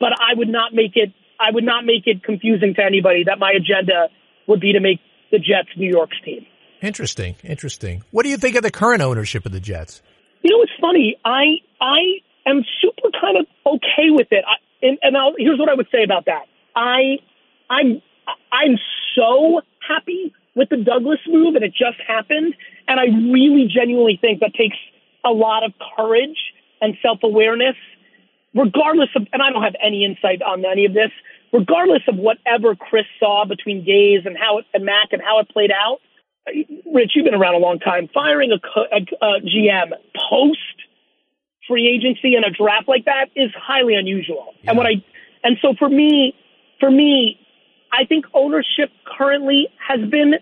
but 0.00 0.10
I 0.12 0.36
would 0.36 0.48
not 0.48 0.74
make 0.74 0.92
it 0.96 1.12
I 1.40 1.50
would 1.52 1.64
not 1.64 1.84
make 1.84 2.06
it 2.06 2.22
confusing 2.22 2.74
to 2.74 2.84
anybody 2.84 3.24
that 3.26 3.38
my 3.38 3.52
agenda 3.56 4.08
would 4.46 4.60
be 4.60 4.72
to 4.74 4.80
make 4.80 5.00
the 5.30 5.38
Jets 5.38 5.70
New 5.76 5.90
York's 5.90 6.16
team. 6.24 6.46
Interesting, 6.80 7.36
interesting. 7.42 8.04
What 8.10 8.22
do 8.22 8.28
you 8.28 8.36
think 8.36 8.56
of 8.56 8.62
the 8.62 8.70
current 8.70 9.02
ownership 9.02 9.46
of 9.46 9.52
the 9.52 9.60
Jets? 9.60 10.02
You 10.42 10.56
know, 10.56 10.62
it's 10.62 10.72
funny. 10.80 11.16
I 11.24 11.62
I 11.80 12.20
am 12.46 12.62
super 12.80 13.10
kind 13.20 13.38
of 13.38 13.46
okay 13.66 14.10
with 14.10 14.28
it. 14.30 14.44
I, 14.46 14.86
and, 14.86 14.98
and 15.02 15.16
I'll, 15.16 15.34
here's 15.36 15.58
what 15.58 15.68
I 15.68 15.74
would 15.74 15.88
say 15.92 16.02
about 16.04 16.26
that. 16.26 16.46
I 16.74 17.18
I'm 17.70 18.02
I'm 18.52 18.78
so 19.16 19.60
happy 19.86 20.34
with 20.54 20.68
the 20.68 20.76
Douglas 20.76 21.20
move, 21.26 21.54
and 21.54 21.64
it 21.64 21.72
just 21.72 21.98
happened. 22.06 22.54
And 22.88 23.00
I 23.00 23.04
really 23.32 23.68
genuinely 23.72 24.18
think 24.20 24.40
that 24.40 24.54
takes 24.54 24.76
a 25.24 25.30
lot 25.30 25.64
of 25.64 25.72
courage 25.96 26.36
and 26.82 26.98
self 27.00 27.20
awareness, 27.22 27.76
regardless 28.54 29.08
of, 29.16 29.26
and 29.32 29.40
I 29.40 29.50
don't 29.50 29.62
have 29.62 29.76
any 29.82 30.04
insight 30.04 30.42
on 30.42 30.64
any 30.66 30.84
of 30.84 30.92
this, 30.92 31.10
regardless 31.52 32.02
of 32.08 32.16
whatever 32.16 32.74
Chris 32.74 33.06
saw 33.18 33.46
between 33.46 33.86
Gase 33.86 34.26
and 34.26 34.36
how 34.36 34.58
it, 34.58 34.66
and 34.74 34.84
Mac 34.84 35.12
and 35.12 35.22
how 35.22 35.38
it 35.40 35.48
played 35.48 35.70
out. 35.72 36.00
Rich, 36.92 37.12
you've 37.14 37.24
been 37.24 37.34
around 37.34 37.54
a 37.54 37.58
long 37.58 37.78
time. 37.78 38.08
Firing 38.12 38.50
a, 38.50 38.56
a, 38.78 39.00
a 39.24 39.40
GM 39.40 39.92
post 40.28 40.58
free 41.68 41.88
agency 41.88 42.34
and 42.34 42.44
a 42.44 42.50
draft 42.50 42.88
like 42.88 43.04
that 43.04 43.26
is 43.36 43.50
highly 43.56 43.94
unusual. 43.94 44.52
Yeah. 44.62 44.70
And 44.70 44.78
what 44.78 44.86
I, 44.86 45.04
and 45.44 45.56
so 45.62 45.74
for 45.78 45.88
me, 45.88 46.34
for 46.80 46.90
me, 46.90 47.38
I 47.92 48.06
think 48.06 48.24
ownership 48.34 48.90
currently 49.06 49.68
has 49.86 50.00
been 50.10 50.34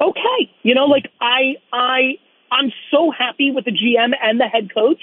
okay. 0.00 0.50
You 0.62 0.74
know, 0.74 0.86
like 0.86 1.10
I 1.20 1.56
I 1.72 2.18
I'm 2.50 2.72
so 2.90 3.10
happy 3.10 3.50
with 3.50 3.64
the 3.64 3.72
GM 3.72 4.12
and 4.22 4.40
the 4.40 4.46
head 4.46 4.72
coach 4.72 5.02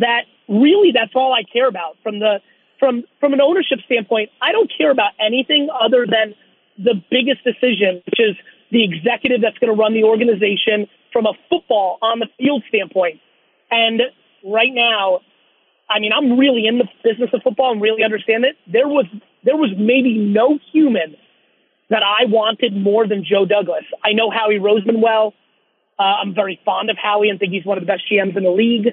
that 0.00 0.24
really 0.48 0.92
that's 0.92 1.12
all 1.14 1.32
I 1.32 1.42
care 1.42 1.68
about 1.68 1.96
from 2.02 2.18
the 2.18 2.40
from 2.78 3.04
from 3.20 3.32
an 3.32 3.40
ownership 3.40 3.78
standpoint. 3.84 4.30
I 4.40 4.52
don't 4.52 4.70
care 4.76 4.90
about 4.90 5.12
anything 5.20 5.68
other 5.70 6.06
than 6.06 6.34
the 6.78 6.94
biggest 7.10 7.44
decision, 7.44 8.02
which 8.06 8.20
is 8.20 8.36
the 8.70 8.84
executive 8.84 9.40
that's 9.40 9.58
going 9.58 9.74
to 9.74 9.80
run 9.80 9.94
the 9.94 10.04
organization 10.04 10.86
from 11.12 11.26
a 11.26 11.32
football 11.48 11.98
on 12.02 12.18
the 12.18 12.28
field 12.38 12.62
standpoint. 12.68 13.20
And 13.70 14.02
right 14.44 14.72
now, 14.72 15.20
I 15.90 16.00
mean, 16.00 16.12
I'm 16.12 16.38
really 16.38 16.66
in 16.66 16.78
the 16.78 16.88
business 17.02 17.30
of 17.32 17.42
football 17.42 17.72
and 17.72 17.80
really 17.80 18.04
understand 18.04 18.44
it. 18.44 18.56
There 18.70 18.88
was 18.88 19.06
there 19.44 19.56
was 19.56 19.70
maybe 19.76 20.18
no 20.18 20.58
human 20.72 21.16
that 21.90 22.02
I 22.02 22.26
wanted 22.26 22.76
more 22.76 23.06
than 23.06 23.24
Joe 23.24 23.46
Douglas. 23.46 23.84
I 24.04 24.12
know 24.12 24.30
Howie 24.30 24.58
Roseman 24.58 25.00
well. 25.00 25.32
Uh, 25.98 26.02
I'm 26.22 26.34
very 26.34 26.60
fond 26.64 26.90
of 26.90 26.96
Howie 26.96 27.30
and 27.30 27.40
think 27.40 27.52
he's 27.52 27.64
one 27.64 27.78
of 27.78 27.82
the 27.82 27.86
best 27.86 28.02
GMs 28.10 28.36
in 28.36 28.44
the 28.44 28.50
league. 28.50 28.92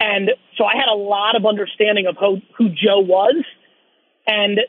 And 0.00 0.30
so 0.56 0.64
I 0.64 0.76
had 0.76 0.88
a 0.88 0.96
lot 0.96 1.36
of 1.36 1.44
understanding 1.44 2.06
of 2.06 2.16
who, 2.18 2.40
who 2.56 2.68
Joe 2.68 3.00
was. 3.00 3.44
And 4.26 4.60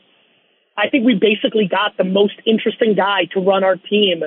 I 0.76 0.88
think 0.88 1.04
we 1.04 1.14
basically 1.14 1.68
got 1.68 1.96
the 1.96 2.04
most 2.04 2.34
interesting 2.46 2.94
guy 2.94 3.26
to 3.34 3.40
run 3.40 3.62
our 3.62 3.76
team 3.76 4.22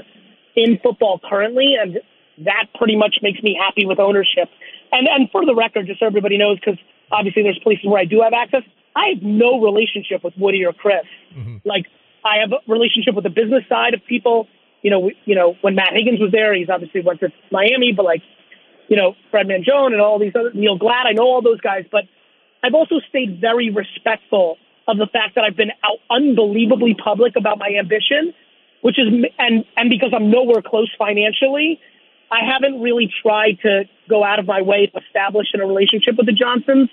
in 0.55 0.79
football 0.81 1.19
currently. 1.27 1.75
And 1.81 1.99
that 2.45 2.67
pretty 2.75 2.95
much 2.95 3.15
makes 3.21 3.41
me 3.43 3.59
happy 3.59 3.85
with 3.85 3.99
ownership. 3.99 4.49
And, 4.91 5.07
and 5.07 5.29
for 5.31 5.45
the 5.45 5.55
record, 5.55 5.87
just 5.87 5.99
so 5.99 6.05
everybody 6.05 6.37
knows, 6.37 6.59
because 6.59 6.79
obviously 7.11 7.43
there's 7.43 7.59
places 7.59 7.85
where 7.85 7.99
I 7.99 8.05
do 8.05 8.21
have 8.21 8.33
access. 8.33 8.63
I 8.95 9.09
have 9.13 9.23
no 9.23 9.59
relationship 9.59 10.23
with 10.23 10.33
Woody 10.37 10.63
or 10.65 10.71
Chris. 10.71 11.05
Mm-hmm. 11.35 11.57
Like 11.65 11.85
I 12.23 12.37
have 12.37 12.51
a 12.53 12.71
relationship 12.71 13.15
with 13.15 13.23
the 13.23 13.29
business 13.29 13.63
side 13.67 13.93
of 13.93 14.01
people. 14.07 14.47
You 14.83 14.91
know, 14.91 14.99
we, 14.99 15.17
you 15.25 15.35
know, 15.35 15.55
when 15.61 15.75
Matt 15.75 15.93
Higgins 15.93 16.19
was 16.19 16.31
there, 16.31 16.53
he's 16.53 16.69
obviously 16.69 17.01
went 17.01 17.19
to 17.21 17.29
Miami, 17.51 17.91
but 17.95 18.05
like, 18.05 18.21
you 18.87 18.97
know, 18.97 19.15
Fred 19.31 19.47
Mangione 19.47 19.93
and 19.93 20.01
all 20.01 20.19
these 20.19 20.33
other 20.35 20.51
Neil 20.53 20.77
Glat, 20.77 21.05
I 21.07 21.13
know 21.13 21.23
all 21.23 21.41
those 21.41 21.61
guys, 21.61 21.85
but 21.91 22.03
I've 22.63 22.73
also 22.73 22.99
stayed 23.09 23.39
very 23.41 23.69
respectful 23.69 24.57
of 24.87 24.97
the 24.97 25.07
fact 25.07 25.35
that 25.35 25.43
I've 25.43 25.55
been 25.55 25.71
out 25.83 25.99
unbelievably 26.09 26.95
public 27.03 27.35
about 27.35 27.57
my 27.57 27.69
ambition, 27.79 28.33
which 28.81 28.99
is 28.99 29.07
and 29.39 29.65
and 29.77 29.89
because 29.89 30.11
I'm 30.13 30.29
nowhere 30.29 30.61
close 30.61 30.89
financially, 30.97 31.79
I 32.31 32.39
haven't 32.45 32.81
really 32.81 33.11
tried 33.21 33.59
to 33.63 33.83
go 34.09 34.23
out 34.23 34.39
of 34.39 34.47
my 34.47 34.61
way 34.61 34.87
to 34.87 34.99
establish 34.99 35.47
in 35.53 35.61
a 35.61 35.65
relationship 35.65 36.15
with 36.17 36.25
the 36.25 36.33
Johnsons 36.33 36.89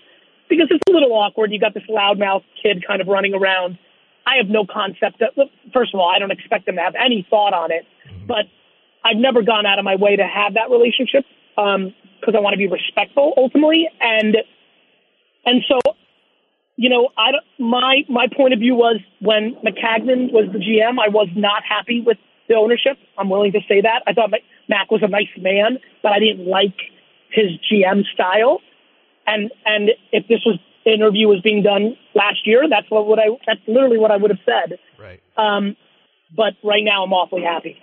because 0.49 0.69
it's 0.71 0.83
a 0.89 0.93
little 0.93 1.13
awkward. 1.13 1.53
You 1.53 1.59
got 1.59 1.75
this 1.75 1.87
loudmouth 1.89 2.45
kid 2.63 2.85
kind 2.87 3.01
of 3.01 3.09
running 3.09 3.35
around. 3.35 3.79
I 4.27 4.37
have 4.37 4.49
no 4.49 4.67
concept 4.67 5.21
that, 5.21 5.33
first 5.73 5.95
of 5.95 6.01
all, 6.01 6.09
I 6.09 6.19
don't 6.19 6.31
expect 6.31 6.67
them 6.67 6.77
to 6.77 6.83
have 6.83 6.95
any 6.95 7.27
thought 7.29 7.55
on 7.55 7.73
it, 7.73 7.87
but 8.27 8.47
I've 9.05 9.17
never 9.17 9.43
gone 9.43 9.67
out 9.67 9.79
of 9.79 9.85
my 9.85 9.97
way 9.97 10.17
to 10.17 10.27
have 10.27 10.55
that 10.55 10.71
relationship 10.71 11.25
because 11.61 12.35
um, 12.35 12.37
I 12.37 12.41
want 12.41 12.55
to 12.55 12.59
be 12.59 12.69
respectful 12.69 13.35
ultimately. 13.37 13.89
And, 14.01 14.37
and 15.45 15.63
so, 15.69 15.79
you 16.77 16.89
know, 16.89 17.11
I, 17.17 17.31
my, 17.59 18.03
my 18.09 18.27
point 18.35 18.55
of 18.55 18.61
view 18.61 18.75
was 18.75 19.01
when 19.21 19.57
Maccagnan 19.65 20.33
was 20.33 20.49
the 20.53 20.59
GM, 20.59 20.99
I 20.99 21.09
was 21.09 21.29
not 21.35 21.63
happy 21.69 22.03
with 22.05 22.19
the 22.49 22.57
ownership. 22.57 22.99
I'm 23.17 23.31
willing 23.31 23.53
to 23.53 23.61
say 23.69 23.83
that. 23.83 24.03
I 24.07 24.13
thought 24.13 24.31
Mac 24.69 24.91
was 24.91 25.03
a 25.03 25.09
nice 25.09 25.31
man, 25.39 25.79
but 26.03 26.13
I 26.13 26.19
didn't 26.19 26.47
like 26.47 26.77
his 27.31 27.47
GM 27.71 28.03
style. 28.13 28.61
And 29.27 29.53
and 29.65 29.91
if 30.13 30.27
this 30.27 30.41
was 30.45 30.59
interview 30.85 31.29
was 31.29 31.41
being 31.43 31.63
done 31.63 31.97
last 32.15 32.47
year, 32.47 32.65
that's 32.69 32.91
what 32.91 33.07
would 33.07 33.19
I 33.19 33.29
that's 33.47 33.61
literally 33.67 33.99
what 33.99 34.11
I 34.11 34.17
would 34.17 34.31
have 34.31 34.41
said. 34.45 34.79
Right. 34.99 35.21
Um, 35.37 35.77
but 36.35 36.55
right 36.65 36.83
now 36.83 37.05
I'm 37.05 37.13
awfully 37.13 37.43
happy. 37.43 37.79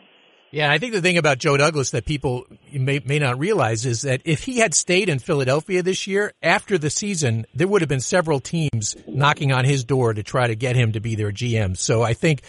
Yeah, 0.58 0.72
I 0.72 0.80
think 0.80 0.94
the 0.94 1.02
thing 1.04 1.20
about 1.20 1.38
Joe 1.38 1.56
Douglas 1.56 1.92
that 1.92 2.06
people 2.06 2.48
may, 2.74 3.00
may 3.06 3.20
not 3.20 3.38
realize 3.38 3.86
is 3.86 4.02
that 4.02 4.22
if 4.26 4.44
he 4.44 4.58
had 4.58 4.74
stayed 4.74 5.08
in 5.08 5.20
Philadelphia 5.20 5.84
this 5.84 6.08
year, 6.08 6.34
after 6.42 6.80
the 6.80 6.90
season, 6.90 7.46
there 7.54 7.68
would 7.68 7.84
have 7.84 7.90
been 7.90 8.00
several 8.00 8.40
teams 8.40 8.96
knocking 9.06 9.52
on 9.52 9.66
his 9.66 9.84
door 9.84 10.16
to 10.16 10.24
try 10.24 10.48
to 10.48 10.56
get 10.56 10.76
him 10.76 10.94
to 10.94 11.00
be 11.00 11.14
their 11.14 11.32
GM. 11.32 11.78
So 11.78 12.02
I 12.02 12.16
think 12.16 12.42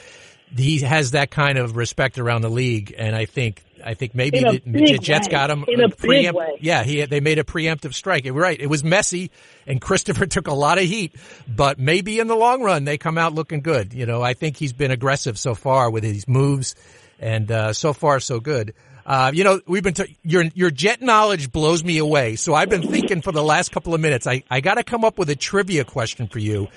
he 0.57 0.79
has 0.79 1.11
that 1.11 1.31
kind 1.31 1.59
of 1.59 1.77
respect 1.77 2.19
around 2.19 2.41
the 2.41 2.49
league, 2.49 2.95
and 2.97 3.15
I 3.15 3.27
think 3.27 3.63
I 3.85 3.93
think 3.93 4.15
maybe 4.15 4.41
the, 4.41 4.63
the, 4.65 4.99
Jets 4.99 5.29
way. 5.29 5.33
got 5.33 5.51
him 5.51 5.67
in 5.69 5.83
a 5.83 5.91
preempt, 5.91 6.39
way. 6.39 6.57
Yeah, 6.63 6.85
he 6.85 7.05
they 7.05 7.21
made 7.21 7.39
a 7.39 7.45
preemptive 7.45 7.93
strike. 7.93 8.27
Right, 8.27 8.59
it 8.59 8.69
was 8.69 8.83
messy, 8.83 9.31
and 9.67 9.81
Christopher 9.83 10.25
took 10.25 10.47
a 10.47 10.55
lot 10.55 10.79
of 10.79 10.85
heat, 10.85 11.15
but 11.47 11.79
maybe 11.79 12.21
in 12.21 12.27
the 12.27 12.37
long 12.37 12.63
run 12.63 12.85
they 12.85 12.97
come 12.97 13.19
out 13.19 13.35
looking 13.35 13.61
good. 13.61 13.93
You 13.93 14.07
know, 14.07 14.23
I 14.23 14.33
think 14.33 14.57
he's 14.57 14.73
been 14.73 14.93
aggressive 14.93 15.39
so 15.39 15.55
far 15.55 15.91
with 15.91 16.05
his 16.05 16.27
moves, 16.27 16.75
and 17.19 17.51
uh, 17.51 17.73
so 17.73 17.93
far 17.93 18.21
so 18.21 18.41
good. 18.41 18.75
Uh, 19.07 19.31
you 19.33 19.43
know, 19.43 19.61
we've 19.67 19.83
been 19.83 19.95
t- 19.95 20.17
your 20.23 20.45
your 20.55 20.71
jet 20.71 21.01
knowledge 21.01 21.51
blows 21.51 21.83
me 21.83 21.99
away. 21.99 22.37
So 22.37 22.55
I've 22.55 22.69
been 22.69 22.87
thinking 22.87 23.23
for 23.23 23.33
the 23.33 23.43
last 23.43 23.73
couple 23.73 23.95
of 23.95 24.01
minutes. 24.01 24.27
I 24.27 24.43
I 24.51 24.61
got 24.61 24.75
to 24.75 24.85
come 24.85 25.05
up 25.05 25.19
with 25.19 25.31
a 25.31 25.37
trivia 25.37 25.85
question 25.85 26.29
for 26.29 26.39
you 26.39 26.69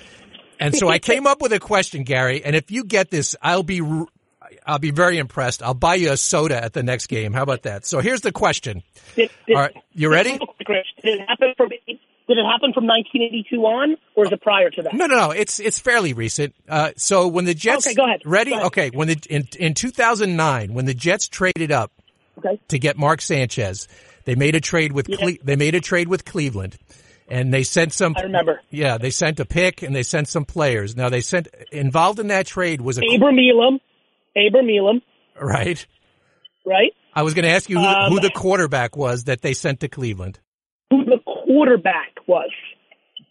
and 0.62 0.76
so 0.76 0.88
I 0.88 0.98
came 1.10 1.26
up 1.26 1.42
with 1.42 1.52
a 1.52 1.58
question, 1.58 2.04
Gary, 2.04 2.44
and 2.44 2.54
if 2.54 2.70
you 2.70 2.84
get 2.84 3.10
this, 3.10 3.36
I'll 3.42 3.62
be 3.62 3.82
I'll 4.66 4.78
be 4.78 4.90
very 4.90 5.18
impressed. 5.18 5.62
I'll 5.62 5.74
buy 5.74 5.96
you 5.96 6.12
a 6.12 6.16
soda 6.16 6.62
at 6.62 6.72
the 6.72 6.82
next 6.82 7.06
game. 7.06 7.32
How 7.32 7.42
about 7.42 7.62
that? 7.62 7.84
So 7.84 8.00
here's 8.00 8.20
the 8.20 8.32
question. 8.32 8.82
Did, 9.16 9.30
did, 9.46 9.56
All 9.56 9.62
right, 9.62 9.76
you 9.92 10.08
ready? 10.10 10.38
Did 10.66 11.18
it 11.20 11.28
happen 11.28 11.54
from 11.56 11.70
did 12.34 12.38
it 12.38 12.46
happen 12.46 12.72
from 12.72 12.86
1982 12.86 13.56
on, 13.62 13.96
or 14.14 14.26
is 14.26 14.32
it 14.32 14.40
prior 14.40 14.70
to 14.70 14.82
that? 14.82 14.94
No, 14.94 15.06
no, 15.06 15.16
no. 15.16 15.30
It's 15.30 15.60
it's 15.60 15.78
fairly 15.78 16.12
recent. 16.12 16.54
Uh, 16.68 16.92
so 16.96 17.28
when 17.28 17.44
the 17.44 17.54
Jets, 17.54 17.86
okay, 17.86 17.94
go 17.94 18.04
ahead. 18.04 18.22
Ready? 18.24 18.50
Go 18.50 18.56
ahead. 18.56 18.66
Okay. 18.66 18.90
When 18.90 19.08
the 19.08 19.20
in 19.28 19.48
in 19.58 19.74
2009, 19.74 20.74
when 20.74 20.84
the 20.84 20.94
Jets 20.94 21.28
traded 21.28 21.70
up 21.70 21.92
okay. 22.38 22.60
to 22.68 22.78
get 22.78 22.96
Mark 22.96 23.20
Sanchez, 23.20 23.88
they 24.24 24.34
made 24.34 24.54
a 24.54 24.60
trade 24.60 24.92
with 24.92 25.06
Cle- 25.06 25.38
they 25.42 25.56
made 25.56 25.74
a 25.74 25.80
trade 25.80 26.08
with 26.08 26.24
Cleveland 26.24 26.78
and 27.28 27.52
they 27.52 27.62
sent 27.62 27.92
some. 27.92 28.14
I 28.16 28.22
remember. 28.22 28.60
Yeah, 28.70 28.98
they 28.98 29.10
sent 29.10 29.40
a 29.40 29.44
pick 29.44 29.82
and 29.82 29.94
they 29.94 30.02
sent 30.02 30.28
some 30.28 30.44
players. 30.44 30.96
Now 30.96 31.08
they 31.08 31.20
sent 31.22 31.48
involved 31.72 32.18
in 32.18 32.28
that 32.28 32.46
trade 32.46 32.80
was 32.80 32.98
a 32.98 33.02
Abram 33.14 33.38
Elam. 33.38 33.80
Abram 34.36 34.68
Elam. 34.68 35.02
Right. 35.40 35.84
Right. 36.64 36.92
I 37.14 37.22
was 37.22 37.34
going 37.34 37.44
to 37.44 37.50
ask 37.50 37.68
you 37.68 37.78
who, 37.78 37.84
um, 37.84 38.10
who, 38.10 38.20
the 38.20 38.30
quarterback 38.30 38.96
was 38.96 39.24
that 39.24 39.42
they 39.42 39.52
sent 39.52 39.80
to 39.80 39.88
Cleveland. 39.88 40.38
Quarterback 41.52 42.14
was? 42.26 42.50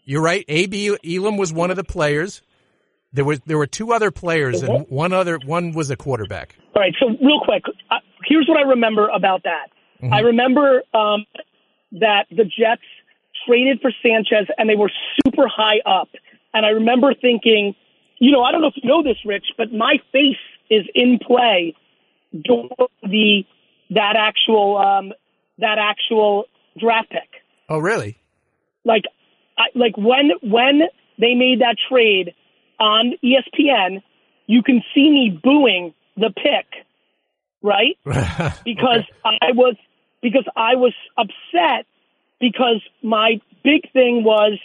You're 0.06 0.22
right. 0.22 0.46
A.B. 0.48 0.98
Elam 1.04 1.38
was 1.38 1.52
one 1.52 1.72
of 1.72 1.76
the 1.76 1.84
players. 1.84 2.42
There 3.14 3.26
was 3.26 3.40
there 3.46 3.58
were 3.58 3.68
two 3.68 3.92
other 3.92 4.12
players, 4.12 4.62
and 4.62 4.86
one 4.88 5.12
other 5.12 5.40
one 5.44 5.74
was 5.74 5.90
a 5.90 5.96
quarterback. 5.96 6.56
All 6.76 6.82
right. 6.82 6.94
So 7.00 7.08
real 7.08 7.42
quick, 7.44 7.64
uh, 7.90 7.96
here's 8.26 8.48
what 8.48 8.58
I 8.58 8.70
remember 8.70 9.10
about 9.10 9.44
that. 9.44 9.68
Mm-hmm. 10.02 10.14
I 10.14 10.20
remember 10.20 10.84
um, 10.94 11.26
that 11.94 12.26
the 12.30 12.46
Jets 12.46 12.84
traded 13.48 13.82
for 13.82 13.92
Sanchez 14.02 14.48
and 14.58 14.70
they 14.70 14.76
were 14.76 14.92
super 15.26 15.48
high 15.48 15.80
up. 15.86 16.10
And 16.54 16.66
I 16.66 16.70
remember 16.70 17.14
thinking, 17.14 17.76
you 18.20 18.32
know, 18.32 18.44
I 18.44 18.52
don't 18.52 18.62
know 18.62 18.68
if 18.68 18.76
you 18.82 18.88
know 18.88 19.04
this, 19.04 19.18
Rich, 19.26 19.48
but 19.58 19.74
my 19.74 19.98
face 20.12 20.38
is 20.70 20.86
in 20.94 21.20
play 21.20 21.76
during 22.32 22.70
the 23.04 23.44
that 23.90 24.16
actual 24.18 24.78
um, 24.78 25.12
that 25.58 25.78
actual 25.80 26.46
draft 26.78 27.10
pick. 27.10 27.30
Oh, 27.72 27.80
really? 27.80 28.18
Like, 28.84 29.04
I, 29.58 29.68
like 29.76 29.96
when 29.98 30.32
when 30.42 30.82
they 31.18 31.36
made 31.36 31.62
that 31.62 31.78
trade 31.90 32.34
on 32.82 33.14
ESPN, 33.24 34.04
you 34.46 34.62
can 34.62 34.84
see 34.94 35.10
me 35.10 35.40
booing 35.42 35.94
the 36.18 36.32
pick, 36.36 36.86
right? 37.62 37.98
because 38.66 39.06
okay. 39.26 39.38
I 39.42 39.54
was 39.54 39.78
because 40.22 40.46
I 40.54 40.76
was 40.76 40.94
upset 41.18 41.86
because 42.42 42.82
my 43.02 43.40
big 43.64 43.90
thing 43.94 44.26
was 44.26 44.60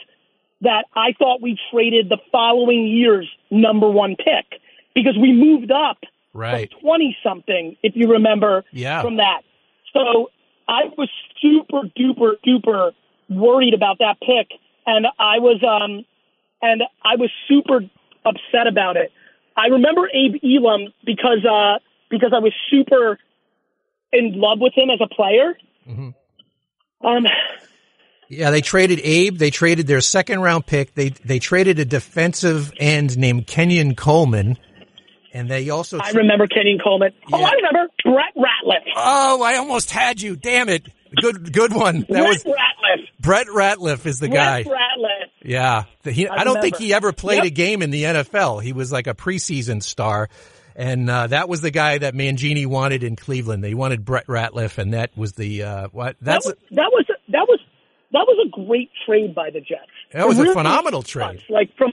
that 0.63 0.87
I 0.93 1.13
thought 1.17 1.41
we 1.41 1.57
traded 1.71 2.09
the 2.09 2.19
following 2.33 2.89
year's 2.89 3.31
number 3.53 3.89
one 3.89 4.17
pick 4.17 4.61
because 4.97 5.17
we 5.17 5.33
moved 5.33 5.71
up 5.71 5.99
right. 6.35 6.73
20 6.81 7.17
something, 7.23 7.77
if 7.85 7.93
you 7.95 8.09
remember 8.09 8.65
yeah. 8.73 9.01
from 9.03 9.19
that. 9.19 9.43
So 9.93 10.31
I 10.69 10.85
was 10.97 11.09
super 11.41 11.83
duper 11.97 12.35
duper 12.47 12.93
worried 13.29 13.75
about 13.75 13.99
that 13.99 14.19
pick. 14.21 14.59
And 14.87 15.07
I 15.19 15.39
was, 15.39 15.63
um, 15.63 16.05
and 16.63 16.83
I 17.03 17.17
was 17.17 17.31
super 17.49 17.81
upset 18.25 18.67
about 18.69 18.97
it. 18.97 19.13
I 19.57 19.67
remember 19.69 20.09
Abe 20.13 20.37
Elam 20.45 20.93
because, 21.05 21.45
uh, 21.45 21.79
because 22.11 22.33
I 22.35 22.39
was 22.39 22.53
super 22.71 23.19
in 24.13 24.39
love 24.41 24.59
with 24.61 24.75
him 24.77 24.91
as 24.91 25.01
a 25.01 25.13
player. 25.13 25.57
Mm-hmm. 25.89 27.07
Um, 27.07 27.27
yeah, 28.29 28.51
they 28.51 28.61
traded 28.61 29.01
Abe. 29.03 29.39
They 29.39 29.51
traded 29.51 29.87
their 29.87 30.01
second 30.01 30.41
round 30.41 30.67
pick. 30.67 30.95
They 30.95 31.11
they 31.11 31.39
traded 31.39 31.79
a 31.79 31.85
defensive 31.85 32.73
end 32.79 33.17
named 33.17 33.47
Kenyon 33.47 33.95
Coleman, 33.95 34.59
and 35.37 35.51
they 35.51 35.69
also. 35.69 35.99
I 35.99 36.11
remember 36.13 36.47
Kenyon 36.47 36.79
Coleman. 36.83 37.13
Oh, 37.31 37.39
yeah. 37.39 37.45
Oh, 37.45 37.45
I 37.45 37.53
remember 37.53 37.93
Brett 38.03 38.35
Ratliff. 38.37 38.93
Oh, 38.97 39.43
I 39.43 39.57
almost 39.57 39.91
had 39.91 40.21
you. 40.21 40.35
Damn 40.35 40.71
it! 40.71 40.89
Good 41.15 41.53
good 41.53 41.75
one. 41.75 42.01
That 42.01 42.09
Brett 42.09 42.29
was 42.29 42.45
Ratliff. 42.45 43.07
Brett 43.21 43.47
Ratliff 43.49 44.07
is 44.07 44.19
the 44.19 44.29
Brett 44.29 44.65
guy. 44.65 44.71
Ratliff. 44.71 45.29
Yeah, 45.43 45.85
he, 46.05 46.27
I, 46.27 46.37
I, 46.37 46.45
don't 46.45 46.61
think 46.61 46.77
he 46.77 46.95
ever 46.95 47.13
played 47.13 47.37
yep. 47.37 47.47
a 47.47 47.51
game 47.51 47.83
in 47.83 47.91
the 47.91 48.05
NFL. 48.05 48.63
He 48.63 48.73
was 48.73 48.91
like 48.91 49.07
a 49.07 49.15
preseason 49.15 49.83
star. 49.83 50.29
And 50.79 51.09
uh, 51.09 51.29
that 51.29 51.49
was 51.49 51.63
the 51.63 51.71
guy 51.71 51.97
that 51.97 52.13
Mangini 52.13 52.67
wanted 52.67 53.03
in 53.03 53.17
Cleveland. 53.17 53.65
They 53.65 53.73
wanted 53.73 54.05
Brett 54.05 54.27
Ratliff, 54.27 54.77
and 54.77 54.93
that 54.93 55.17
was 55.17 55.33
the 55.33 55.63
uh, 55.63 55.89
what? 55.89 56.17
That's 56.21 56.45
that 56.45 56.51
was, 56.51 56.67
that 56.73 56.91
was 56.93 57.07
that 57.29 57.47
was 57.49 57.61
that 58.13 58.27
was 58.27 58.47
a 58.47 58.67
great 58.67 58.91
trade 59.07 59.35
by 59.35 59.51
the 59.51 59.61
Jets. 59.61 59.91
That 60.13 60.29
was 60.29 60.37
really 60.37 60.51
a 60.51 60.55
phenomenal 60.55 61.03
trade. 61.03 61.43
Like 61.49 61.75
from 61.79 61.93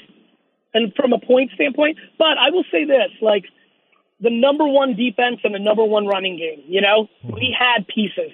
and 0.73 0.93
from 0.95 1.13
a 1.13 1.19
point 1.19 1.51
standpoint. 1.55 1.97
But 2.17 2.37
I 2.39 2.51
will 2.51 2.65
say 2.71 2.85
this, 2.85 3.11
like 3.21 3.45
the 4.19 4.29
number 4.29 4.67
one 4.67 4.95
defense 4.95 5.41
and 5.43 5.53
the 5.53 5.59
number 5.59 5.83
one 5.83 6.07
running 6.07 6.37
game, 6.37 6.63
you 6.67 6.81
know, 6.81 7.07
mm-hmm. 7.23 7.33
we 7.33 7.55
had 7.57 7.87
pieces. 7.87 8.31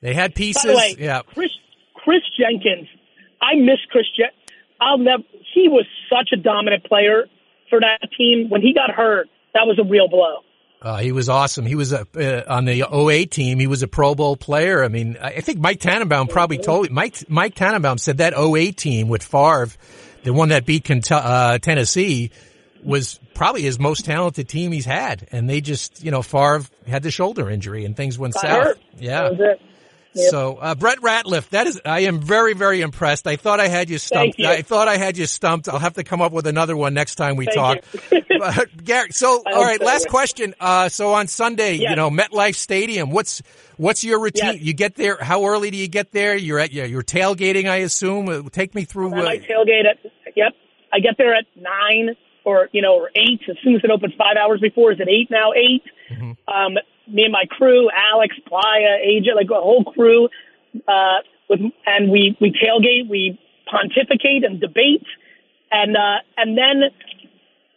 They 0.00 0.14
had 0.14 0.34
pieces. 0.34 0.64
By 0.64 0.70
the 0.70 0.76
way, 0.76 0.96
yeah. 0.98 1.22
Chris 1.22 1.50
Chris 1.94 2.22
Jenkins, 2.38 2.88
I 3.40 3.56
miss 3.56 3.78
Chris 3.90 4.06
Jen- 4.16 4.34
I'll 4.80 4.98
never 4.98 5.22
he 5.54 5.68
was 5.68 5.86
such 6.10 6.30
a 6.32 6.36
dominant 6.36 6.84
player 6.84 7.26
for 7.70 7.80
that 7.80 8.08
team. 8.16 8.48
When 8.48 8.60
he 8.60 8.74
got 8.74 8.90
hurt, 8.90 9.28
that 9.54 9.66
was 9.66 9.78
a 9.78 9.88
real 9.88 10.08
blow. 10.08 10.42
Uh, 10.80 10.98
he 10.98 11.10
was 11.10 11.28
awesome. 11.28 11.66
He 11.66 11.74
was 11.74 11.92
a, 11.92 12.06
uh, 12.14 12.54
on 12.54 12.64
the 12.64 12.84
08 12.88 13.30
team. 13.32 13.58
He 13.58 13.66
was 13.66 13.82
a 13.82 13.88
Pro 13.88 14.14
Bowl 14.14 14.36
player. 14.36 14.84
I 14.84 14.88
mean, 14.88 15.16
I 15.20 15.40
think 15.40 15.58
Mike 15.58 15.80
Tannenbaum 15.80 16.28
probably 16.28 16.58
told 16.58 16.88
Mike 16.90 17.28
Mike 17.28 17.56
Tannenbaum 17.56 17.98
said 17.98 18.18
that 18.18 18.34
08 18.38 18.76
team 18.76 19.08
with 19.08 19.24
Favre, 19.24 19.70
the 20.24 20.32
one 20.32 20.50
that 20.50 20.66
beat 20.66 20.90
uh, 21.10 21.58
Tennessee, 21.58 22.30
was 22.82 23.18
probably 23.34 23.62
his 23.62 23.78
most 23.78 24.04
talented 24.04 24.48
team 24.48 24.72
he's 24.72 24.84
had. 24.84 25.26
And 25.32 25.48
they 25.48 25.60
just, 25.60 26.02
you 26.04 26.10
know, 26.10 26.22
Favre 26.22 26.64
had 26.86 27.02
the 27.02 27.10
shoulder 27.10 27.50
injury 27.50 27.84
and 27.84 27.96
things 27.96 28.18
went 28.18 28.34
south. 28.34 28.64
Hurt. 28.64 28.78
Yeah. 28.98 29.30
Yep. 29.30 29.60
So, 30.30 30.56
uh, 30.56 30.74
Brett 30.74 30.98
Ratliff, 30.98 31.50
that 31.50 31.68
is, 31.68 31.80
I 31.84 32.00
am 32.00 32.20
very, 32.20 32.52
very 32.54 32.80
impressed. 32.80 33.28
I 33.28 33.36
thought 33.36 33.60
I 33.60 33.68
had 33.68 33.88
you 33.88 33.98
stumped. 33.98 34.38
you. 34.38 34.48
I 34.48 34.62
thought 34.62 34.88
I 34.88 34.96
had 34.96 35.16
you 35.16 35.26
stumped. 35.26 35.68
I'll 35.68 35.78
have 35.78 35.94
to 35.94 36.02
come 36.02 36.20
up 36.20 36.32
with 36.32 36.46
another 36.48 36.76
one 36.76 36.92
next 36.92 37.16
time 37.16 37.36
we 37.36 37.44
Thank 37.46 37.56
talk. 37.56 37.78
But, 38.38 38.84
Gary, 38.84 39.10
so, 39.10 39.42
I 39.46 39.52
all 39.52 39.62
right, 39.62 39.80
so, 39.80 39.84
last 39.84 40.08
question. 40.08 40.54
Uh, 40.60 40.88
so 40.88 41.12
on 41.12 41.26
Sunday, 41.26 41.74
you 41.74 41.96
know, 41.96 42.08
MetLife 42.08 42.54
Stadium, 42.54 43.10
what's, 43.10 43.42
what's 43.76 44.04
your 44.04 44.20
routine? 44.20 44.54
Yes. 44.54 44.62
You 44.62 44.72
get 44.74 44.94
there, 44.94 45.18
how 45.20 45.44
early 45.46 45.70
do 45.70 45.76
you 45.76 45.88
get 45.88 46.12
there? 46.12 46.36
You're 46.36 46.60
at, 46.60 46.72
you're 46.72 47.02
tailgating, 47.02 47.68
I 47.68 47.76
assume. 47.76 48.28
Uh, 48.28 48.48
Take 48.50 48.74
me 48.74 48.84
through. 48.84 49.14
I 49.14 49.20
Uh, 49.20 49.24
tailgate 49.40 49.86
at. 49.90 50.07
I 50.92 51.00
get 51.00 51.16
there 51.18 51.34
at 51.34 51.44
nine 51.56 52.16
or 52.44 52.68
you 52.72 52.82
know 52.82 52.94
or 52.94 53.10
eight 53.14 53.40
as 53.48 53.56
soon 53.62 53.76
as 53.76 53.82
it 53.84 53.90
opens 53.90 54.14
five 54.16 54.36
hours 54.36 54.60
before. 54.60 54.92
Is 54.92 55.00
it 55.00 55.08
eight 55.08 55.30
now? 55.30 55.52
8 55.52 55.82
Mm-hmm. 56.08 56.32
Um, 56.48 56.78
me 57.06 57.24
and 57.24 57.32
my 57.32 57.44
crew, 57.48 57.90
Alex, 57.90 58.34
Playa, 58.46 58.98
AJ, 59.06 59.34
like 59.34 59.50
a 59.50 59.60
whole 59.60 59.84
crew, 59.84 60.28
uh, 60.86 61.18
with 61.48 61.60
and 61.86 62.10
we 62.10 62.36
we 62.40 62.52
tailgate, 62.52 63.08
we 63.08 63.38
pontificate 63.70 64.44
and 64.44 64.60
debate, 64.60 65.06
and 65.70 65.96
uh, 65.96 66.18
and 66.36 66.56
then 66.56 66.90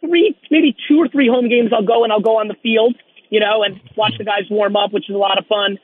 three 0.00 0.36
maybe 0.50 0.76
two 0.88 0.98
or 0.98 1.08
three 1.08 1.28
home 1.28 1.48
games 1.48 1.72
I'll 1.72 1.84
go 1.84 2.04
and 2.04 2.12
I'll 2.12 2.20
go 2.20 2.38
on 2.38 2.48
the 2.48 2.56
field, 2.62 2.96
you 3.30 3.40
know, 3.40 3.62
and 3.62 3.80
watch 3.96 4.14
the 4.18 4.24
guys 4.24 4.44
warm 4.50 4.76
up, 4.76 4.92
which 4.92 5.08
is 5.08 5.14
a 5.14 5.18
lot 5.18 5.38
of 5.38 5.46
fun, 5.46 5.78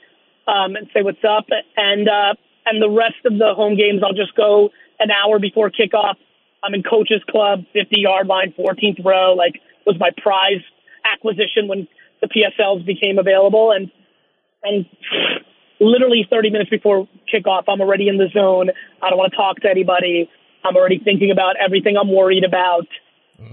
um, 0.46 0.76
and 0.76 0.88
say 0.94 1.02
what's 1.02 1.24
up, 1.24 1.46
and 1.76 2.08
uh, 2.08 2.34
and 2.66 2.82
the 2.82 2.90
rest 2.90 3.24
of 3.24 3.38
the 3.38 3.54
home 3.54 3.76
games 3.76 4.02
I'll 4.04 4.14
just 4.16 4.34
go 4.34 4.70
an 5.00 5.10
hour 5.10 5.38
before 5.38 5.70
kickoff. 5.70 6.16
I'm 6.62 6.74
in 6.74 6.82
coaches 6.82 7.22
club, 7.30 7.60
50 7.72 8.00
yard 8.00 8.26
line, 8.26 8.54
14th 8.58 9.04
row, 9.04 9.34
like 9.34 9.60
was 9.86 9.96
my 9.98 10.10
prize 10.22 10.62
acquisition 11.04 11.68
when 11.68 11.88
the 12.20 12.28
PSLs 12.28 12.84
became 12.84 13.18
available, 13.18 13.72
and 13.72 13.90
and 14.62 14.86
literally 15.80 16.26
30 16.28 16.50
minutes 16.50 16.70
before 16.70 17.08
kickoff, 17.32 17.64
I'm 17.68 17.80
already 17.80 18.08
in 18.08 18.16
the 18.18 18.28
zone. 18.32 18.70
I 19.02 19.10
don't 19.10 19.18
want 19.18 19.32
to 19.32 19.36
talk 19.36 19.60
to 19.60 19.70
anybody. 19.70 20.28
I'm 20.64 20.76
already 20.76 21.00
thinking 21.02 21.30
about 21.30 21.54
everything 21.64 21.96
I'm 21.96 22.12
worried 22.12 22.44
about, 22.44 22.88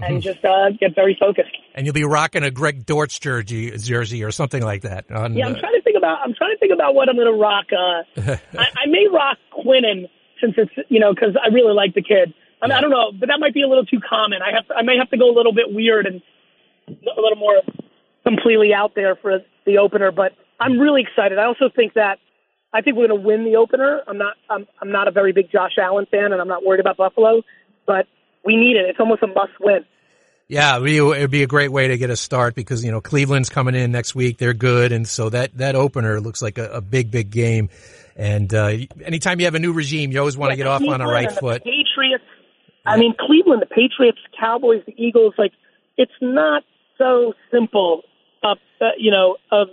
and 0.02 0.20
just 0.20 0.44
uh, 0.44 0.70
get 0.78 0.94
very 0.94 1.16
focused. 1.18 1.56
and 1.74 1.86
you'll 1.86 1.94
be 1.94 2.04
rocking 2.04 2.42
a 2.42 2.50
Greg 2.50 2.84
Dortz 2.84 3.20
jersey, 3.20 3.70
jersey 3.78 4.24
or 4.24 4.32
something 4.32 4.62
like 4.62 4.82
that. 4.82 5.10
On, 5.10 5.36
Yeah, 5.36 5.46
I'm 5.46 5.54
trying 5.54 5.74
to 5.74 5.82
think 5.82 5.96
about. 5.96 6.18
I'm 6.24 6.34
trying 6.34 6.54
to 6.54 6.58
think 6.58 6.72
about 6.72 6.94
what 6.94 7.08
I'm 7.08 7.14
going 7.14 7.32
to 7.32 7.40
rock. 7.40 7.66
Uh, 7.72 8.36
I, 8.58 8.64
I 8.64 8.86
may 8.88 9.06
rock 9.12 9.38
Quinnen 9.52 10.08
since 10.40 10.54
it's 10.58 10.72
you 10.88 11.00
know 11.00 11.14
because 11.14 11.36
I 11.42 11.48
really 11.54 11.72
like 11.72 11.94
the 11.94 12.02
kid. 12.02 12.34
I, 12.62 12.66
mean, 12.68 12.72
I 12.76 12.80
don't 12.80 12.90
know, 12.90 13.12
but 13.12 13.28
that 13.28 13.38
might 13.38 13.54
be 13.54 13.62
a 13.62 13.68
little 13.68 13.84
too 13.84 14.00
common. 14.00 14.40
I 14.42 14.54
have 14.54 14.66
to, 14.68 14.74
I 14.74 14.82
may 14.82 14.96
have 14.98 15.10
to 15.10 15.16
go 15.18 15.30
a 15.30 15.34
little 15.36 15.52
bit 15.52 15.66
weird 15.68 16.06
and 16.06 16.22
a 16.88 17.20
little 17.20 17.38
more 17.38 17.60
completely 18.26 18.72
out 18.74 18.92
there 18.94 19.16
for 19.16 19.40
the 19.66 19.78
opener. 19.78 20.10
But 20.10 20.32
I'm 20.58 20.78
really 20.78 21.02
excited. 21.02 21.38
I 21.38 21.44
also 21.44 21.68
think 21.74 21.94
that 21.94 22.18
I 22.72 22.80
think 22.82 22.96
we're 22.96 23.08
going 23.08 23.20
to 23.20 23.26
win 23.26 23.44
the 23.44 23.56
opener. 23.56 24.00
I'm 24.06 24.18
not. 24.18 24.34
I'm 24.50 24.66
I'm 24.80 24.90
not 24.90 25.08
a 25.08 25.10
very 25.10 25.32
big 25.32 25.50
Josh 25.50 25.72
Allen 25.80 26.06
fan, 26.10 26.32
and 26.32 26.40
I'm 26.40 26.48
not 26.48 26.64
worried 26.64 26.80
about 26.80 26.96
Buffalo, 26.96 27.42
but 27.86 28.06
we 28.44 28.56
need 28.56 28.76
it. 28.76 28.86
It's 28.88 29.00
almost 29.00 29.22
a 29.22 29.26
must 29.26 29.52
win. 29.60 29.84
Yeah, 30.48 30.76
it 30.76 30.80
would 30.80 30.86
be- 30.86 30.96
it 30.98 31.20
would 31.20 31.30
be 31.30 31.42
a 31.42 31.48
great 31.48 31.72
way 31.72 31.88
to 31.88 31.98
get 31.98 32.10
a 32.10 32.16
start 32.16 32.54
because 32.54 32.84
you 32.84 32.92
know 32.92 33.00
Cleveland's 33.00 33.48
coming 33.48 33.74
in 33.74 33.90
next 33.92 34.14
week. 34.14 34.38
They're 34.38 34.54
good, 34.54 34.92
and 34.92 35.06
so 35.06 35.28
that 35.30 35.56
that 35.58 35.74
opener 35.74 36.20
looks 36.20 36.40
like 36.40 36.58
a, 36.58 36.66
a 36.68 36.80
big, 36.80 37.10
big 37.10 37.30
game. 37.30 37.68
And 38.14 38.52
uh, 38.54 38.72
anytime 39.04 39.40
you 39.40 39.46
have 39.46 39.54
a 39.54 39.58
new 39.58 39.72
regime, 39.72 40.10
you 40.12 40.18
always 40.20 40.36
want 40.36 40.52
to 40.52 40.56
get 40.56 40.66
off 40.66 40.82
on 40.82 41.00
a 41.00 41.06
right 41.06 41.30
foot. 41.30 41.64
Patriots. 41.64 42.24
I 42.86 42.96
mean, 42.96 43.14
Cleveland, 43.18 43.62
the 43.62 43.66
Patriots, 43.66 44.18
Cowboys, 44.38 44.82
the 44.86 44.94
Eagles. 44.96 45.34
Like, 45.36 45.52
it's 45.96 46.12
not 46.20 46.62
so 46.98 47.34
simple. 47.50 48.02
Of 48.42 48.58
uh, 48.80 48.90
you 48.98 49.10
know 49.10 49.36
of 49.50 49.68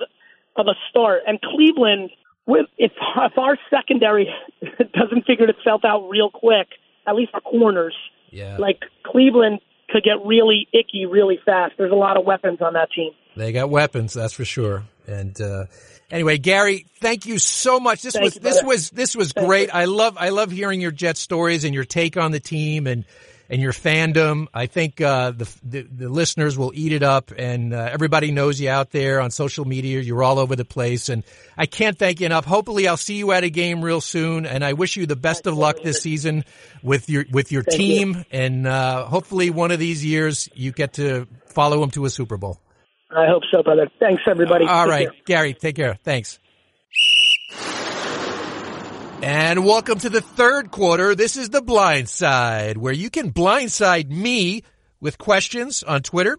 of 0.55 0.68
a 0.68 0.74
start. 0.89 1.22
And 1.28 1.39
Cleveland, 1.41 2.09
with 2.47 2.66
if 2.78 2.91
if 3.18 3.38
our 3.38 3.57
secondary 3.70 4.28
doesn't 4.93 5.26
figure 5.26 5.47
itself 5.49 5.82
out 5.86 6.09
real 6.09 6.30
quick, 6.32 6.68
at 7.05 7.16
least 7.16 7.32
our 7.34 7.41
corners, 7.41 7.95
Yeah, 8.32 8.57
like 8.57 8.80
Cleveland 9.05 9.59
could 9.89 10.03
get 10.03 10.26
really 10.26 10.68
icky 10.74 11.05
really 11.05 11.39
fast. 11.45 11.74
There's 11.78 11.91
a 11.91 11.95
lot 11.95 12.18
of 12.18 12.26
weapons 12.26 12.59
on 12.61 12.74
that 12.74 12.89
team. 12.95 13.11
they 13.36 13.51
got 13.51 13.70
weapons, 13.70 14.14
that's 14.14 14.34
for 14.34 14.45
sure. 14.45 14.84
And 15.05 15.39
uh, 15.39 15.66
anyway, 16.14 16.38
Gary, 16.38 16.86
thank 17.01 17.26
you 17.26 17.39
so 17.39 17.80
much. 17.80 18.01
This 18.01 18.14
Thank 18.14 18.24
was 18.24 18.36
you, 18.36 18.41
this 18.41 18.64
was 18.64 18.89
this 18.91 19.16
was 19.16 19.34
great. 19.34 19.74
I 19.74 19.86
love 19.86 20.18
I 20.18 20.30
love 20.30 20.51
hearing 20.51 20.80
your 20.80 20.91
Jet 20.91 21.18
stories 21.18 21.66
and 21.66 21.74
your 21.74 21.84
take 21.84 22.16
on 22.16 22.32
the 22.32 22.39
team 22.39 22.88
and 22.88 23.03
and 23.49 23.61
your 23.61 23.74
fandom. 23.74 24.47
I 24.53 24.68
think 24.68 25.01
uh, 25.01 25.32
the, 25.32 25.49
the 25.64 25.82
the 25.82 26.09
listeners 26.09 26.57
will 26.57 26.72
eat 26.74 26.93
it 26.93 27.03
up, 27.03 27.32
and 27.38 27.74
uh, 27.74 27.89
everybody 27.91 28.32
knows 28.32 28.59
you 28.59 28.70
out 28.70 28.91
there 28.91 29.20
on 29.20 29.32
social 29.32 29.66
media. 29.66 29.99
You're 29.99 30.24
all 30.24 30.39
over 30.39 30.55
the 30.55 30.66
place, 30.66 31.09
and 31.09 31.24
I 31.57 31.66
can't 31.66 31.97
thank 31.97 32.20
you 32.22 32.26
enough. 32.26 32.45
Hopefully, 32.45 32.88
I'll 32.88 32.97
see 32.97 33.16
you 33.16 33.32
at 33.32 33.43
a 33.43 33.49
game 33.49 33.84
real 33.84 34.01
soon, 34.01 34.45
and 34.45 34.64
I 34.64 34.74
wish 34.74 34.95
you 34.95 35.05
the 35.05 35.16
best 35.16 35.45
of 35.47 35.57
luck 35.57 35.82
this 35.84 36.01
season 36.01 36.45
with 36.82 37.09
your 37.09 37.26
with 37.32 37.51
your 37.51 37.64
Thank 37.64 37.78
team, 37.78 38.26
and 38.32 38.66
uh, 38.66 39.05
hopefully, 39.05 39.49
one 39.49 39.72
of 39.72 39.80
these 39.80 40.05
years 40.05 40.47
you 40.53 40.72
get 40.72 40.93
to 40.93 41.28
follow 41.47 41.80
them 41.82 41.91
to 41.91 42.05
a 42.05 42.09
Super 42.09 42.38
Bowl. 42.38 42.59
I 43.16 43.28
hope 43.28 43.43
so, 43.51 43.61
brother. 43.61 43.89
Thanks, 43.99 44.24
everybody. 44.28 44.66
All 44.66 44.86
Take 44.86 44.91
right, 44.91 45.07
care. 45.07 45.22
Gary, 45.26 45.53
take 45.53 45.76
care. 45.76 45.97
Thanks. 46.03 46.39
And 49.22 49.64
welcome 49.64 49.99
to 49.99 50.09
the 50.09 50.20
third 50.20 50.72
quarter. 50.72 51.16
This 51.16 51.38
is 51.38 51.49
the 51.49 51.61
blind 51.61 52.09
side 52.09 52.78
where 52.78 52.91
you 52.91 53.09
can 53.09 53.32
blindside 53.32 54.09
me 54.09 54.64
with 54.99 55.18
questions 55.18 55.84
on 55.84 56.01
Twitter. 56.01 56.38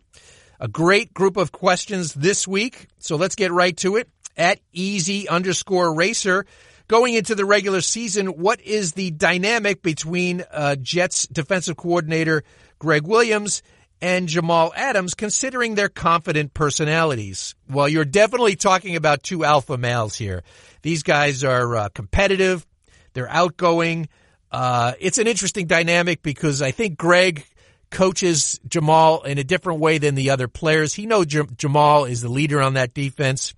A 0.60 0.68
great 0.68 1.14
group 1.14 1.36
of 1.36 1.52
questions 1.52 2.12
this 2.12 2.46
week. 2.46 2.88
So 2.98 3.16
let's 3.16 3.36
get 3.36 3.52
right 3.52 3.76
to 3.78 3.96
it. 3.96 4.08
At 4.36 4.60
easy 4.72 5.28
underscore 5.28 5.94
racer. 5.94 6.44
Going 6.86 7.14
into 7.14 7.34
the 7.34 7.46
regular 7.46 7.80
season, 7.80 8.26
what 8.26 8.60
is 8.60 8.92
the 8.92 9.10
dynamic 9.12 9.80
between 9.80 10.44
uh, 10.50 10.76
Jets 10.76 11.26
defensive 11.28 11.76
coordinator 11.78 12.42
Gregg 12.78 13.06
Williams 13.06 13.62
and 14.00 14.28
Jamal 14.28 14.72
Adams, 14.76 15.14
considering 15.14 15.74
their 15.74 15.88
confident 15.88 16.54
personalities? 16.54 17.54
Well, 17.68 17.88
you're 17.88 18.04
definitely 18.04 18.56
talking 18.56 18.96
about 18.96 19.22
two 19.22 19.44
alpha 19.44 19.78
males 19.78 20.14
here. 20.14 20.42
These 20.82 21.02
guys 21.02 21.44
are 21.44 21.76
uh, 21.76 21.88
competitive. 21.88 22.66
They're 23.14 23.30
outgoing. 23.30 24.08
Uh, 24.50 24.92
it's 25.00 25.18
an 25.18 25.26
interesting 25.26 25.66
dynamic 25.66 26.22
because 26.22 26.62
I 26.62 26.70
think 26.70 26.96
Gregg 26.98 27.44
coaches 27.90 28.60
Jamal 28.68 29.22
in 29.22 29.38
a 29.38 29.44
different 29.44 29.80
way 29.80 29.98
than 29.98 30.14
the 30.14 30.30
other 30.30 30.48
players. 30.48 30.92
He 30.92 31.06
knows 31.06 31.26
Jamal 31.26 32.04
is 32.04 32.20
the 32.20 32.28
leader 32.28 32.60
on 32.60 32.74
that 32.74 32.92
defense. 32.92 33.54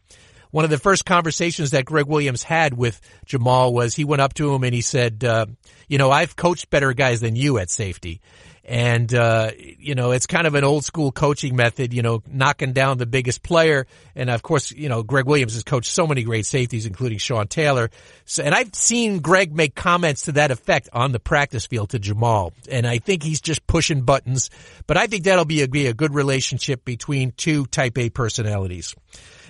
One 0.51 0.65
of 0.65 0.71
the 0.71 0.79
first 0.79 1.05
conversations 1.05 1.73
that 1.73 1.85
Gregg 1.85 2.07
Williams 2.07 2.43
had 2.43 2.75
with 2.75 3.01
Jamal 3.25 3.75
was 3.75 3.95
he 3.95 4.05
went 4.05 4.23
up 4.23 4.35
to 4.35 4.55
him 4.55 4.63
and 4.63 4.75
he 4.75 4.81
said, 4.81 5.25
uh, 5.25 5.47
you 5.89 5.99
know, 5.99 6.11
I've 6.11 6.37
coached 6.37 6.71
better 6.71 6.93
guys 6.93 7.21
than 7.21 7.37
you 7.37 7.59
at 7.59 7.69
safety. 7.69 8.21
And, 8.69 9.15
uh, 9.15 9.53
you 9.57 9.95
know, 9.95 10.11
it's 10.11 10.27
kind 10.27 10.45
of 10.45 10.57
an 10.57 10.65
old 10.65 10.85
school 10.85 11.13
coaching 11.13 11.55
method, 11.55 11.95
you 11.95 12.03
know, 12.03 12.25
knocking 12.27 12.73
down 12.73 12.99
the 12.99 13.07
biggest 13.07 13.45
player. 13.45 13.87
And 14.17 14.29
of 14.29 14.43
course, 14.43 14.73
you 14.73 14.89
know, 14.89 15.05
Gregg 15.05 15.27
Williams 15.27 15.55
has 15.55 15.63
coached 15.63 15.89
so 15.89 16.05
many 16.05 16.25
great 16.25 16.47
safeties, 16.47 16.85
including 16.85 17.19
Sean 17.19 17.47
Taylor. 17.47 17.91
So, 18.25 18.43
and 18.43 18.53
I've 18.53 18.75
seen 18.75 19.21
Gregg 19.21 19.55
make 19.55 19.77
comments 19.77 20.23
to 20.23 20.33
that 20.33 20.51
effect 20.51 20.89
on 20.93 21.13
the 21.13 21.21
practice 21.21 21.65
field 21.67 21.91
to 21.91 22.01
Jamal. 22.01 22.53
And 22.69 22.89
I 22.89 22.99
think 22.99 23.23
he's 23.23 23.41
just 23.41 23.65
pushing 23.69 24.03
buttons, 24.03 24.51
but 24.89 24.97
I 24.97 25.07
think 25.07 25.25
that'll 25.25 25.45
be 25.45 25.63
a, 25.63 25.69
be 25.69 25.87
a 25.87 25.95
good 25.95 26.13
relationship 26.13 26.85
between 26.85 27.31
two 27.37 27.67
type 27.67 27.97
A 27.99 28.11
personalities. 28.11 28.97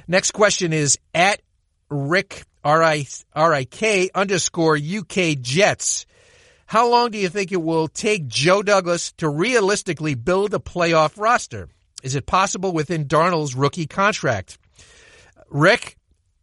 Next 0.06 0.32
question 0.32 0.74
is 0.74 0.98
at 1.14 1.40
Rick, 1.88 2.44
R-I-K 2.62 4.10
underscore 4.14 4.76
UK 4.76 5.40
Jets. 5.40 6.04
How 6.66 6.90
long 6.90 7.12
do 7.12 7.18
you 7.18 7.28
think 7.28 7.52
it 7.52 7.62
will 7.62 7.86
take 7.86 8.26
Joe 8.26 8.62
Douglas 8.62 9.12
to 9.18 9.28
realistically 9.28 10.14
build 10.14 10.52
a 10.52 10.58
playoff 10.58 11.16
roster? 11.16 11.68
Is 12.02 12.16
it 12.16 12.26
possible 12.26 12.72
within 12.72 13.06
Darnold's 13.06 13.54
rookie 13.54 13.86
contract? 13.86 14.58
Rick, 15.48 15.96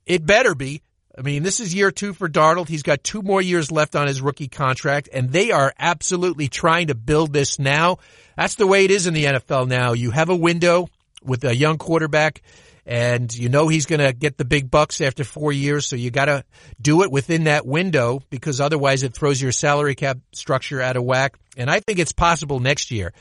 it 0.05 0.25
better 0.25 0.55
be. 0.55 0.81
I 1.17 1.21
mean, 1.21 1.43
this 1.43 1.59
is 1.59 1.75
year 1.75 1.91
two 1.91 2.13
for 2.13 2.27
Darnold. 2.27 2.69
He's 2.69 2.83
got 2.83 3.03
two 3.03 3.21
more 3.21 3.41
years 3.41 3.69
left 3.69 3.95
on 3.95 4.07
his 4.07 4.21
rookie 4.21 4.47
contract, 4.47 5.09
and 5.13 5.31
they 5.31 5.51
are 5.51 5.73
absolutely 5.77 6.47
trying 6.47 6.87
to 6.87 6.95
build 6.95 7.33
this 7.33 7.59
now. 7.59 7.97
That's 8.35 8.55
the 8.55 8.65
way 8.65 8.85
it 8.85 8.91
is 8.91 9.05
in 9.05 9.13
the 9.13 9.25
NFL 9.25 9.67
now. 9.67 9.91
You 9.93 10.11
have 10.11 10.29
a 10.29 10.35
window 10.35 10.87
with 11.21 11.43
a 11.43 11.55
young 11.55 11.77
quarterback, 11.77 12.41
and 12.85 13.33
you 13.35 13.49
know 13.49 13.67
he's 13.67 13.85
going 13.85 13.99
to 13.99 14.13
get 14.13 14.37
the 14.37 14.45
big 14.45 14.69
bucks 14.69 15.01
after 15.01 15.23
four 15.23 15.51
years, 15.51 15.85
so 15.85 15.95
you 15.95 16.11
got 16.11 16.25
to 16.25 16.43
do 16.81 17.03
it 17.03 17.11
within 17.11 17.45
that 17.45 17.65
window 17.65 18.21
because 18.29 18.59
otherwise 18.59 19.03
it 19.03 19.13
throws 19.13 19.41
your 19.41 19.51
salary 19.51 19.95
cap 19.95 20.17
structure 20.33 20.81
out 20.81 20.97
of 20.97 21.03
whack. 21.03 21.37
And 21.55 21.69
I 21.69 21.79
think 21.79 21.99
it's 21.99 22.13
possible 22.13 22.59
next 22.59 22.91
year. 22.91 23.13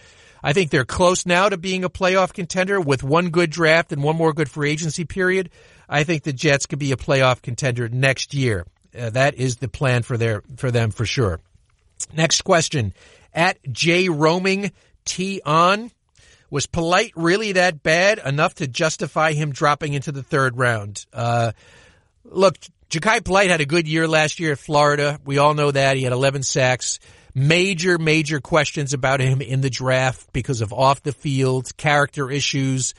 I 0.42 0.52
think 0.52 0.70
they're 0.70 0.84
close 0.84 1.24
now 1.24 1.48
to 1.48 1.56
being 1.56 1.84
a 1.84 1.90
playoff 1.90 2.32
contender 2.32 2.80
with 2.80 3.04
one 3.04 3.30
good 3.30 3.50
draft 3.50 3.92
and 3.92 4.02
one 4.02 4.16
more 4.16 4.32
good 4.32 4.50
free 4.50 4.70
agency 4.70 5.04
period. 5.04 5.50
I 5.88 6.02
think 6.04 6.24
the 6.24 6.32
Jets 6.32 6.66
could 6.66 6.80
be 6.80 6.92
a 6.92 6.96
playoff 6.96 7.42
contender 7.42 7.88
next 7.88 8.34
year. 8.34 8.66
Uh, 8.98 9.10
that 9.10 9.36
is 9.36 9.56
the 9.56 9.68
plan 9.68 10.02
for 10.02 10.16
their 10.16 10.42
for 10.56 10.70
them 10.70 10.90
for 10.90 11.06
sure. 11.06 11.40
Next 12.12 12.42
question 12.42 12.92
at 13.32 13.58
J 13.70 14.08
roaming 14.08 14.72
T 15.04 15.40
on 15.44 15.90
was 16.52 16.66
polite 16.66 17.12
really 17.16 17.52
that 17.52 17.82
bad 17.82 18.20
enough 18.22 18.56
to 18.56 18.68
justify 18.68 19.32
him 19.32 19.52
dropping 19.52 19.94
into 19.94 20.12
the 20.12 20.22
third 20.22 20.58
round? 20.58 21.06
Uh, 21.10 21.52
look, 22.24 22.58
Jachai 22.90 23.24
Polite 23.24 23.48
had 23.48 23.62
a 23.62 23.66
good 23.66 23.88
year 23.88 24.06
last 24.06 24.38
year 24.38 24.52
at 24.52 24.58
Florida. 24.58 25.18
We 25.24 25.38
all 25.38 25.54
know 25.54 25.70
that. 25.70 25.96
He 25.96 26.02
had 26.02 26.12
11 26.12 26.42
sacks. 26.42 27.00
Major, 27.34 27.96
major 27.96 28.38
questions 28.38 28.92
about 28.92 29.20
him 29.20 29.40
in 29.40 29.62
the 29.62 29.70
draft 29.70 30.30
because 30.34 30.60
of 30.60 30.74
off 30.74 31.02
the 31.02 31.12
field, 31.12 31.74
character 31.78 32.30
issues, 32.30 32.92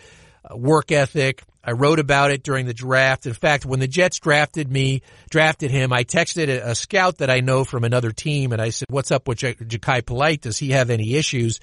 uh, 0.43 0.58
work 0.58 0.91
ethic. 0.91 1.43
I 1.64 1.74
wrote 1.74 1.99
about 1.99 2.32
it 2.32 2.41
during 2.41 2.66
the 2.66 2.74
draft. 2.74 3.28
In 3.28 3.34
fact, 3.34 3.68
when 3.68 3.80
the 3.80 3.88
Jets 3.88 4.18
drafted 4.18 4.72
me, 4.72 5.04
drafted 5.30 5.70
him, 5.70 5.93
I 5.93 6.06
texted 6.06 6.49
a, 6.49 6.74
scout 6.74 7.20
that 7.20 7.30
I 7.30 7.41
know 7.41 7.64
from 7.66 7.84
another 7.84 8.12
team 8.12 8.51
and 8.51 8.60
I 8.60 8.72
said, 8.72 8.88
what's 8.89 9.12
up 9.12 9.28
with 9.28 9.38
J- 9.38 9.54
Jachai 9.54 10.04
Polite? 10.04 10.41
Does 10.41 10.58
he 10.58 10.72
have 10.72 10.89
any 10.89 11.14
issues? 11.14 11.60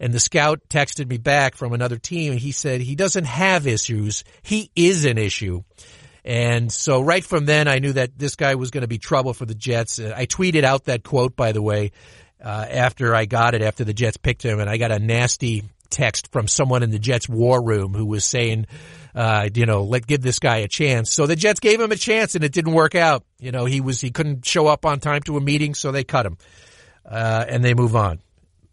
And 0.00 0.14
the 0.14 0.18
scout 0.18 0.60
texted 0.70 1.08
me 1.08 1.18
back 1.18 1.54
from 1.54 1.74
another 1.74 1.98
team 1.98 2.32
and 2.32 2.40
he 2.40 2.52
said, 2.52 2.80
he 2.80 2.96
doesn't 2.96 3.26
have 3.26 3.66
issues. 3.66 4.24
He 4.42 4.70
is 4.74 5.04
an 5.04 5.18
issue. 5.18 5.62
And 6.24 6.72
so 6.72 7.02
right 7.02 7.24
from 7.24 7.44
then, 7.44 7.68
I 7.68 7.78
knew 7.78 7.92
that 7.92 8.18
this 8.18 8.34
guy 8.34 8.54
was 8.54 8.70
going 8.70 8.82
to 8.82 8.88
be 8.88 8.98
trouble 8.98 9.34
for 9.34 9.44
the 9.44 9.54
Jets. 9.54 10.00
I 10.00 10.26
tweeted 10.26 10.64
out 10.64 10.86
that 10.86 11.04
quote, 11.04 11.36
by 11.36 11.52
the 11.52 11.62
way, 11.62 11.92
uh, 12.42 12.66
after 12.68 13.14
I 13.14 13.26
got 13.26 13.54
it, 13.54 13.62
after 13.62 13.84
the 13.84 13.92
Jets 13.92 14.16
picked 14.16 14.42
him, 14.42 14.58
and 14.58 14.68
I 14.70 14.78
got 14.78 14.90
a 14.90 14.98
nasty 14.98 15.64
text 15.90 16.32
from 16.32 16.46
someone 16.48 16.82
in 16.82 16.90
the 16.90 16.98
Jets 16.98 17.28
war 17.28 17.62
room 17.62 17.92
who 17.92 18.06
was 18.06 18.24
saying, 18.24 18.66
uh, 19.14 19.48
you 19.52 19.66
know, 19.66 19.82
let 19.82 20.06
give 20.06 20.22
this 20.22 20.38
guy 20.38 20.58
a 20.58 20.68
chance. 20.68 21.12
So 21.12 21.26
the 21.26 21.36
Jets 21.36 21.60
gave 21.60 21.80
him 21.80 21.92
a 21.92 21.96
chance 21.96 22.34
and 22.34 22.44
it 22.44 22.52
didn't 22.52 22.72
work 22.72 22.94
out. 22.94 23.24
You 23.38 23.52
know, 23.52 23.66
he 23.66 23.80
was, 23.80 24.00
he 24.00 24.10
couldn't 24.10 24.46
show 24.46 24.66
up 24.66 24.86
on 24.86 25.00
time 25.00 25.22
to 25.22 25.36
a 25.36 25.40
meeting, 25.40 25.74
so 25.74 25.92
they 25.92 26.04
cut 26.04 26.24
him. 26.24 26.38
Uh, 27.04 27.44
and 27.48 27.64
they 27.64 27.74
move 27.74 27.96
on. 27.96 28.20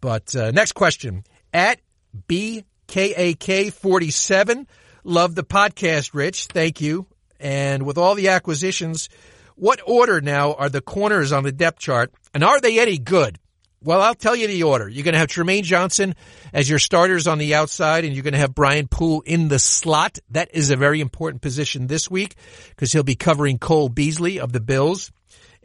But, 0.02 0.36
uh, 0.36 0.52
next 0.52 0.74
question. 0.74 1.24
At 1.54 1.80
BKAK47. 2.28 4.68
Love 5.04 5.36
the 5.36 5.44
podcast, 5.44 6.14
Rich. 6.14 6.48
Thank 6.48 6.82
you. 6.82 7.06
And 7.40 7.86
with 7.86 7.98
all 7.98 8.16
the 8.16 8.30
acquisitions, 8.30 9.10
what 9.56 9.82
order 9.86 10.22
now 10.22 10.54
are 10.54 10.70
the 10.70 10.82
corners 10.82 11.32
on 11.32 11.44
the 11.44 11.52
depth 11.52 11.80
chart? 11.80 12.12
And 12.34 12.44
are 12.44 12.60
they 12.60 12.80
any 12.80 12.98
good? 12.98 13.40
Well, 13.84 14.02
I'll 14.02 14.16
tell 14.16 14.36
you 14.36 14.48
the 14.48 14.64
order. 14.64 14.90
You're 14.90 15.04
going 15.04 15.14
to 15.14 15.20
have 15.20 15.30
Trumaine 15.30 15.64
Johnson 15.64 16.16
as 16.52 16.70
your 16.70 16.80
starters 16.80 17.28
on 17.28 17.38
the 17.38 17.56
outside, 17.56 18.06
and 18.06 18.14
you're 18.14 18.24
going 18.24 18.34
to 18.34 18.40
have 18.40 18.56
Brian 18.56 18.88
Poole 18.88 19.22
in 19.22 19.50
the 19.50 19.60
slot. 19.60 20.18
That 20.32 20.50
is 20.54 20.72
a 20.72 20.76
very 20.76 21.00
important 21.00 21.42
position 21.42 21.88
this 21.88 22.10
week 22.10 22.36
because 22.70 22.92
he'll 22.92 23.04
be 23.04 23.16
covering 23.16 23.60
Cole 23.60 23.90
Beasley 23.90 24.40
of 24.40 24.52
the 24.52 24.60
Bills. 24.60 25.12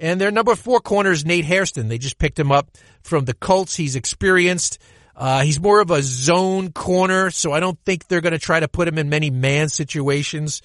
And 0.02 0.20
their 0.20 0.30
number 0.30 0.54
four 0.54 0.80
corner 0.80 1.12
is 1.12 1.24
Nate 1.24 1.46
Hairston. 1.46 1.88
They 1.88 1.96
just 1.96 2.18
picked 2.18 2.38
him 2.38 2.52
up 2.52 2.68
from 3.02 3.24
the 3.24 3.32
Colts. 3.32 3.74
He's 3.74 3.96
experienced. 3.96 4.78
Uh, 5.16 5.42
he's 5.42 5.60
more 5.60 5.80
of 5.80 5.90
a 5.90 6.02
zone 6.02 6.72
corner, 6.72 7.30
so 7.30 7.52
I 7.52 7.60
don't 7.60 7.78
think 7.84 8.08
they're 8.08 8.20
going 8.20 8.32
to 8.32 8.38
try 8.38 8.60
to 8.60 8.68
put 8.68 8.88
him 8.88 8.98
in 8.98 9.08
many 9.08 9.30
man 9.30 9.68
situations 9.70 10.60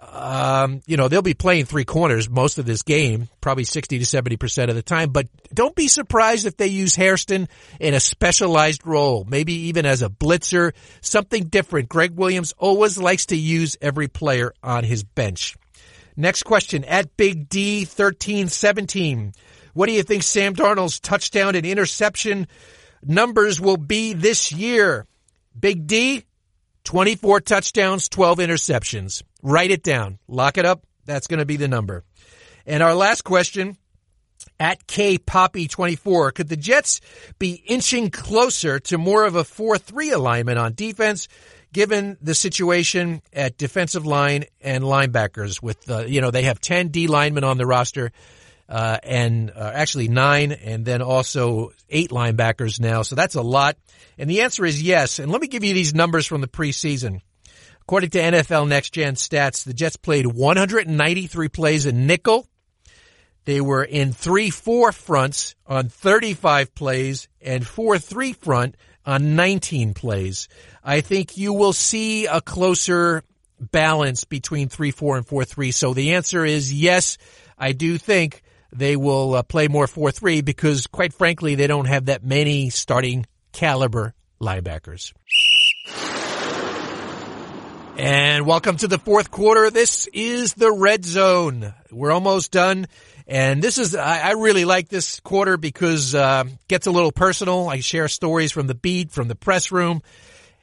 um, 0.00 0.80
you 0.86 0.96
know, 0.96 1.08
they'll 1.08 1.22
be 1.22 1.34
playing 1.34 1.64
three 1.64 1.84
corners 1.84 2.30
most 2.30 2.58
of 2.58 2.66
this 2.66 2.82
game, 2.82 3.28
probably 3.40 3.64
60 3.64 3.98
to 3.98 4.04
70% 4.04 4.68
of 4.68 4.76
the 4.76 4.82
time, 4.82 5.10
but 5.10 5.26
don't 5.52 5.74
be 5.74 5.88
surprised 5.88 6.46
if 6.46 6.56
they 6.56 6.68
use 6.68 6.94
Hairston 6.94 7.48
in 7.80 7.94
a 7.94 8.00
specialized 8.00 8.86
role, 8.86 9.26
maybe 9.28 9.52
even 9.68 9.86
as 9.86 10.02
a 10.02 10.08
blitzer, 10.08 10.72
something 11.00 11.44
different. 11.44 11.88
Gregg 11.88 12.12
Williams 12.12 12.54
always 12.58 12.96
likes 12.96 13.26
to 13.26 13.36
use 13.36 13.76
every 13.80 14.08
player 14.08 14.52
on 14.62 14.84
his 14.84 15.02
bench. 15.02 15.56
Next 16.18 16.42
question 16.42 16.82
at 16.82 17.16
Big 17.16 17.48
D 17.48 17.82
1317. 17.82 19.34
What 19.72 19.86
do 19.86 19.92
you 19.92 20.02
think 20.02 20.24
Sam 20.24 20.52
Darnold's 20.52 20.98
touchdown 20.98 21.54
and 21.54 21.64
interception 21.64 22.48
numbers 23.04 23.60
will 23.60 23.76
be 23.76 24.14
this 24.14 24.50
year? 24.50 25.06
Big 25.56 25.86
D, 25.86 26.24
24 26.82 27.40
touchdowns, 27.42 28.08
12 28.08 28.38
interceptions. 28.38 29.22
Write 29.44 29.70
it 29.70 29.84
down. 29.84 30.18
Lock 30.26 30.58
it 30.58 30.66
up. 30.66 30.82
That's 31.04 31.28
going 31.28 31.38
to 31.38 31.46
be 31.46 31.56
the 31.56 31.68
number. 31.68 32.02
And 32.66 32.82
our 32.82 32.96
last 32.96 33.22
question 33.22 33.76
at 34.58 34.88
K 34.88 35.18
Poppy 35.18 35.68
24. 35.68 36.32
Could 36.32 36.48
the 36.48 36.56
Jets 36.56 37.00
be 37.38 37.62
inching 37.64 38.10
closer 38.10 38.80
to 38.80 38.98
more 38.98 39.24
of 39.24 39.36
a 39.36 39.44
4-3 39.44 40.12
alignment 40.14 40.58
on 40.58 40.74
defense 40.74 41.28
given 41.72 42.16
the 42.20 42.34
situation 42.34 43.22
at 43.32 43.58
defensive 43.58 44.06
line 44.06 44.44
and 44.60 44.84
linebackers 44.84 45.62
with, 45.62 45.90
uh, 45.90 46.00
you 46.00 46.20
know, 46.20 46.30
they 46.30 46.42
have 46.42 46.60
10 46.60 46.88
D 46.88 47.06
linemen 47.06 47.44
on 47.44 47.58
the 47.58 47.66
roster 47.66 48.12
uh, 48.68 48.98
and 49.02 49.50
uh, 49.50 49.70
actually 49.74 50.08
nine, 50.08 50.52
and 50.52 50.84
then 50.84 51.00
also 51.00 51.72
eight 51.88 52.10
linebackers 52.10 52.78
now. 52.78 53.02
So 53.02 53.14
that's 53.14 53.34
a 53.34 53.42
lot. 53.42 53.76
And 54.18 54.28
the 54.28 54.42
answer 54.42 54.64
is 54.64 54.82
yes. 54.82 55.18
And 55.18 55.32
let 55.32 55.40
me 55.40 55.48
give 55.48 55.64
you 55.64 55.72
these 55.74 55.94
numbers 55.94 56.26
from 56.26 56.40
the 56.40 56.48
preseason. 56.48 57.20
According 57.82 58.10
to 58.10 58.18
NFL 58.18 58.68
Next 58.68 58.90
Gen 58.90 59.14
Stats, 59.14 59.64
the 59.64 59.72
Jets 59.72 59.96
played 59.96 60.26
193 60.26 61.48
plays 61.48 61.86
in 61.86 62.06
nickel. 62.06 62.46
They 63.46 63.62
were 63.62 63.82
in 63.82 64.12
3-4 64.12 64.92
fronts 64.92 65.54
on 65.66 65.88
35 65.88 66.74
plays 66.74 67.28
and 67.40 67.64
4-3 67.64 68.36
front 68.36 68.76
on 69.08 69.36
19 69.36 69.94
plays. 69.94 70.48
I 70.84 71.00
think 71.00 71.38
you 71.38 71.54
will 71.54 71.72
see 71.72 72.26
a 72.26 72.42
closer 72.42 73.24
balance 73.58 74.24
between 74.24 74.68
3-4 74.68 75.16
and 75.16 75.26
4-3. 75.26 75.72
So 75.72 75.94
the 75.94 76.12
answer 76.12 76.44
is 76.44 76.72
yes, 76.72 77.16
I 77.56 77.72
do 77.72 77.96
think 77.96 78.42
they 78.70 78.96
will 78.96 79.34
uh, 79.34 79.42
play 79.42 79.66
more 79.66 79.86
4-3 79.86 80.44
because 80.44 80.86
quite 80.86 81.14
frankly, 81.14 81.54
they 81.54 81.66
don't 81.66 81.86
have 81.86 82.04
that 82.04 82.22
many 82.22 82.68
starting 82.68 83.24
caliber 83.52 84.12
linebackers. 84.42 85.14
And 87.96 88.46
welcome 88.46 88.76
to 88.76 88.88
the 88.88 88.98
fourth 88.98 89.30
quarter. 89.30 89.70
This 89.70 90.06
is 90.12 90.52
the 90.52 90.70
red 90.70 91.06
zone. 91.06 91.72
We're 91.90 92.12
almost 92.12 92.52
done. 92.52 92.86
And 93.28 93.62
this 93.62 93.76
is, 93.76 93.94
I, 93.94 94.20
I 94.20 94.30
really 94.32 94.64
like 94.64 94.88
this 94.88 95.20
quarter 95.20 95.58
because, 95.58 96.14
uh, 96.14 96.44
gets 96.66 96.86
a 96.86 96.90
little 96.90 97.12
personal. 97.12 97.68
I 97.68 97.80
share 97.80 98.08
stories 98.08 98.52
from 98.52 98.66
the 98.66 98.74
beat, 98.74 99.10
from 99.10 99.28
the 99.28 99.34
press 99.34 99.70
room. 99.70 100.02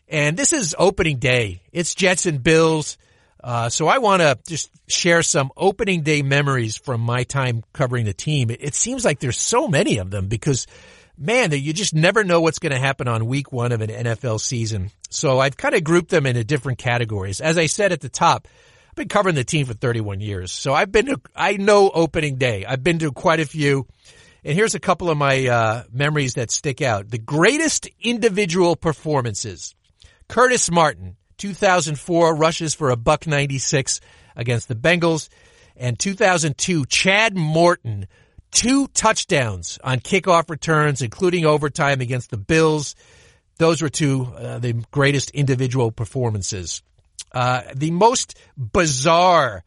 And 0.10 0.36
this 0.36 0.52
is 0.52 0.76
opening 0.78 1.18
day. 1.18 1.62
It's 1.72 1.94
Jets 1.94 2.26
and 2.26 2.42
Bills. 2.42 2.98
Uh, 3.44 3.70
so 3.70 3.88
I 3.88 4.00
want 4.00 4.24
to 4.24 4.40
just 4.48 4.72
share 4.88 5.22
some 5.22 5.52
opening 5.56 6.02
day 6.02 6.24
memories 6.24 6.78
from 6.78 7.02
my 7.02 7.24
time 7.24 7.64
covering 7.74 8.06
the 8.06 8.14
team. 8.14 8.50
It, 8.50 8.64
it 8.64 8.74
seems 8.74 9.06
like 9.06 9.20
there's 9.20 9.40
so 9.40 9.68
many 9.68 10.00
of 10.00 10.10
them 10.10 10.28
because 10.28 10.66
man, 11.18 11.52
you 11.52 11.74
just 11.74 11.94
never 11.94 12.24
know 12.24 12.42
what's 12.42 12.60
going 12.60 12.74
to 12.74 12.80
happen 12.80 13.08
on 13.08 13.28
week 13.28 13.52
one 13.52 13.72
of 13.72 13.82
an 13.82 13.90
NFL 13.90 14.40
season. 14.40 14.92
So 15.10 15.40
I've 15.40 15.58
kind 15.58 15.76
of 15.76 15.84
grouped 15.84 16.10
them 16.10 16.26
into 16.26 16.44
different 16.44 16.80
categories. 16.80 17.42
As 17.42 17.58
I 17.58 17.68
said 17.68 17.92
at 17.92 18.02
the 18.02 18.10
top, 18.10 18.48
I've 18.96 19.00
been 19.00 19.08
covering 19.10 19.36
the 19.36 19.44
team 19.44 19.66
for 19.66 19.74
31 19.74 20.22
years. 20.22 20.54
So 20.54 20.74
I've 20.74 20.90
been 20.90 21.08
to, 21.08 21.20
I 21.36 21.58
know 21.58 21.92
opening 21.94 22.38
day. 22.38 22.64
I've 22.64 22.82
been 22.82 23.00
to 23.00 23.12
quite 23.12 23.42
a 23.42 23.46
few. 23.46 23.88
And 24.46 24.56
here's 24.56 24.74
a 24.74 24.80
couple 24.80 25.10
of 25.10 25.18
my 25.18 25.48
uh, 25.48 25.84
memories 25.92 26.36
that 26.36 26.50
stick 26.50 26.82
out. 26.82 27.10
The 27.10 27.18
greatest 27.18 27.90
individual 28.00 28.78
performances. 28.78 29.76
Curtis 30.30 30.72
Martin, 30.72 31.18
2004 31.40 32.38
rushes 32.38 32.74
for 32.74 32.90
a 32.90 32.96
buck 32.96 33.28
96 33.28 34.00
against 34.34 34.70
the 34.70 34.76
Bengals. 34.76 35.28
And 35.76 36.00
2002, 36.00 36.86
Chad 36.86 37.36
Morton, 37.36 38.08
two 38.52 38.88
touchdowns 38.88 39.78
on 39.84 40.00
kickoff 40.00 40.50
returns, 40.50 41.02
including 41.02 41.46
overtime 41.46 42.00
against 42.00 42.32
the 42.32 42.38
Bills. 42.38 42.96
Those 43.58 43.82
were 43.82 43.90
two 43.90 44.24
uh, 44.38 44.60
the 44.60 44.86
greatest 44.90 45.32
individual 45.32 45.92
performances. 45.92 46.82
Uh, 47.36 47.62
the 47.76 47.92
most 47.92 48.38
bizarre 48.58 49.64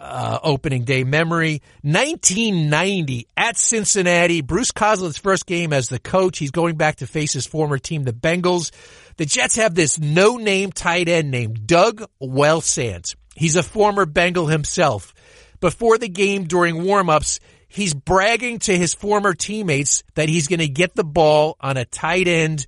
uh, 0.00 0.38
opening 0.42 0.84
day 0.84 1.04
memory, 1.04 1.60
1990 1.82 3.28
at 3.36 3.58
Cincinnati. 3.58 4.40
Bruce 4.40 4.72
Coslet's 4.72 5.18
first 5.18 5.44
game 5.46 5.74
as 5.74 5.90
the 5.90 5.98
coach. 5.98 6.38
He's 6.38 6.50
going 6.50 6.76
back 6.76 6.96
to 6.96 7.06
face 7.06 7.34
his 7.34 7.46
former 7.46 7.78
team, 7.78 8.04
the 8.04 8.14
Bengals. 8.14 8.72
The 9.18 9.26
Jets 9.26 9.56
have 9.56 9.74
this 9.74 9.98
no-name 10.00 10.72
tight 10.72 11.08
end 11.10 11.30
named 11.30 11.66
Doug 11.66 12.02
Wellsandt. 12.22 13.14
He's 13.36 13.56
a 13.56 13.62
former 13.62 14.06
Bengal 14.06 14.46
himself. 14.46 15.12
Before 15.60 15.98
the 15.98 16.08
game 16.08 16.44
during 16.44 16.82
warm-ups, 16.82 17.38
he's 17.68 17.92
bragging 17.92 18.60
to 18.60 18.76
his 18.76 18.94
former 18.94 19.34
teammates 19.34 20.02
that 20.14 20.30
he's 20.30 20.48
going 20.48 20.60
to 20.60 20.68
get 20.68 20.94
the 20.94 21.04
ball 21.04 21.56
on 21.60 21.76
a 21.76 21.84
tight 21.84 22.26
end 22.26 22.66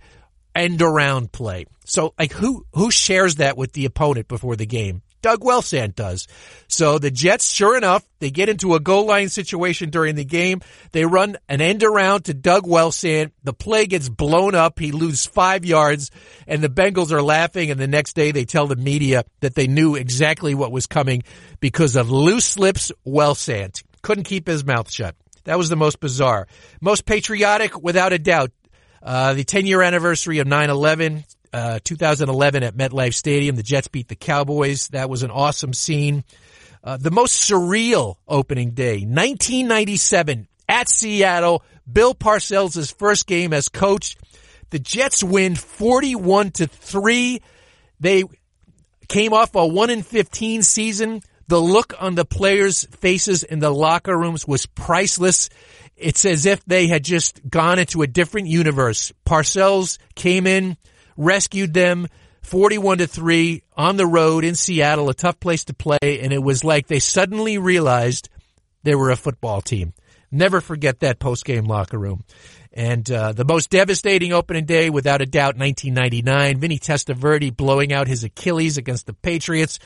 end 0.55 0.82
around 0.82 1.32
play. 1.32 1.64
So 1.93 2.14
like 2.18 2.32
who, 2.32 2.64
who 2.72 2.90
shares 2.90 3.34
that 3.34 3.59
with 3.59 3.72
the 3.72 3.84
opponent 3.84 4.26
before 4.26 4.57
the 4.57 4.64
game? 4.64 5.03
Doug 5.20 5.40
Wellsandt 5.40 5.95
does. 5.95 6.26
So 6.66 6.99
the 6.99 7.11
Jets, 7.11 7.53
sure 7.53 7.76
enough, 7.76 8.03
they 8.18 8.30
get 8.30 8.49
into 8.49 8.74
a 8.74 8.80
goal 8.80 9.05
line 9.05 9.28
situation 9.28 9.90
during 9.90 10.14
the 10.14 10.24
game. 10.24 10.62
They 10.93 11.05
run 11.05 11.36
an 11.51 11.61
end 11.61 11.84
around 11.84 12.22
to 12.24 12.34
Doug 12.34 12.64
Wellsandt. 12.64 13.32
The 13.45 13.53
play 13.53 13.84
gets 13.84 14.09
blown 14.09 14.55
up. 14.55 14.78
He 14.78 14.90
loses 14.90 15.26
five 15.26 15.66
yards 15.66 16.11
and 16.47 16.62
the 16.62 16.70
Bengals 16.70 17.12
are 17.12 17.22
laughing. 17.22 17.70
And 17.70 17.78
the 17.78 17.86
next 17.86 18.14
day 18.14 18.32
they 18.32 18.47
tell 18.47 18.66
the 18.66 18.74
media 18.74 19.24
that 19.40 19.55
they 19.55 19.66
knew 19.66 19.95
exactly 19.95 20.55
what 20.55 20.72
was 20.72 20.86
coming 20.86 21.24
because 21.61 21.95
of 21.95 22.11
loose 22.11 22.59
lips 22.59 22.90
Wellsandt. 23.07 23.82
Couldn't 24.01 24.24
keep 24.24 24.47
his 24.47 24.64
mouth 24.64 24.90
shut. 24.90 25.14
That 25.45 25.59
was 25.59 25.68
the 25.68 25.76
most 25.76 26.01
bizarre. 26.01 26.49
Most 26.80 27.05
patriotic, 27.05 27.82
without 27.82 28.14
a 28.14 28.18
doubt. 28.18 28.51
Uh, 29.03 29.34
the 29.34 29.45
10 29.45 29.66
year 29.66 29.82
anniversary 29.82 30.38
of 30.38 30.47
9-11, 30.47 31.24
uh, 31.53 31.78
2011 31.84 32.62
at 32.62 32.76
MetLife 32.76 33.14
Stadium. 33.14 33.57
The 33.57 33.62
Jets 33.62 33.88
beat 33.88 34.09
the 34.09 34.16
Cowboys. 34.16 34.88
That 34.88 35.11
was 35.11 35.22
an 35.22 35.30
awesome 35.30 35.72
scene. 35.72 36.24
Uh, 36.84 36.96
the 36.96 37.11
most 37.11 37.48
surreal 37.48 38.16
opening 38.26 38.72
day, 38.72 39.05
1997 39.05 40.48
at 40.68 40.88
Seattle. 40.88 41.62
Bill 41.90 42.14
Parcells' 42.14 42.94
first 42.94 43.26
game 43.26 43.53
as 43.53 43.68
coach. 43.68 44.16
The 44.70 44.78
Jets 44.78 45.22
win 45.22 45.55
41 45.55 46.50
to 46.53 46.66
3. 46.66 47.42
They 48.00 48.24
came 49.09 49.32
off 49.32 49.55
a 49.55 49.66
1 49.66 49.90
in 49.90 50.03
15 50.03 50.62
season. 50.62 51.20
The 51.48 51.61
look 51.61 51.94
on 52.00 52.14
the 52.14 52.24
players' 52.24 52.86
faces 52.86 53.42
in 53.42 53.59
the 53.59 53.70
locker 53.70 54.16
rooms 54.16 54.48
was 54.48 54.64
priceless. 54.66 55.50
It's 55.96 56.24
as 56.24 56.46
if 56.46 56.64
they 56.64 56.86
had 56.86 57.05
just 57.05 57.46
gone 57.48 57.78
into 57.78 58.03
a 58.03 58.07
different 58.07 58.48
universe. 58.48 59.12
Parcells 59.26 59.98
came 60.14 60.46
in, 60.46 60.76
rescued 61.17 61.75
them, 61.75 62.09
41 62.43 62.99
to 62.99 63.07
3 63.07 63.63
on 63.77 63.97
the 63.97 64.07
road 64.07 64.45
in 64.45 64.55
Seattle, 64.55 65.09
a 65.09 65.15
tough 65.15 65.39
place 65.39 65.65
to 65.67 65.75
play, 65.75 65.99
and 66.03 66.33
it 66.33 66.43
was 66.43 66.65
like 66.65 66.87
they 66.87 66.99
suddenly 66.99 67.59
realized 67.59 68.29
they 68.83 68.95
were 68.95 69.11
a 69.11 69.17
football 69.17 69.61
team. 69.61 69.93
Never 70.31 70.61
forget 70.61 71.01
that 71.01 71.19
post-game 71.19 71.65
locker 71.65 71.99
room. 71.99 72.25
And 72.73 73.09
uh, 73.11 73.33
the 73.33 73.45
most 73.45 73.71
devastating 73.71 74.33
opening 74.33 74.65
day, 74.65 74.89
without 74.89 75.21
a 75.21 75.27
doubt, 75.27 75.59
1999. 75.59 76.59
Vinny 76.59 76.79
Testaverde 76.79 77.55
blowing 77.55 77.93
out 77.93 78.09
his 78.09 78.25
Achilles 78.25 78.79
against 78.79 79.07
the 79.07 79.13
Patriots 79.13 79.79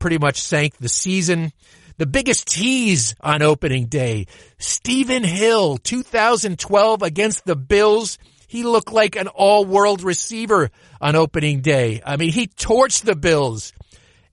pretty 0.00 0.18
much 0.18 0.42
sank 0.42 0.76
the 0.78 0.88
season. 0.88 1.52
The 1.98 2.06
biggest 2.06 2.48
tease 2.48 3.14
on 3.20 3.42
opening 3.42 3.86
day, 3.86 4.26
Stephen 4.58 5.22
Hill, 5.22 5.78
2012 5.78 7.02
against 7.02 7.44
the 7.44 7.54
Bills. 7.54 8.18
He 8.52 8.64
looked 8.64 8.92
like 8.92 9.16
an 9.16 9.28
all-world 9.28 10.02
receiver 10.02 10.70
on 11.00 11.16
opening 11.16 11.62
day. 11.62 12.02
I 12.04 12.18
mean, 12.18 12.32
he 12.32 12.48
torched 12.48 13.04
the 13.04 13.16
Bills. 13.16 13.72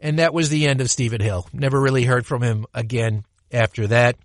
And 0.02 0.20
that 0.20 0.34
was 0.34 0.50
the 0.50 0.68
end 0.68 0.82
of 0.82 0.92
Stephen 0.92 1.22
Hill. 1.22 1.48
Never 1.54 1.80
really 1.80 2.04
heard 2.04 2.26
from 2.26 2.42
him 2.42 2.66
again 2.74 3.24
after 3.50 3.88
that. 3.88 4.18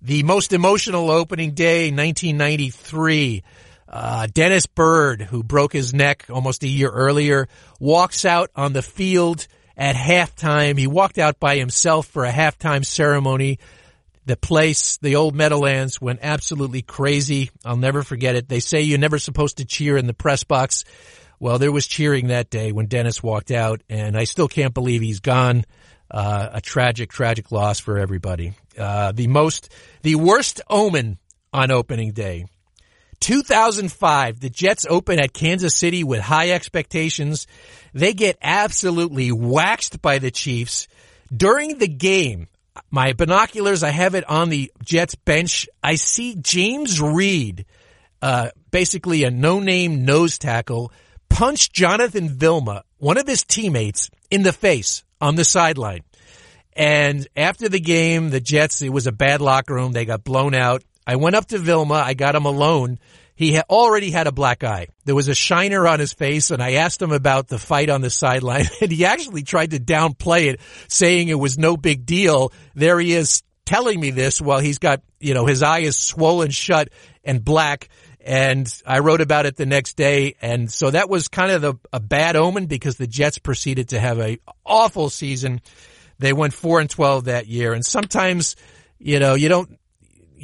The 0.00 0.22
most 0.22 0.54
emotional 0.54 1.10
opening 1.10 1.50
day, 1.50 1.90
1993. 1.90 3.42
Uh, 3.86 4.26
Dennis 4.32 4.64
Byrd, 4.64 5.20
who 5.20 5.42
broke 5.42 5.74
his 5.74 5.92
neck 5.92 6.24
almost 6.30 6.62
a 6.62 6.68
year 6.68 6.88
earlier, 6.88 7.46
walks 7.78 8.24
out 8.24 8.50
on 8.56 8.72
the 8.72 8.80
field 8.80 9.46
at 9.76 9.96
halftime. 9.96 10.78
He 10.78 10.86
walked 10.86 11.18
out 11.18 11.38
by 11.38 11.58
himself 11.58 12.06
for 12.06 12.24
a 12.24 12.32
halftime 12.32 12.86
ceremony. 12.86 13.58
The 14.28 14.36
place, 14.36 14.98
the 14.98 15.16
old 15.16 15.34
Meadowlands, 15.34 16.02
went 16.02 16.18
absolutely 16.20 16.82
crazy. 16.82 17.48
I'll 17.64 17.78
never 17.78 18.02
forget 18.02 18.36
it. 18.36 18.46
They 18.46 18.60
say 18.60 18.82
you're 18.82 18.98
never 18.98 19.18
supposed 19.18 19.56
to 19.56 19.64
cheer 19.64 19.96
in 19.96 20.06
the 20.06 20.12
press 20.12 20.44
box. 20.44 20.84
Well, 21.40 21.58
there 21.58 21.72
was 21.72 21.86
cheering 21.86 22.26
that 22.26 22.50
day 22.50 22.70
when 22.70 22.88
Dennis 22.88 23.22
walked 23.22 23.50
out, 23.50 23.80
and 23.88 24.18
I 24.18 24.24
still 24.24 24.46
can't 24.46 24.74
believe 24.74 25.00
he's 25.00 25.20
gone. 25.20 25.64
Uh, 26.10 26.50
a 26.52 26.60
tragic, 26.60 27.10
tragic 27.10 27.50
loss 27.50 27.80
for 27.80 27.96
everybody. 27.96 28.52
Uh, 28.76 29.12
the 29.12 29.28
most, 29.28 29.72
the 30.02 30.16
worst 30.16 30.60
omen 30.68 31.16
on 31.50 31.70
opening 31.70 32.12
day. 32.12 32.44
2005, 33.20 34.40
the 34.40 34.50
Jets 34.50 34.84
open 34.90 35.18
at 35.18 35.32
Kansas 35.32 35.74
City 35.74 36.04
with 36.04 36.20
high 36.20 36.50
expectations. 36.50 37.46
They 37.94 38.12
get 38.12 38.36
absolutely 38.42 39.32
waxed 39.32 40.02
by 40.02 40.18
the 40.18 40.30
Chiefs. 40.30 40.86
During 41.34 41.78
the 41.78 41.88
game, 41.88 42.48
my 42.90 43.12
binoculars, 43.12 43.82
I 43.82 43.90
have 43.90 44.14
it 44.14 44.28
on 44.28 44.48
the 44.48 44.72
Jets 44.84 45.14
bench. 45.14 45.68
I 45.82 45.96
see 45.96 46.36
James 46.36 47.00
Reed, 47.00 47.66
uh, 48.22 48.50
basically 48.70 49.24
a 49.24 49.30
no-name 49.30 50.04
nose 50.04 50.38
tackle, 50.38 50.92
punch 51.28 51.72
Jonathan 51.72 52.28
Vilma, 52.28 52.84
one 52.98 53.18
of 53.18 53.26
his 53.26 53.44
teammates, 53.44 54.10
in 54.30 54.42
the 54.42 54.52
face 54.52 55.04
on 55.20 55.36
the 55.36 55.44
sideline. 55.44 56.02
And 56.74 57.26
after 57.36 57.68
the 57.68 57.80
game, 57.80 58.30
the 58.30 58.40
Jets, 58.40 58.82
it 58.82 58.90
was 58.90 59.06
a 59.06 59.12
bad 59.12 59.40
locker 59.40 59.74
room. 59.74 59.92
They 59.92 60.04
got 60.04 60.22
blown 60.22 60.54
out. 60.54 60.84
I 61.06 61.16
went 61.16 61.36
up 61.36 61.46
to 61.46 61.58
Vilma. 61.58 61.94
I 61.94 62.14
got 62.14 62.34
him 62.34 62.44
alone. 62.44 62.98
He 63.38 63.52
had 63.52 63.66
already 63.70 64.10
had 64.10 64.26
a 64.26 64.32
black 64.32 64.64
eye. 64.64 64.88
There 65.04 65.14
was 65.14 65.28
a 65.28 65.34
shiner 65.34 65.86
on 65.86 66.00
his 66.00 66.12
face 66.12 66.50
and 66.50 66.60
I 66.60 66.72
asked 66.72 67.00
him 67.00 67.12
about 67.12 67.46
the 67.46 67.60
fight 67.60 67.88
on 67.88 68.00
the 68.00 68.10
sideline 68.10 68.64
and 68.80 68.90
he 68.90 69.04
actually 69.04 69.44
tried 69.44 69.70
to 69.70 69.78
downplay 69.78 70.46
it, 70.46 70.60
saying 70.88 71.28
it 71.28 71.38
was 71.38 71.56
no 71.56 71.76
big 71.76 72.04
deal. 72.04 72.52
There 72.74 72.98
he 72.98 73.14
is 73.14 73.44
telling 73.64 74.00
me 74.00 74.10
this 74.10 74.40
while 74.40 74.58
he's 74.58 74.80
got, 74.80 75.02
you 75.20 75.34
know, 75.34 75.46
his 75.46 75.62
eye 75.62 75.80
is 75.80 75.96
swollen 75.96 76.50
shut 76.50 76.88
and 77.22 77.44
black 77.44 77.88
and 78.24 78.68
I 78.84 78.98
wrote 78.98 79.20
about 79.20 79.46
it 79.46 79.54
the 79.54 79.66
next 79.66 79.96
day. 79.96 80.34
And 80.42 80.68
so 80.68 80.90
that 80.90 81.08
was 81.08 81.28
kind 81.28 81.52
of 81.52 81.62
the, 81.62 81.74
a 81.92 82.00
bad 82.00 82.34
omen 82.34 82.66
because 82.66 82.96
the 82.96 83.06
Jets 83.06 83.38
proceeded 83.38 83.90
to 83.90 84.00
have 84.00 84.18
a 84.18 84.40
awful 84.66 85.10
season. 85.10 85.60
They 86.18 86.32
went 86.32 86.54
four 86.54 86.80
and 86.80 86.90
12 86.90 87.26
that 87.26 87.46
year. 87.46 87.72
And 87.72 87.86
sometimes, 87.86 88.56
you 88.98 89.20
know, 89.20 89.34
you 89.34 89.48
don't, 89.48 89.77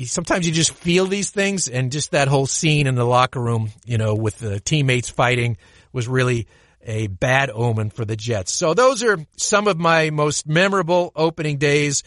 sometimes 0.05 0.47
you 0.47 0.53
just 0.53 0.75
feel 0.75 1.07
these 1.07 1.31
things 1.31 1.69
and 1.69 1.93
just 1.93 2.13
that 2.13 2.29
whole 2.29 2.47
scene 2.47 2.87
in 2.87 2.95
the 2.95 3.05
locker 3.05 3.41
room, 3.41 3.71
you 3.85 3.99
know, 3.99 4.15
with 4.15 4.39
the 4.39 4.61
teammates 4.61 5.09
fighting 5.09 5.57
was 5.93 6.09
really 6.09 6.47
a 6.83 7.07
bad 7.07 7.51
omen 7.51 7.91
for 7.91 8.05
the 8.05 8.17
Jets. 8.17 8.53
So 8.53 8.75
those 8.75 9.03
are 9.03 9.19
some 9.37 9.69
of 9.69 9.79
my 9.79 10.11
most 10.11 10.47
memorable 10.47 11.13
opening 11.17 11.59
days 11.59 12.03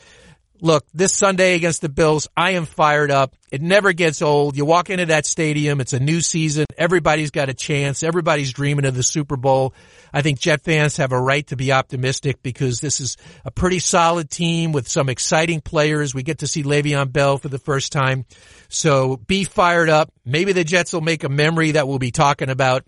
look, 0.61 0.85
this 0.93 1.13
Sunday 1.13 1.55
against 1.55 1.81
the 1.81 1.89
Bills, 1.89 2.27
I 2.35 2.51
am 2.51 2.65
fired 2.65 3.11
up. 3.11 3.35
It 3.51 3.61
never 3.61 3.93
gets 3.93 4.21
old. 4.21 4.57
You 4.57 4.65
walk 4.65 4.89
into 4.89 5.07
that 5.07 5.25
stadium, 5.25 5.79
it's 5.81 5.93
a 5.93 5.99
new 5.99 6.21
season. 6.21 6.65
Everybody's 6.77 7.31
got 7.31 7.49
a 7.49 7.53
chance. 7.53 8.03
Everybody's 8.03 8.51
dreaming 8.51 8.85
of 8.85 8.95
the 8.95 9.03
Super 9.03 9.37
Bowl. 9.37 9.73
I 10.13 10.21
think 10.21 10.39
Jet 10.39 10.61
fans 10.61 10.97
have 10.97 11.11
a 11.11 11.19
right 11.19 11.45
to 11.47 11.55
be 11.55 11.71
optimistic 11.71 12.41
because 12.41 12.79
this 12.79 12.99
is 12.99 13.17
a 13.45 13.51
pretty 13.51 13.79
solid 13.79 14.29
team 14.29 14.71
with 14.71 14.87
some 14.87 15.09
exciting 15.09 15.61
players. 15.61 16.13
We 16.13 16.23
get 16.23 16.39
to 16.39 16.47
see 16.47 16.63
Le'Veon 16.63 17.11
Bell 17.11 17.37
for 17.37 17.49
the 17.49 17.59
first 17.59 17.91
time. 17.91 18.25
So 18.69 19.17
be 19.17 19.43
fired 19.43 19.89
up. 19.89 20.11
Maybe 20.25 20.53
the 20.53 20.63
Jets 20.63 20.93
will 20.93 21.01
make 21.01 21.23
a 21.23 21.29
memory 21.29 21.71
that 21.71 21.87
we'll 21.87 21.99
be 21.99 22.11
talking 22.11 22.49
about 22.49 22.85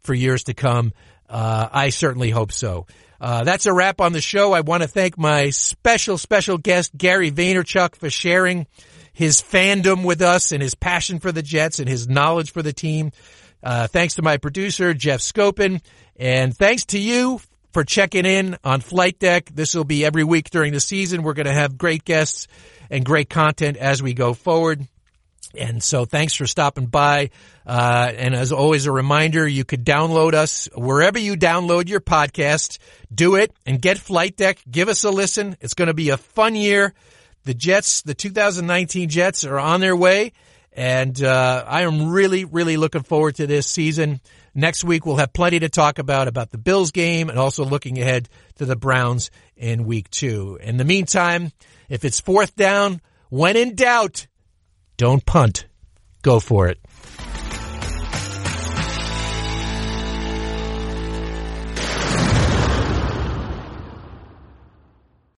for 0.00 0.14
years 0.14 0.44
to 0.44 0.54
come. 0.54 0.92
Uh, 1.28 1.68
I 1.72 1.90
certainly 1.90 2.30
hope 2.30 2.52
so. 2.52 2.86
Uh, 3.20 3.44
that's 3.44 3.66
a 3.66 3.72
wrap 3.72 4.00
on 4.00 4.12
the 4.12 4.20
show. 4.20 4.52
I 4.52 4.62
want 4.62 4.82
to 4.82 4.88
thank 4.88 5.16
my 5.16 5.50
special, 5.50 6.18
special 6.18 6.58
guest, 6.58 6.96
Gary 6.96 7.30
Vaynerchuk, 7.30 7.94
for 7.94 8.10
sharing 8.10 8.66
his 9.12 9.40
fandom 9.40 10.04
with 10.04 10.22
us 10.22 10.50
and 10.52 10.60
his 10.60 10.74
passion 10.74 11.20
for 11.20 11.30
the 11.30 11.42
Jets 11.42 11.78
and 11.78 11.88
his 11.88 12.08
knowledge 12.08 12.50
for 12.50 12.62
the 12.62 12.72
team. 12.72 13.12
Uh, 13.62 13.86
thanks 13.86 14.14
to 14.16 14.22
my 14.22 14.38
producer, 14.38 14.92
Jeff 14.92 15.20
Scopin. 15.20 15.80
And 16.22 16.56
thanks 16.56 16.84
to 16.84 17.00
you 17.00 17.40
for 17.72 17.82
checking 17.82 18.26
in 18.26 18.56
on 18.62 18.80
Flight 18.80 19.18
Deck. 19.18 19.50
This 19.52 19.74
will 19.74 19.82
be 19.82 20.04
every 20.04 20.22
week 20.22 20.50
during 20.50 20.72
the 20.72 20.78
season. 20.78 21.24
We're 21.24 21.32
going 21.32 21.46
to 21.46 21.52
have 21.52 21.76
great 21.76 22.04
guests 22.04 22.46
and 22.90 23.04
great 23.04 23.28
content 23.28 23.76
as 23.76 24.00
we 24.00 24.14
go 24.14 24.32
forward. 24.32 24.86
And 25.58 25.82
so 25.82 26.04
thanks 26.04 26.34
for 26.34 26.46
stopping 26.46 26.86
by. 26.86 27.30
Uh, 27.66 28.12
and 28.16 28.36
as 28.36 28.52
always, 28.52 28.86
a 28.86 28.92
reminder, 28.92 29.48
you 29.48 29.64
could 29.64 29.84
download 29.84 30.34
us 30.34 30.68
wherever 30.76 31.18
you 31.18 31.34
download 31.34 31.88
your 31.88 32.00
podcast. 32.00 32.78
Do 33.12 33.34
it 33.34 33.52
and 33.66 33.82
get 33.82 33.98
Flight 33.98 34.36
Deck. 34.36 34.60
Give 34.70 34.88
us 34.88 35.02
a 35.02 35.10
listen. 35.10 35.56
It's 35.60 35.74
going 35.74 35.88
to 35.88 35.92
be 35.92 36.10
a 36.10 36.16
fun 36.16 36.54
year. 36.54 36.94
The 37.46 37.54
Jets, 37.54 38.02
the 38.02 38.14
2019 38.14 39.08
Jets 39.08 39.42
are 39.42 39.58
on 39.58 39.80
their 39.80 39.96
way. 39.96 40.34
And, 40.72 41.20
uh, 41.20 41.64
I 41.66 41.82
am 41.82 42.12
really, 42.12 42.44
really 42.44 42.76
looking 42.76 43.02
forward 43.02 43.34
to 43.36 43.48
this 43.48 43.66
season. 43.66 44.20
Next 44.54 44.84
week, 44.84 45.06
we'll 45.06 45.16
have 45.16 45.32
plenty 45.32 45.60
to 45.60 45.70
talk 45.70 45.98
about, 45.98 46.28
about 46.28 46.50
the 46.50 46.58
Bills 46.58 46.90
game 46.90 47.30
and 47.30 47.38
also 47.38 47.64
looking 47.64 47.98
ahead 47.98 48.28
to 48.56 48.66
the 48.66 48.76
Browns 48.76 49.30
in 49.56 49.84
week 49.84 50.10
two. 50.10 50.58
In 50.60 50.76
the 50.76 50.84
meantime, 50.84 51.52
if 51.88 52.04
it's 52.04 52.20
fourth 52.20 52.54
down, 52.54 53.00
when 53.30 53.56
in 53.56 53.74
doubt, 53.74 54.26
don't 54.98 55.24
punt. 55.24 55.66
Go 56.20 56.38
for 56.38 56.68
it. 56.68 56.81